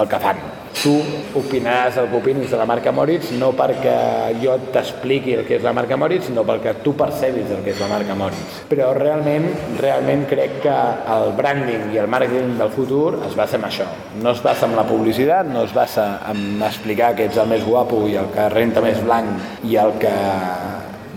[0.00, 0.42] el que fan.
[0.80, 0.92] Tu
[1.36, 3.94] opinaràs el que opinis de la marca Moritz no perquè
[4.40, 7.82] jo t'expliqui el que és la marca Moritz, sinó perquè tu percebis el que és
[7.82, 8.62] la marca Moritz.
[8.70, 10.76] Però realment, realment crec que
[11.16, 13.88] el branding i el màrqueting del futur es basa en això.
[14.22, 17.66] No es basa en la publicitat, no es basa en explicar que ets el més
[17.66, 20.14] guapo i el que renta més blanc i el que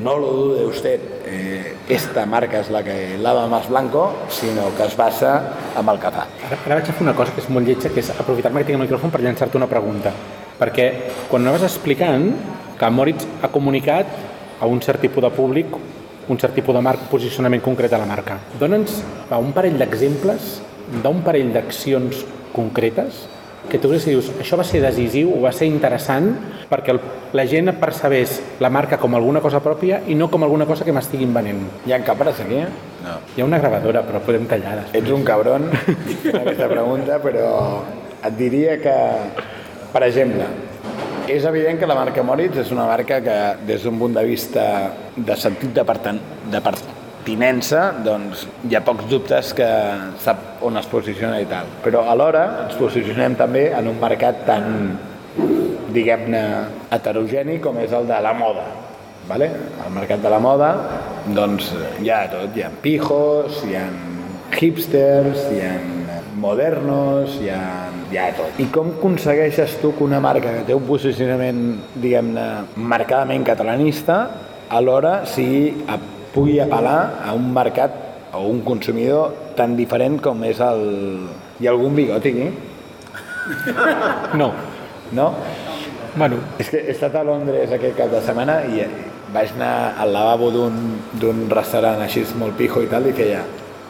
[0.04, 4.88] no lo dude usted, eh, esta marca és la que lava más blanco, sinó que
[4.88, 6.28] es basa en el que fa.
[6.48, 8.72] Ara, ara vaig a fer una cosa que és molt lletja, que és aprofitar-me que
[8.72, 10.14] tinc el micròfon per llançar-te una pregunta.
[10.60, 10.88] Perquè
[11.32, 12.30] quan anaves explicant
[12.80, 14.08] que Moritz ha comunicat
[14.60, 15.76] a un cert tipus de públic
[16.28, 18.38] un cert tipus de marca, posicionament concret a la marca.
[18.60, 19.02] Dóna'ns
[19.36, 20.60] un parell d'exemples
[21.04, 22.24] d'un parell d'accions
[22.54, 23.26] concretes
[23.70, 26.32] que tu si dius, això va ser decisiu o va ser interessant
[26.70, 27.00] perquè el,
[27.34, 30.94] la gent percebés la marca com alguna cosa pròpia i no com alguna cosa que
[30.96, 31.64] m'estiguin venent.
[31.88, 32.62] Hi ha càmeres aquí?
[33.04, 33.18] No.
[33.36, 35.04] Hi ha una gravadora, però podem tallar després.
[35.04, 35.70] Ets un cabron
[36.44, 37.48] aquesta pregunta, però
[38.24, 38.98] et diria que,
[39.94, 40.48] per exemple,
[41.28, 43.38] és evident que la marca Moritz és una marca que
[43.68, 44.66] des d'un punt de vista
[45.16, 46.20] de sentit de, perten
[46.52, 46.62] de
[47.24, 49.68] pertinença doncs hi ha pocs dubtes que
[50.20, 51.70] sap on es posiciona i tal.
[51.84, 54.98] Però alhora ens posicionem també en un mercat tan
[55.94, 56.44] diguem-ne
[56.92, 58.68] heterogeni com és el de la moda.
[59.30, 59.48] Vale?
[59.86, 60.74] Al mercat de la moda
[61.32, 61.72] doncs
[62.04, 63.88] hi ha tot, hi ha pijos, hi ha
[64.60, 65.74] hipsters, hi ha
[66.44, 67.62] modernos, hi ha,
[68.12, 68.60] hi ha tot.
[68.60, 71.64] I com aconsegueixes tu que una marca que té un posicionament,
[71.96, 74.26] diguem-ne, marcadament catalanista,
[74.74, 75.72] alhora sigui,
[76.34, 77.92] pugui apel·lar a un mercat
[78.34, 80.84] o un consumidor tan diferent com és el...
[81.62, 82.48] Hi ha algun bigoti aquí?
[84.40, 84.52] No.
[85.12, 85.34] No?
[86.16, 88.84] Bueno, És que he estat a Londres aquest cap de setmana i
[89.34, 93.42] vaig anar al lavabo d'un- restaurant així molt pijo i tal i feia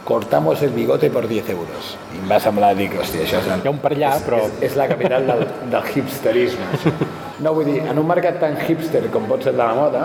[0.04, 1.94] cortamos el bigote por 10 euros.
[2.16, 3.48] I em va semblar, dic, hòstia, això és...
[3.64, 4.42] hi ha un per allà, però...
[4.44, 6.66] És, és la capital del, del hipsterisme.
[7.40, 10.02] No, vull dir, en un mercat tan hipster com pot ser de la moda,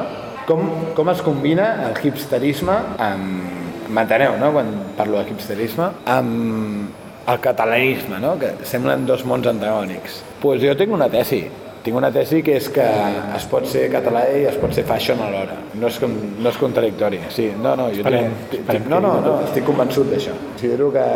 [0.49, 0.65] com,
[0.97, 3.57] com es combina el hipsterisme amb...
[3.89, 4.67] M'enteneu, no?, quan
[4.99, 10.19] parlo de hipsterisme, amb el catalanisme, no?, que semblen dos mons antagònics.
[10.19, 11.41] Doncs pues jo tinc una tesi.
[11.87, 15.23] Tinc una tesi que és que es pot ser català i es pot ser fashion
[15.25, 15.57] alhora.
[15.81, 17.23] No és, com, no és contradictori.
[17.33, 20.37] Sí, no, no, jo Esperem, tinc, esperem tinc, no, no, no, estic convençut d'això.
[20.51, 21.07] Considero que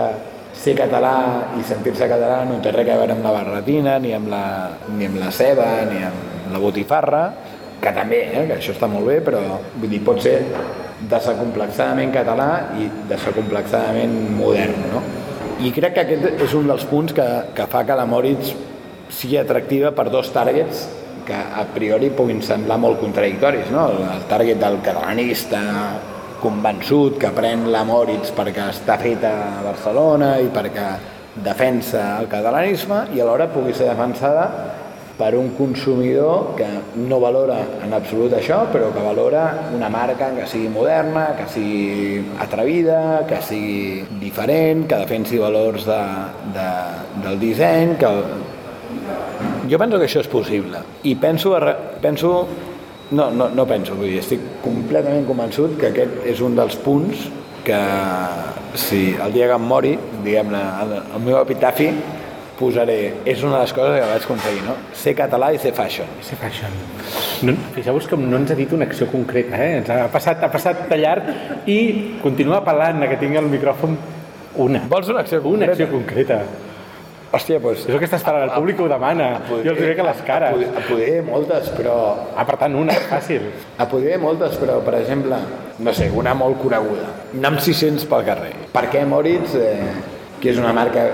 [0.63, 1.15] ser català
[1.59, 4.45] i sentir-se català no té res a veure amb la barretina, ni amb la,
[4.97, 7.27] ni amb la ceba, ni amb la botifarra,
[7.83, 9.43] que també, eh, que això està molt bé, però
[9.75, 10.37] vull dir, pot ser
[11.11, 12.49] desacomplexadament català
[12.79, 15.03] i desacomplexadament modern, no?
[15.63, 17.27] I crec que aquest és un dels punts que,
[17.57, 18.53] que fa que la Moritz
[19.13, 20.87] sigui atractiva per dos targets
[21.27, 23.89] que a priori puguin semblar molt contradictoris, no?
[24.15, 25.61] El target del catalanista
[26.43, 30.87] convençut que pren la Moritz perquè està feta a Barcelona i perquè
[31.43, 34.49] defensa el catalanisme i alhora pugui ser defensada
[35.23, 36.67] per un consumidor que
[36.99, 42.25] no valora en absolut això, però que valora una marca que sigui moderna, que sigui
[42.43, 46.01] atrevida, que sigui diferent, que defensi valors de,
[46.57, 46.69] de,
[47.23, 48.11] del disseny, que...
[49.71, 50.81] Jo penso que això és possible.
[51.07, 51.55] I penso,
[52.03, 52.33] penso
[53.13, 57.29] no, no, no penso, vull dir, estic completament convençut que aquest és un dels punts
[57.63, 57.79] que
[58.75, 59.95] si el dia que em mori,
[60.25, 61.93] diguem-ne, el, el meu epitafi,
[62.59, 62.99] posaré,
[63.29, 64.75] és una de les coses que vaig aconseguir, no?
[64.97, 66.09] Ser català i ser fashion.
[66.25, 66.75] Ser fashion.
[67.49, 69.79] No, Fixeu-vos com no ens ha dit una acció concreta, eh?
[69.81, 71.31] Ens ha passat, ha passat de llarg
[71.71, 71.79] i
[72.23, 73.97] continua apel·lant a que tingui el micròfon
[74.63, 74.85] una.
[74.91, 75.73] Vols una acció Una concreta?
[75.73, 76.43] acció concreta.
[77.33, 77.87] Hòstia, doncs...
[77.89, 79.29] És el que està esperant, el públic ho demana.
[79.49, 80.67] Jo els diré que les cares.
[80.77, 81.95] A poder moltes, però...
[82.37, 83.47] Ah, per tant, una, fàcil.
[83.81, 85.39] A poder moltes, però, per exemple,
[85.81, 87.09] no sé, una molt coneguda.
[87.33, 88.53] Anar amb 600 pel carrer.
[88.75, 89.79] Per què Moritz, eh,
[90.43, 91.07] que és una marca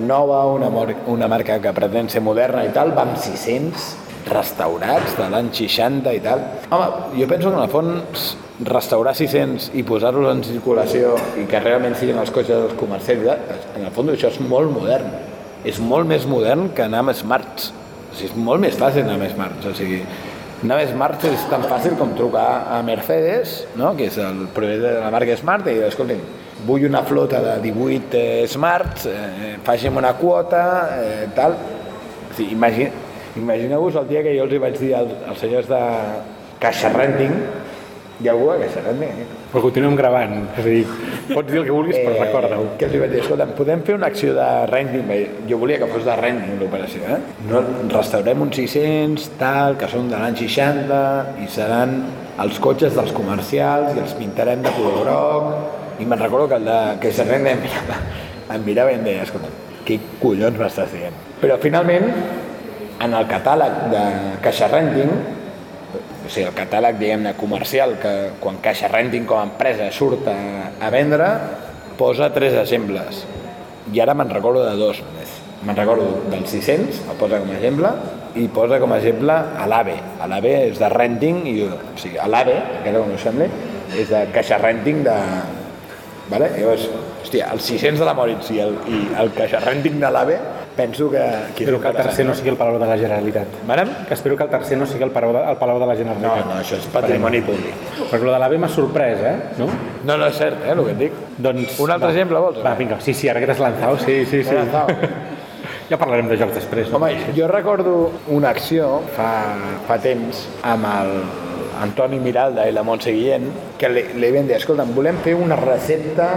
[0.00, 0.68] nova, una,
[1.06, 3.88] una marca que pretén ser moderna i tal, va amb 600
[4.28, 6.44] restaurats de l'any 60 i tal.
[6.70, 8.28] Home, jo penso que en el fons
[8.68, 13.44] restaurar 600 i posar-los en circulació i que realment siguin els cotxes i tal,
[13.76, 15.12] en el fons això és molt modern.
[15.66, 17.72] És molt més modern que anar amb Smarts.
[18.08, 19.66] O sigui, és molt més fàcil anar amb Smarts.
[19.66, 20.02] O sigui,
[20.62, 23.94] anar amb Smarts és tan fàcil com trucar a Mercedes, no?
[23.98, 26.22] que és el proveïdor de la marca Smart, i dir, escolti'm,
[26.66, 30.64] vull una flota de 18 eh, Smarts, eh, faci'm una quota,
[30.98, 31.54] eh, tal.
[31.54, 32.90] O sigui, imagina,
[33.36, 35.80] imagineu-vos el dia que jo els hi vaig dir als, als senyors de
[36.58, 37.34] Caixa Renting,
[38.18, 39.22] hi ha algú a Caixa Renting?
[39.22, 39.26] Eh?
[39.52, 40.34] Però continuem gravant.
[40.58, 40.82] És a dir,
[41.30, 42.66] pots dir el que vulguis, però recorda-ho.
[42.80, 45.12] que els hi vaig dir, escolta'm, podem fer una acció de renting?
[45.48, 47.20] Jo volia que fos de renting l'operació, eh?
[47.48, 47.62] No,
[47.94, 51.02] restaurem uns 600, tal, que són de l'any 60,
[51.44, 52.00] i seran
[52.42, 56.68] els cotxes dels comercials, i els pintarem de color groc, i me'n recordo que el
[56.68, 57.98] de que se renda em mirava,
[58.54, 59.50] em mirava i em deia, escolta,
[59.86, 61.16] què collons m'estàs dient?
[61.40, 62.06] Però finalment,
[63.04, 64.04] en el catàleg de
[64.44, 65.12] Caixa Renting,
[66.28, 70.38] o sigui, el catàleg, diguem-ne, comercial, que quan Caixa Renting com a empresa surt a,
[70.84, 71.28] a vendre,
[71.98, 73.24] posa tres exemples.
[73.92, 75.36] I ara me'n recordo de dos només.
[75.64, 77.90] Me'n recordo del 600, el posa com a exemple,
[78.38, 79.96] i posa com a exemple a l'AVE.
[80.20, 83.48] A l'AVE és de renting, i, o sigui, a l'AVE, encara com us sembli,
[83.96, 85.16] és de Caixa Renting de...
[86.28, 86.50] Vale?
[86.58, 86.88] Llavors,
[87.24, 89.30] hòstia, el 600 de la Moritz i el, i el
[89.64, 90.38] Renting de l'AVE,
[90.76, 91.22] penso que...
[91.56, 93.56] que Espero que el tercer no sigui el Palau de la Generalitat.
[93.66, 93.88] Marem?
[94.06, 95.98] Que espero que el tercer no sigui el Palau de, el Palau de la No,
[95.98, 96.46] Generalitat.
[96.46, 97.74] no, això és patrimoni públic.
[98.10, 99.34] Perquè el de l'AVE m'ha sorprès, eh?
[99.58, 99.66] No?
[100.04, 101.18] No, no és cert, eh, el que et dic.
[101.38, 102.12] Doncs, Un altre va.
[102.14, 102.62] exemple, vols?
[102.64, 104.60] Va, vinga, sí, sí, ara que t'has lanzat, sí, sí, sí.
[105.88, 106.90] Ja parlarem de jocs després.
[106.92, 106.98] No?
[107.00, 109.30] Home, jo recordo una acció fa,
[109.88, 111.12] fa temps amb el
[111.84, 113.46] Antoni Miralda i la Montse Guillén
[113.78, 116.32] que li, li vam dir, escolta'm, volem fer una recepta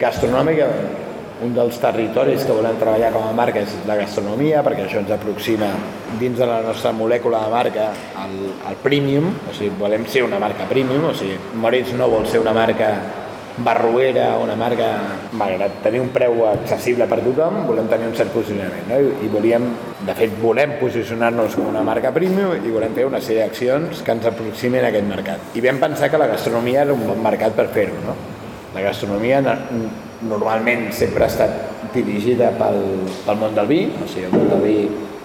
[0.00, 0.68] gastronòmica
[1.40, 5.12] un dels territoris que volem treballar com a marca és la gastronomia, perquè això ens
[5.14, 5.70] aproxima
[6.20, 7.86] dins de la nostra molècula de marca
[8.20, 8.34] al,
[8.68, 12.42] al premium, o sigui, volem ser una marca premium, o sigui, Moritz no vol ser
[12.44, 12.92] una marca
[13.64, 14.88] barruera, una marca,
[15.36, 18.98] malgrat tenir un preu accessible per tothom, volem tenir un cert posicionament, no?
[19.00, 19.66] I, i volíem,
[20.06, 24.14] de fet, volem posicionar-nos com una marca premium i volem fer una sèrie d'accions que
[24.16, 25.50] ens aproximin a aquest mercat.
[25.58, 28.16] I vam pensar que la gastronomia era un bon mercat per fer-ho, no?
[28.74, 29.58] La gastronomia no-
[30.30, 32.82] normalment sempre ha estat dirigida pel,
[33.26, 34.76] pel món del vi, o sigui, el món del vi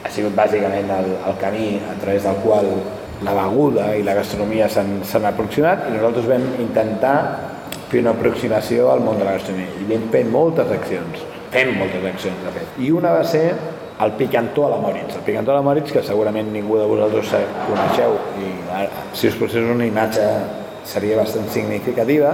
[0.05, 2.67] ha sigut bàsicament el, el camí a través del qual
[3.25, 7.15] la beguda i la gastronomia s'han aproximat i nosaltres vam intentar
[7.95, 11.23] fer una aproximació al món de la gastronomia i vam fer moltes accions,
[11.55, 12.77] fem moltes accions de fet.
[12.83, 13.47] I una va ser
[14.03, 15.15] el picantó a la Moritz.
[15.15, 17.39] El picantó a la Moritz, que segurament ningú de vosaltres sa-
[17.69, 18.49] coneixeu i
[19.15, 20.25] si us posés una imatge
[20.83, 22.33] seria bastant significativa,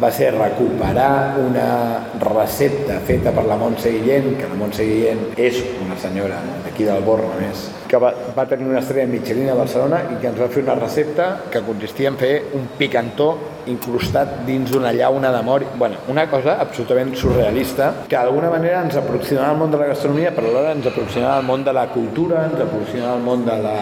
[0.00, 5.58] va ser recuperar una recepta feta per la Montse Guillén, que la Montse Guillén és
[5.84, 9.58] una senyora d'aquí del Born, a més, que va, va tenir una estrella Michelin a
[9.58, 13.28] Barcelona i que ens va fer una recepta que consistia en fer un picantó
[13.68, 15.76] incrustat dins una llauna de mort.
[15.78, 20.32] Bueno, una cosa absolutament surrealista que d'alguna manera ens aproximava al món de la gastronomia,
[20.32, 23.76] però alhora ens aproximava al món de la cultura, ens aproximava al món de la,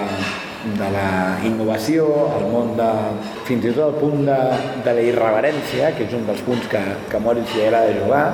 [0.65, 2.07] de la innovació,
[2.37, 2.89] al món de...
[3.49, 4.39] fins i tot al punt de,
[4.85, 8.24] de la irreverència, que és un dels punts que, que a Moritz li agrada jugar,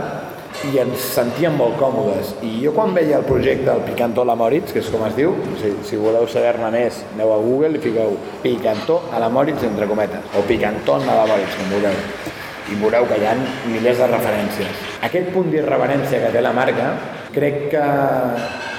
[0.67, 2.33] i ens sentíem molt còmodes.
[2.47, 5.15] I jo quan veia el projecte del Picantó a la Moritz, que és com es
[5.19, 9.63] diu, si, si voleu saber-ne més, aneu a Google i fiqueu Picantó a la Moritz,
[9.69, 12.01] entre cometes, o Picanton a la Moritz, com vulgueu.
[12.67, 13.37] I veureu que hi ha
[13.71, 14.83] milers de referències.
[15.07, 16.91] Aquest punt d'irreverència que té la marca
[17.37, 17.87] crec que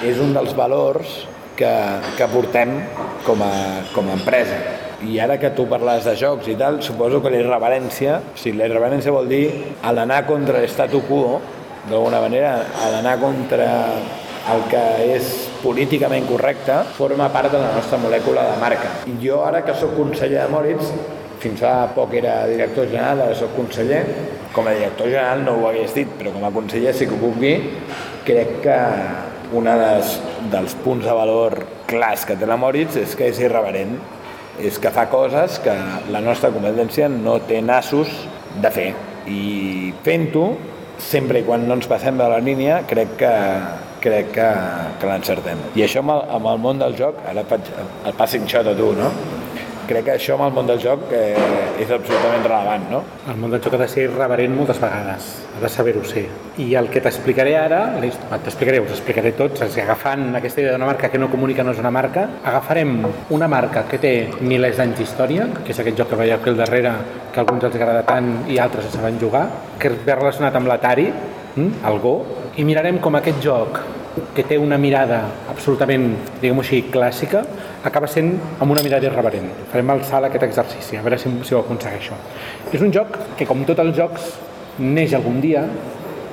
[0.04, 1.22] és un dels valors
[1.58, 1.72] que,
[2.16, 2.76] que portem
[3.26, 3.54] com a,
[3.94, 4.58] com a empresa.
[5.02, 8.58] I ara que tu parles de jocs i tal, suposo que la irreverència, o sigui,
[8.62, 9.44] la irreverència vol dir
[9.82, 11.38] l'anar contra l'estatu quo,
[11.88, 12.56] d'alguna manera,
[12.94, 13.68] l'anar contra
[14.48, 14.82] el que
[15.18, 15.30] és
[15.62, 18.92] políticament correcte, forma part de la nostra molècula de marca.
[19.22, 20.92] Jo ara que sóc conseller de Moritz,
[21.38, 24.02] fins fa poc era director general, ara sóc conseller,
[24.54, 27.20] com a director general no ho hagués dit, però com a conseller sí que ho
[27.22, 27.56] puc dir,
[28.26, 28.78] crec que
[29.58, 30.16] un dels,
[30.52, 31.56] dels punts de valor
[31.88, 33.96] clars que té la Moritz és que és irreverent,
[34.58, 35.74] és que fa coses que
[36.10, 38.10] la nostra competència no té nassos
[38.62, 38.88] de fer.
[39.28, 40.46] I fent-ho,
[40.98, 43.34] sempre i quan no ens passem de la línia, crec que,
[44.02, 44.48] crec que,
[44.98, 45.60] que l'encertem.
[45.78, 48.74] I això amb el, amb el món del joc, ara faig el passing shot a
[48.78, 49.12] tu, no?
[49.88, 51.32] Crec que això amb el món del joc eh,
[51.80, 52.98] és absolutament relevant, no?
[53.32, 56.26] El món del joc ha de ser irreverent moltes vegades, ha de saber-ho ser.
[56.60, 57.80] I el que t'explicaré ara,
[58.44, 61.80] t'explicaré, us explicaré tots, és agafant aquesta idea d'una marca que no comunica no és
[61.80, 62.98] una marca, agafarem
[63.32, 64.12] una marca que té
[64.42, 66.92] milers d'anys d'història, que és aquest joc que veieu aquí al darrere,
[67.32, 69.46] que alguns els agrada tant i altres no saben jugar,
[69.80, 71.08] que ve relacionat amb l'Atari,
[71.54, 72.18] hm, el Go,
[72.60, 73.80] i mirarem com aquest joc
[74.36, 76.10] que té una mirada absolutament,
[76.42, 77.44] diguem-ho així, clàssica,
[77.84, 79.50] acaba sent amb una mirada irreverent.
[79.72, 82.18] Farem al salt aquest exercici, a veure si, si ho aconsegueixo.
[82.72, 84.32] És un joc que, com tots els jocs,
[84.78, 85.64] neix algun dia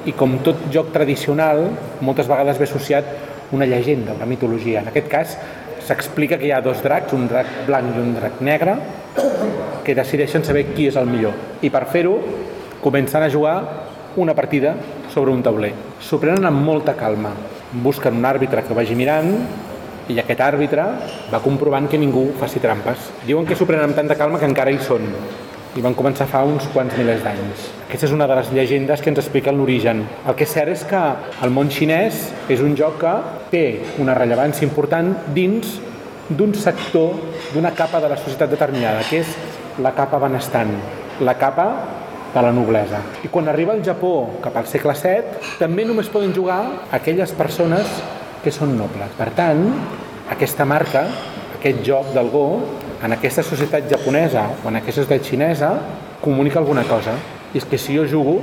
[0.05, 1.63] i com tot joc tradicional,
[2.05, 4.81] moltes vegades ve associat una llegenda, una mitologia.
[4.81, 5.37] En aquest cas,
[5.85, 8.77] s'explica que hi ha dos dracs, un drac blanc i un drac negre,
[9.85, 11.35] que decideixen saber qui és el millor.
[11.61, 12.17] I per fer-ho,
[12.81, 13.57] comencen a jugar
[14.17, 14.73] una partida
[15.13, 15.73] sobre un tauler.
[16.01, 17.33] S'ho prenen amb molta calma.
[17.85, 19.31] Busquen un àrbitre que vagi mirant
[20.09, 20.85] i aquest àrbitre
[21.31, 23.09] va comprovant que ningú faci trampes.
[23.25, 25.07] Diuen que s'ho prenen amb tanta calma que encara hi són
[25.75, 27.65] i van començar fa uns quants milers d'anys.
[27.87, 30.05] Aquesta és una de les llegendes que ens expliquen l'origen.
[30.23, 31.01] El que és cert és que
[31.43, 33.15] el món xinès és un joc que
[33.51, 33.65] té
[33.99, 35.75] una rellevància important dins
[36.29, 37.19] d'un sector,
[37.53, 39.35] d'una capa de la societat determinada, que és
[39.83, 40.71] la capa benestant,
[41.19, 41.67] la capa
[42.33, 43.01] de la noblesa.
[43.23, 46.61] I quan arriba al Japó cap al segle VII, també només poden jugar
[46.95, 47.99] aquelles persones
[48.45, 49.13] que són nobles.
[49.17, 49.63] Per tant,
[50.31, 51.01] aquesta marca,
[51.57, 52.45] aquest joc del Go,
[53.05, 55.71] en aquesta societat japonesa o en aquesta societat xinesa,
[56.21, 57.17] comunica alguna cosa.
[57.53, 58.37] I és que si jo jugo,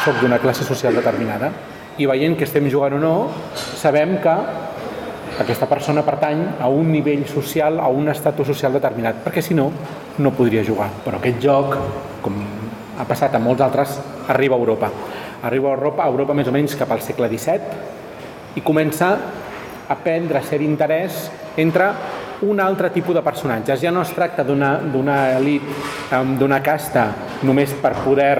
[0.00, 1.50] sóc d'una classe social determinada
[2.00, 3.14] i veient que estem jugant o no,
[3.76, 4.34] sabem que
[5.40, 9.70] aquesta persona pertany a un nivell social, a un estatus social determinat, perquè si no,
[10.18, 10.88] no podria jugar.
[11.04, 11.76] Però aquest joc,
[12.24, 12.40] com
[13.00, 13.96] ha passat a molts altres,
[14.28, 14.90] arriba a Europa.
[15.48, 17.99] Arriba a Europa, a Europa més o menys cap al segle XVII,
[18.56, 19.12] i comença
[19.90, 21.28] a prendre cert interès
[21.58, 21.90] entre
[22.46, 23.80] un altre tipus de personatges.
[23.82, 25.66] Ja no es tracta d'una elit,
[26.38, 27.10] d'una casta
[27.42, 28.36] només per poder,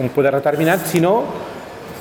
[0.00, 1.22] un poder determinat, sinó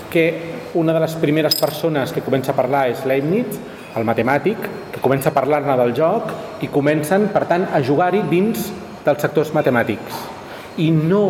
[0.10, 0.26] que
[0.74, 3.60] una de les primeres persones que comença a parlar és Leibniz,
[3.98, 4.58] el matemàtic,
[4.94, 8.70] que comença a parlar-ne del joc i comencen, per tant, a jugar-hi dins
[9.06, 10.24] dels sectors matemàtics.
[10.78, 11.24] I no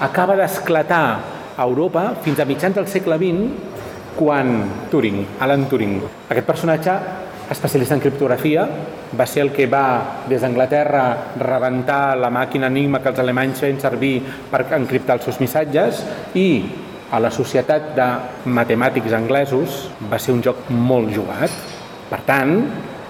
[0.00, 1.06] acaba d'esclatar
[1.56, 3.73] a Europa fins a mitjans del segle XX
[4.16, 6.94] quan Turing, Alan Turing, aquest personatge
[7.50, 8.64] especialista en criptografia,
[9.14, 13.78] va ser el que va, des d'Anglaterra, rebentar la màquina Enigma que els alemanys feien
[13.80, 14.16] servir
[14.50, 16.02] per encriptar els seus missatges
[16.34, 16.48] i
[17.14, 18.08] a la societat de
[18.50, 21.52] matemàtics anglesos va ser un joc molt jugat.
[22.10, 22.56] Per tant,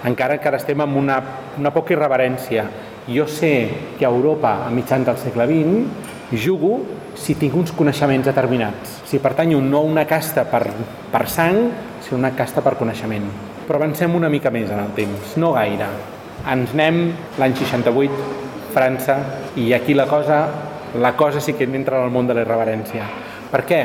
[0.05, 1.17] encara que ara estem amb una,
[1.57, 2.67] una poca irreverència,
[3.07, 3.53] jo sé
[3.97, 6.79] que a Europa, a mitjans del segle XX, jugo
[7.15, 8.99] si tinc uns coneixements determinats.
[9.07, 10.67] Si pertanyo no a una casta per,
[11.11, 11.59] per sang,
[12.03, 13.25] sinó una casta per coneixement.
[13.65, 15.87] Però avancem una mica més en el temps, no gaire.
[16.51, 16.99] Ens anem
[17.41, 18.29] l'any 68,
[18.75, 19.17] França,
[19.57, 20.43] i aquí la cosa,
[20.99, 23.07] la cosa sí que entra al món de la irreverència.
[23.51, 23.81] Per què?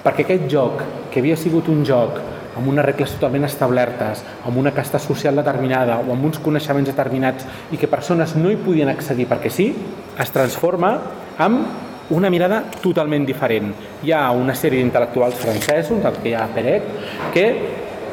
[0.00, 2.20] Perquè aquest joc, que havia sigut un joc
[2.56, 7.46] amb unes regles totalment establertes, amb una casta social determinada o amb uns coneixements determinats
[7.70, 9.70] i que persones no hi podien accedir perquè sí,
[10.18, 10.96] es transforma
[11.38, 13.72] amb una mirada totalment diferent.
[14.02, 16.88] Hi ha una sèrie d'intel·lectuals francesos, del que hi ha Peret,
[17.34, 17.46] que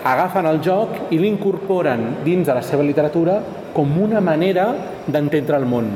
[0.07, 3.39] agafen el joc i l'incorporen dins de la seva literatura
[3.73, 4.69] com una manera
[5.07, 5.89] d'entendre el món.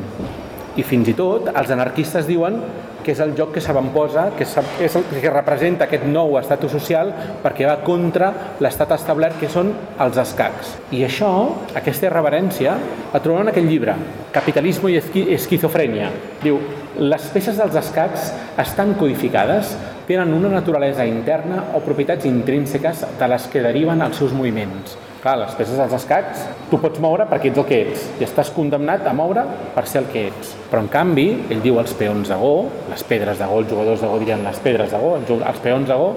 [0.75, 2.59] I fins i tot els anarquistes diuen
[3.01, 7.09] que és el joc que s'avantposa, que és el que representa aquest nou estatus social
[7.41, 8.29] perquè va contra
[8.61, 9.71] l'estat establert que són
[10.05, 10.75] els escacs.
[10.93, 11.31] I això,
[11.73, 12.77] aquesta irreverència,
[13.13, 13.97] la trobem en aquest llibre,
[14.31, 14.99] Capitalismo i
[15.35, 16.11] esquizofrènia.
[16.43, 16.59] Diu,
[17.01, 18.27] les peces dels escacs
[18.61, 19.71] estan codificades,
[20.05, 24.93] tenen una naturalesa interna o propietats intrínseques de les que deriven els seus moviments.
[25.21, 28.51] Clar, les peces dels escacs tu pots moure perquè ets el que ets i estàs
[28.53, 30.51] condemnat a moure per ser el que ets.
[30.69, 32.53] Però en canvi, ell diu els peons de Go,
[32.91, 35.89] les pedres de Go, els jugadors de Go dirien les pedres de Go, els peons
[35.89, 36.11] de Go,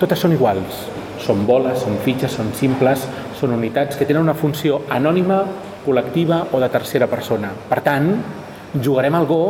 [0.00, 0.84] totes són iguals.
[1.20, 3.04] Són boles, són fitxes, són simples,
[3.36, 5.42] són unitats que tenen una funció anònima,
[5.84, 7.52] col·lectiva o de tercera persona.
[7.68, 8.14] Per tant,
[8.80, 9.42] jugarem al Go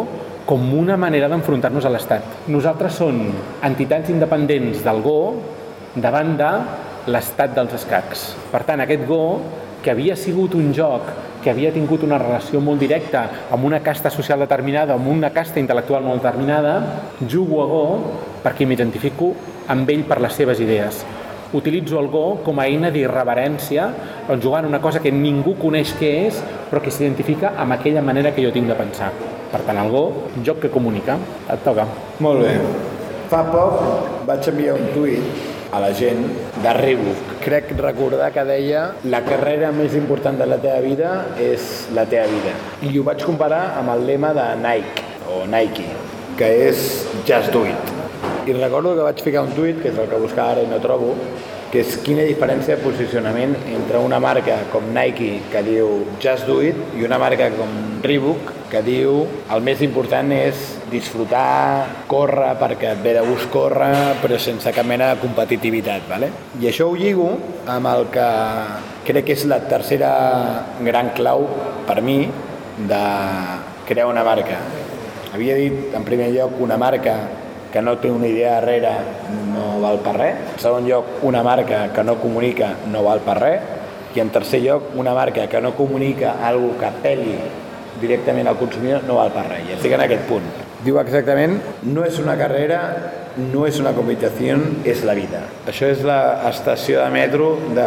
[0.50, 2.24] com una manera d'enfrontar-nos a l'Estat.
[2.50, 3.20] Nosaltres som
[3.62, 5.20] entitats independents del Go
[5.94, 6.48] davant de
[7.14, 8.24] l'estat dels escacs.
[8.50, 9.20] Per tant, aquest Go,
[9.80, 11.06] que havia sigut un joc
[11.44, 13.22] que havia tingut una relació molt directa
[13.54, 16.74] amb una casta social determinada, amb una casta intel·lectual molt determinada,
[17.22, 17.86] jugo a Go
[18.42, 19.30] perquè m'identifico
[19.70, 21.04] amb ell per les seves idees.
[21.52, 23.88] Utilitzo el Go com a eina d'irreverència,
[24.42, 26.38] jugant una cosa que ningú coneix què és,
[26.70, 29.10] però que s'identifica amb aquella manera que jo tinc de pensar.
[29.50, 30.04] Per tant, el Go,
[30.46, 31.18] joc que comunica.
[31.50, 31.88] Et toca.
[32.22, 32.54] Molt bé.
[33.30, 36.22] Fa poc vaig enviar un tuit a la gent
[36.62, 37.34] de Reebok.
[37.44, 42.26] Crec recordar que deia la carrera més important de la teva vida és la teva
[42.30, 42.54] vida.
[42.86, 45.86] I ho vaig comparar amb el lema de Nike, o Nike,
[46.38, 46.86] que és
[47.26, 48.09] Just Do It.
[48.46, 50.80] I recordo que vaig ficar un tuit, que és el que buscava ara i no
[50.82, 51.14] trobo,
[51.70, 56.58] que és quina diferència de posicionament entre una marca com Nike que diu Just Do
[56.66, 59.20] It i una marca com Reebok que diu
[59.54, 60.58] el més important és
[60.90, 66.32] disfrutar, córrer perquè et ve de gust córrer però sense cap mena de competitivitat ¿vale?
[66.58, 67.28] i això ho lligo
[67.70, 68.28] amb el que
[69.06, 70.10] crec que és la tercera
[70.82, 71.46] gran clau
[71.86, 72.24] per mi
[72.90, 73.04] de
[73.86, 74.58] crear una marca
[75.30, 77.14] havia dit en primer lloc una marca
[77.72, 78.92] que no té una idea darrere
[79.52, 80.40] no val per res.
[80.56, 83.76] En segon lloc, una marca que no comunica no val per res.
[84.14, 87.36] I en tercer lloc, una marca que no comunica algo que apel·li
[88.00, 89.68] directament al consumidor no val per res.
[89.68, 90.46] I estic en aquest punt.
[90.84, 91.58] Diu exactament,
[91.92, 92.80] no és una carrera,
[93.52, 94.56] no és una competició,
[94.88, 95.44] és la vida.
[95.68, 97.86] Això és l'estació de metro de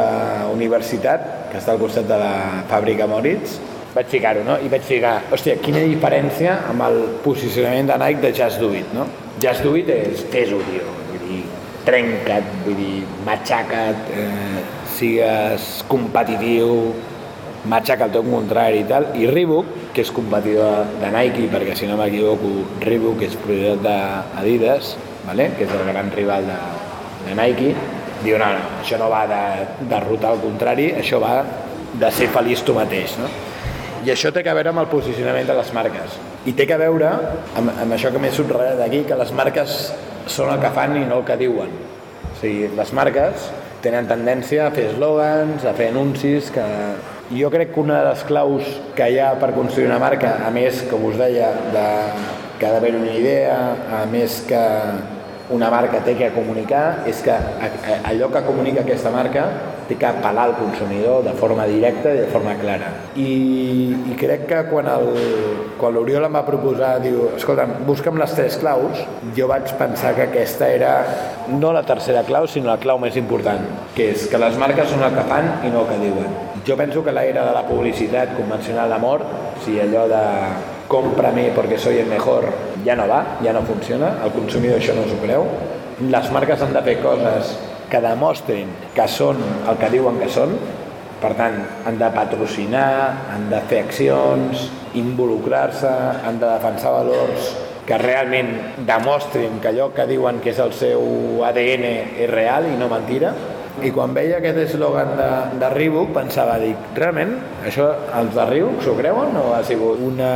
[0.53, 2.34] universitat, que està al costat de la
[2.69, 3.57] fàbrica Moritz,
[3.93, 4.60] vaig ficar-ho, no?
[4.61, 8.93] I vaig ficar, hòstia, quina diferència amb el posicionament de Nike de Just Do It,
[8.95, 9.10] no?
[9.43, 11.41] Just Do It és fes-ho, tio, vull dir,
[11.83, 14.61] trenca't, vull dir, matxaca't, eh,
[14.93, 16.93] sigues competitiu,
[17.67, 21.89] matxaca el teu contrari i tal, i Reebok, que és competidor de Nike, perquè si
[21.91, 22.53] no m'equivoco,
[22.85, 24.95] Reebok és propietat d'Adidas,
[25.27, 25.49] vale?
[25.57, 26.59] que és el gran rival de,
[27.27, 27.73] de Nike,
[28.23, 29.43] diu, no, no, això no va de
[29.91, 31.41] derrotar el contrari, això va
[31.99, 33.27] de ser feliç tu mateix, no?
[34.03, 36.15] I això té que veure amb el posicionament de les marques.
[36.49, 37.07] I té que veure
[37.55, 39.77] amb, amb això que m'he subratllat aquí, que les marques
[40.27, 41.71] són el que fan i no el que diuen.
[42.27, 43.47] O sigui, les marques
[43.84, 46.65] tenen tendència a fer eslògans, a fer anuncis, que
[47.31, 48.67] jo crec que una de les claus
[48.97, 51.88] que hi ha per construir una marca, a més, com us deia, de,
[52.59, 53.57] que ha d'haver una idea,
[54.01, 54.63] a més que
[55.53, 57.35] una marca té que comunicar, és que
[58.03, 59.47] allò que comunica aquesta marca
[59.88, 62.89] té que apel·lar al consumidor de forma directa i de forma clara.
[63.19, 63.30] I,
[64.11, 65.10] i crec que quan el,
[65.80, 69.03] quan l'Oriol em va proposar, diu, escolta, busca'm les tres claus,
[69.38, 70.93] jo vaig pensar que aquesta era
[71.51, 73.65] no la tercera clau, sinó la clau més important,
[73.97, 76.38] que és que les marques són el que fan i no el que diuen.
[76.64, 79.35] Jo penso que l'era de la publicitat convencional de mort,
[79.65, 80.23] sigui, allò de
[80.88, 82.47] cómprame porque soy el mejor,
[82.85, 85.47] ja no va, ja no funciona, el consumidor això no s'ho creu.
[86.03, 87.53] Les marques han de fer coses
[87.93, 89.37] que demostrin que són
[89.69, 90.57] el que diuen que són,
[91.23, 92.89] per tant, han de patrocinar,
[93.31, 94.65] han de fer accions,
[94.99, 95.91] involucrar-se,
[96.25, 97.53] han de defensar valors
[97.87, 98.51] que realment
[98.87, 103.33] demostrin que allò que diuen que és el seu ADN és real i no mentira.
[103.83, 105.29] I quan veia aquest eslògan de,
[105.59, 107.33] de Reebok pensava, dic, realment,
[107.65, 107.87] això
[108.19, 110.29] els de Reebok s'ho creuen o ha sigut una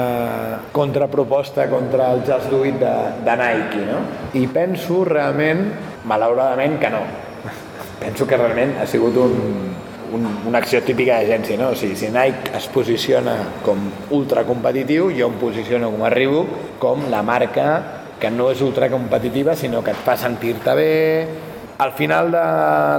[0.74, 2.96] contraproposta contra el Just Do It de,
[3.28, 4.02] de Nike, no?
[4.40, 5.68] I penso realment,
[6.10, 7.06] malauradament, que no.
[8.00, 9.34] Penso que realment ha sigut un,
[10.14, 11.72] un, una acció típica d'agència, no?
[11.74, 13.82] O sigui, si Nike es posiciona com
[14.18, 17.68] ultracompetitiu, jo em posiciono com a Reebok com la marca
[18.22, 20.94] que no és ultracompetitiva, sinó que et fa sentir-te bé,
[21.78, 22.46] al final de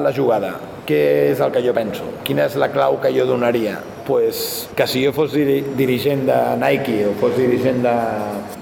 [0.05, 0.53] la jugada,
[0.87, 1.01] què
[1.33, 2.07] és el que jo penso?
[2.25, 3.79] Quina és la clau que jo donaria?
[4.09, 7.97] Pues que si jo fos dirigent de Nike o fos dirigent de,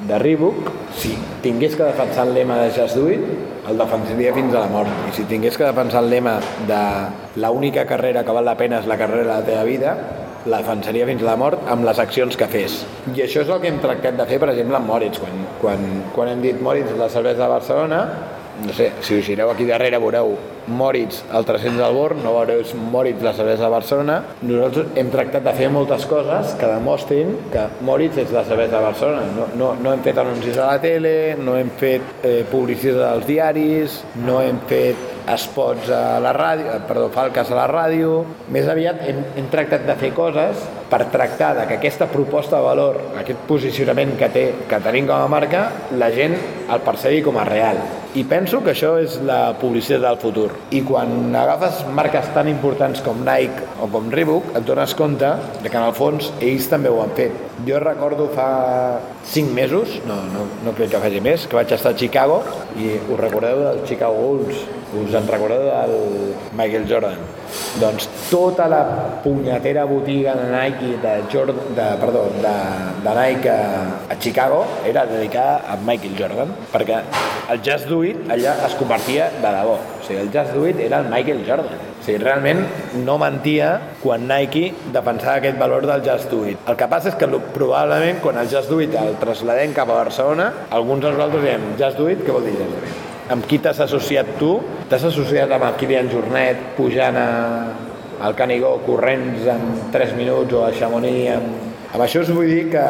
[0.08, 3.22] de Reebok, si tingués que defensar el lema de Just Do It,
[3.70, 4.90] el defensaria fins a la mort.
[5.06, 6.82] I si tingués que defensar el lema de
[7.40, 9.94] la única carrera que val la pena és la carrera de la teva vida,
[10.50, 12.82] la defensaria fins a la mort amb les accions que fes.
[13.14, 15.22] I això és el que hem tractat de fer, per exemple, amb Moritz.
[15.22, 18.02] Quan, quan, quan hem dit Moritz, la cervesa de Barcelona,
[18.66, 20.34] no sé, si us gireu aquí darrere veureu
[20.66, 24.20] Moritz, el 300 del Born, no veureu Moritz, la cervesa de Barcelona.
[24.42, 28.84] Nosaltres hem tractat de fer moltes coses que demostrin que Moritz és la cervesa de
[28.84, 29.26] Barcelona.
[29.36, 33.28] No, no, no hem fet anuncis a la tele, no hem fet eh, publicitat als
[33.28, 38.22] diaris, no hem fet spots a la ràdio, eh, perdó, falques a la ràdio.
[38.54, 42.66] Més aviat hem, hem tractat de fer coses per tractar de que aquesta proposta de
[42.66, 45.66] valor, aquest posicionament que té, que tenim com a marca,
[45.98, 47.82] la gent el percebi com a real.
[48.16, 50.50] I penso que això és la publicitat del futur.
[50.74, 55.28] I quan agafes marques tan importants com Nike o com Reebok, et dones compte
[55.62, 57.36] de que en el fons ells també ho han fet.
[57.66, 58.48] Jo recordo fa
[59.30, 62.42] 5 mesos, no, no, no crec que faci més, que vaig estar a Chicago
[62.76, 64.66] i us recordeu del Chicago Bulls,
[65.04, 67.18] us en recordeu del Michael Jordan?
[67.80, 68.82] Doncs tota la
[69.22, 72.54] punyetera botiga de Nike de, Jordan, de, perdó, de,
[73.04, 77.02] de Nike a, Chicago era dedicada a Michael Jordan, perquè
[77.52, 79.76] el Just Do It allà es convertia de debò.
[79.76, 81.84] O sigui, el Just Do It era el Michael Jordan.
[82.00, 82.64] O sigui, realment
[83.04, 86.62] no mentia quan Nike defensava aquest valor del Just Do It.
[86.66, 90.00] El que passa és que probablement quan el Just Do It el trasladem cap a
[90.04, 93.05] Barcelona, alguns de nosaltres diem Just Do It, què vol dir Just Do It?
[93.32, 94.56] Amb qui t'has associat tu?
[94.90, 97.30] T'has associat amb el Kilian Jornet pujant a,
[98.22, 101.64] al Canigó corrents en 3 minuts o a Chamonix amb...
[101.92, 102.84] Amb això us vull dir que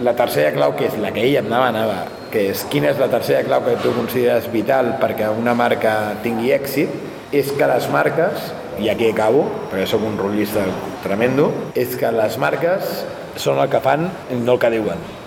[0.00, 3.10] la tercera clau, que és la que ell em demanava, que és quina és la
[3.12, 6.94] tercera clau que tu consideres vital perquè una marca tingui èxit,
[7.36, 10.64] és que les marques, i aquí acabo, perquè sóc un rotllista
[11.04, 13.00] tremendo, és que les marques
[13.38, 14.08] són el que fan,
[14.40, 15.19] no el que diuen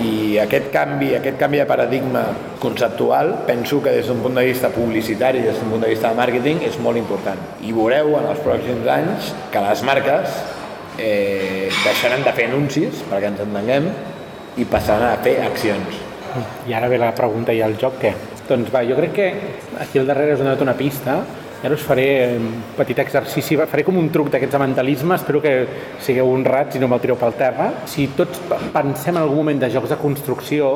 [0.00, 2.22] i aquest canvi, aquest canvi de paradigma
[2.60, 6.16] conceptual penso que des d'un punt de vista publicitari, des d'un punt de vista de
[6.16, 7.38] màrqueting és molt important.
[7.62, 10.38] I veureu en els pròxims anys que les marques
[10.98, 13.90] eh, deixaran de fer anuncis, perquè ens entenguem,
[14.56, 16.00] i passaran a fer accions.
[16.68, 18.14] I ara ve la pregunta i el joc què?
[18.48, 19.28] Doncs va, jo crec que
[19.82, 21.20] aquí al darrere us he donat una pista
[21.60, 22.46] i ara us faré un
[22.76, 25.54] petit exercici, faré com un truc d'aquests mentalisme, espero que
[26.00, 27.66] sigueu honrats i no me'l tireu pel terra.
[27.84, 28.40] Si tots
[28.72, 30.70] pensem en algun moment de jocs de construcció,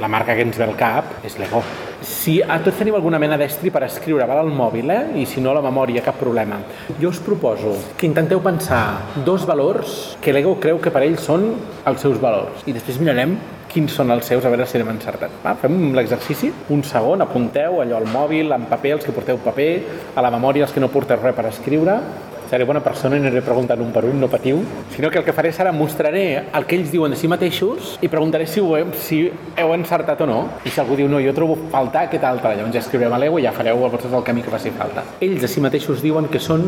[0.00, 1.62] la marca que ens ve al cap és Lego.
[2.02, 5.02] Si a tots tenim alguna mena d'estri per escriure, val al mòbil, eh?
[5.22, 6.58] i si no la memòria, cap problema.
[7.00, 11.52] Jo us proposo que intenteu pensar dos valors que Lego creu que per ells són
[11.86, 12.66] els seus valors.
[12.66, 13.38] I després mirarem
[13.76, 15.34] quins són els seus, a veure si anem encertat.
[15.44, 19.72] Va, fem l'exercici, un segon, apunteu allò al mòbil, en paper, els que porteu paper,
[20.16, 21.98] a la memòria els que no porteu res per escriure,
[22.46, 24.60] seré bona persona i aniré preguntant un per un, no patiu,
[24.94, 28.08] sinó que el que faré serà mostraré el que ells diuen de si mateixos i
[28.08, 29.18] preguntaré si, ho, si
[29.58, 30.38] heu encertat o no.
[30.64, 33.40] I si algú diu no, jo trobo faltar aquest altre, llavors ja escriurem a l'ego
[33.42, 35.04] i ja fareu vosaltres el camí que faci falta.
[35.20, 36.64] Ells de si mateixos diuen que són,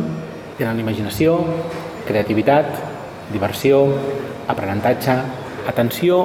[0.59, 1.39] tenen imaginació,
[2.11, 2.75] creativitat,
[3.33, 3.85] diversió,
[4.51, 5.15] aprenentatge,
[5.71, 6.25] atenció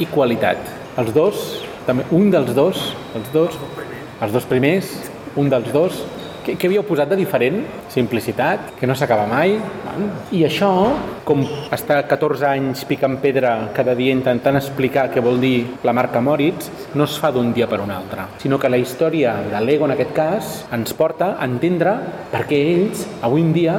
[0.00, 0.58] i qualitat.
[1.00, 1.44] Els dos,
[1.86, 3.60] també, un dels dos, els dos,
[4.20, 4.90] els dos primers,
[5.38, 6.00] un dels dos,
[6.40, 7.58] què, què havíeu posat de diferent?
[7.92, 9.58] Simplicitat, que no s'acaba mai.
[10.32, 10.70] I això,
[11.28, 11.42] com
[11.74, 16.70] està 14 anys picant pedra cada dia intentant explicar què vol dir la marca Moritz,
[16.96, 19.96] no es fa d'un dia per un altre, sinó que la història de l'Ego, en
[19.96, 21.98] aquest cas, ens porta a entendre
[22.32, 23.76] per què ells, avui en dia,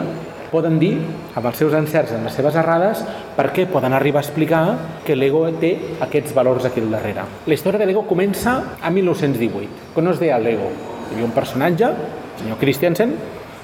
[0.51, 0.97] poden dir,
[1.33, 3.01] amb els seus encerts, amb les seves errades,
[3.37, 4.63] per què poden arribar a explicar
[5.07, 5.71] que l'ego té
[6.03, 7.23] aquests valors aquí al darrere.
[7.47, 10.67] La història de l'ego comença a 1918, quan no es deia l'ego.
[11.07, 13.15] Hi havia un personatge, el senyor Christiansen,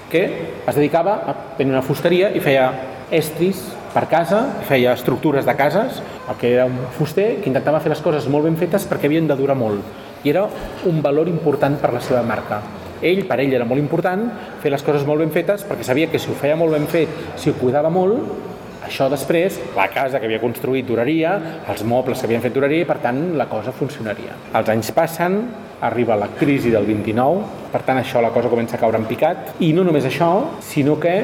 [0.09, 0.23] que
[0.63, 2.71] es dedicava a tenir una fusteria i feia
[3.11, 7.91] estris per casa, feia estructures de cases, el que era un fuster que intentava fer
[7.91, 9.83] les coses molt ben fetes perquè havien de durar molt.
[10.23, 10.47] I era
[10.87, 12.61] un valor important per la seva marca
[13.01, 14.27] ell, per ell era molt important
[14.61, 17.09] fer les coses molt ben fetes perquè sabia que si ho feia molt ben fet,
[17.37, 18.47] si ho cuidava molt,
[18.87, 21.33] això després, la casa que havia construït duraria,
[21.67, 24.37] els mobles que havien fet duraria i per tant la cosa funcionaria.
[24.55, 25.41] Els anys passen,
[25.81, 27.43] arriba la crisi del 29,
[27.73, 30.31] per tant això la cosa comença a caure en picat i no només això,
[30.63, 31.17] sinó que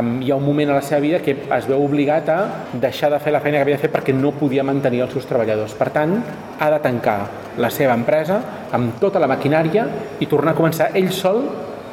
[0.00, 2.38] hi ha un moment a la seva vida que es veu obligat a
[2.72, 5.26] deixar de fer la feina que havia de fer perquè no podia mantenir els seus
[5.28, 5.74] treballadors.
[5.78, 6.18] Per tant,
[6.58, 7.18] ha de tancar
[7.58, 8.40] la seva empresa
[8.72, 9.86] amb tota la maquinària
[10.20, 11.42] i tornar a començar ell sol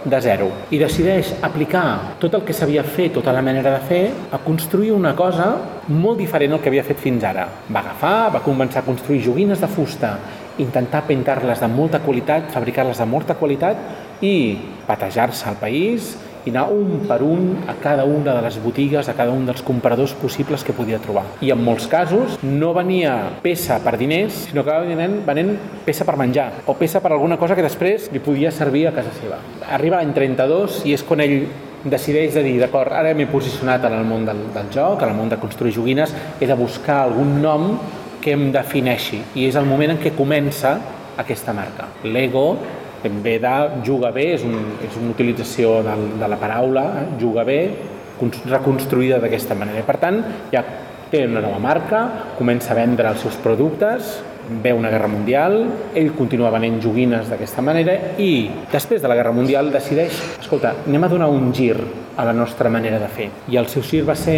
[0.05, 4.03] de zero i decideix aplicar tot el que s'havia fet, tota la manera de fer,
[4.31, 5.49] a construir una cosa
[5.89, 7.47] molt diferent al que havia fet fins ara.
[7.69, 10.15] Va agafar, va començar a construir joguines de fusta,
[10.61, 14.35] intentar pintar-les de molta qualitat, fabricar-les de molta qualitat i
[14.87, 16.13] patejar-se al país,
[16.45, 19.63] i anar un per un a cada una de les botigues, a cada un dels
[19.65, 21.25] compradors possibles que podia trobar.
[21.41, 25.55] I en molts casos no venia peça per diners, sinó que venien, venent
[25.85, 29.13] peça per menjar o peça per alguna cosa que després li podia servir a casa
[29.19, 29.41] seva.
[29.73, 31.39] Arriba l'any 32 i és quan ell
[31.85, 35.17] decideix de dir, d'acord, ara m'he posicionat en el món del, del joc, en el
[35.17, 37.75] món de construir joguines, he de buscar algun nom
[38.21, 40.79] que em defineixi i és el moment en què comença
[41.21, 41.87] aquesta marca.
[42.03, 42.47] Lego
[43.09, 43.55] ve de
[43.85, 44.55] jugar bé, és, un,
[44.85, 47.05] és una utilització de, de la paraula, eh?
[47.21, 47.59] jugar bé,
[48.49, 49.83] reconstruïda d'aquesta manera.
[49.85, 50.21] Per tant,
[50.53, 50.63] ja
[51.11, 52.05] té una nova marca,
[52.37, 54.15] comença a vendre els seus productes,
[54.61, 55.55] ve una guerra mundial,
[55.97, 61.07] ell continua venent joguines d'aquesta manera i després de la guerra mundial decideix, escolta, anem
[61.07, 61.79] a donar un gir
[62.15, 63.29] a la nostra manera de fer.
[63.49, 64.37] I el seu gir va ser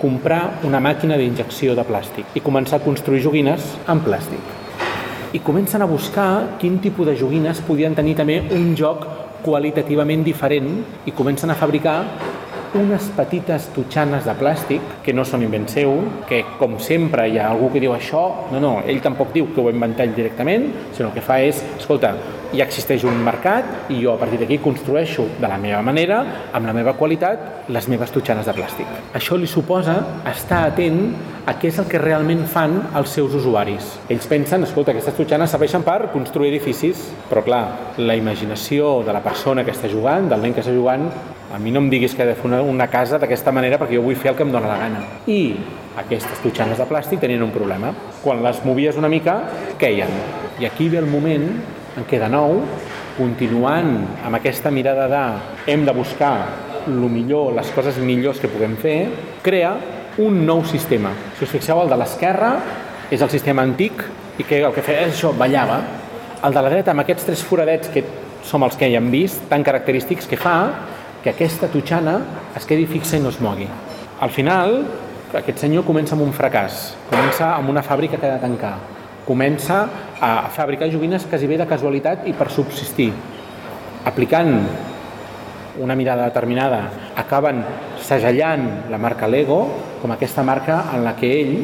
[0.00, 4.65] comprar una màquina d'injecció de plàstic i començar a construir joguines en plàstic
[5.36, 9.04] i comencen a buscar quin tipus de joguines podien tenir també un joc
[9.44, 10.70] qualitativament diferent
[11.04, 11.96] i comencen a fabricar
[12.76, 15.92] unes petites tutxanes de plàstic que no són invent seu,
[16.28, 18.22] que com sempre hi ha algú que diu això,
[18.52, 19.74] no, no, ell tampoc diu que ho va
[20.06, 22.14] ell directament, sinó que fa és, escolta,
[22.56, 26.22] ja existeix un mercat i jo a partir d'aquí construeixo de la meva manera,
[26.52, 28.90] amb la meva qualitat, les meves tutxanes de plàstic.
[29.14, 29.96] Això li suposa
[30.30, 31.00] estar atent
[31.46, 33.92] a què és el que realment fan els seus usuaris.
[34.10, 37.62] Ells pensen, escolta, aquestes tutxanes serveixen per construir edificis, però clar,
[37.98, 41.06] la imaginació de la persona que està jugant, del nen que està jugant,
[41.54, 44.02] a mi no em diguis que he de fer una, casa d'aquesta manera perquè jo
[44.02, 45.02] vull fer el que em dóna la gana.
[45.30, 45.54] I
[46.02, 47.92] aquestes tutxanes de plàstic tenien un problema.
[48.24, 49.38] Quan les movies una mica,
[49.78, 50.10] queien.
[50.58, 51.46] I aquí ve el moment
[51.96, 52.60] en què de nou
[53.16, 53.92] continuant
[54.26, 56.34] amb aquesta mirada de hem de buscar
[56.86, 58.98] el millor, les coses millors que puguem fer,
[59.42, 59.72] crea
[60.22, 61.10] un nou sistema.
[61.36, 62.52] Si us fixeu, el de l'esquerra
[63.10, 64.04] és el sistema antic
[64.38, 65.80] i que el que feia és això, ballava.
[66.44, 68.04] El de la dreta, amb aquests tres foradets que
[68.46, 70.56] som els que hi hem vist, tan característics, que fa
[71.24, 72.20] que aquesta tutxana
[72.56, 73.66] es quedi fixa i no es mogui.
[74.22, 74.78] Al final,
[75.34, 78.76] aquest senyor comença amb un fracàs, comença amb una fàbrica que ha de tancar,
[79.26, 79.88] comença
[80.22, 83.10] a fabricar joguines quasi bé de casualitat i per subsistir.
[84.06, 84.52] Aplicant
[85.82, 86.86] una mirada determinada,
[87.18, 87.60] acaben
[88.00, 89.66] segellant la marca Lego
[90.00, 91.56] com aquesta marca en la que ell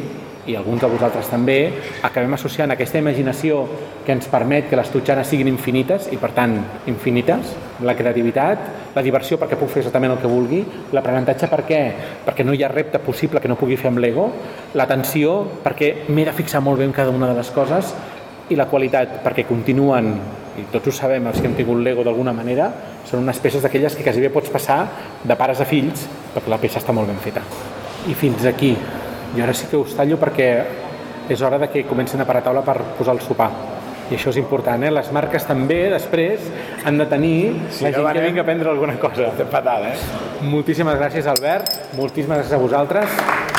[0.45, 1.57] i alguns de vosaltres també,
[2.03, 3.61] acabem associant aquesta imaginació
[4.03, 6.57] que ens permet que les tutxanes siguin infinites i, per tant,
[6.91, 7.53] infinites,
[7.83, 8.65] la creativitat,
[8.95, 11.81] la diversió perquè puc fer exactament el que vulgui, l'aprenentatge per què?
[12.25, 14.29] Perquè no hi ha repte possible que no pugui fer amb l'ego,
[14.75, 17.93] l'atenció perquè m'he de fixar molt bé en cada una de les coses
[18.51, 20.11] i la qualitat perquè continuen,
[20.59, 22.67] i tots ho sabem, els que hem tingut l'ego d'alguna manera,
[23.07, 24.81] són unes peces d'aquelles que quasi bé pots passar
[25.23, 26.03] de pares a fills
[26.35, 27.41] perquè la peça està molt ben feta.
[28.11, 28.73] I fins aquí
[29.35, 30.49] i ara sí que us tallo perquè
[31.29, 33.49] és hora de que comencin a parar taula per posar el sopar.
[34.11, 34.91] I això és important, eh?
[34.91, 36.43] Les marques també, després,
[36.83, 37.37] han de tenir
[37.71, 39.31] sí, la gent que vingui a prendre alguna cosa.
[39.49, 39.95] Fatal, eh?
[40.51, 41.95] Moltíssimes gràcies, Albert.
[41.97, 43.52] Moltíssimes gràcies a vosaltres.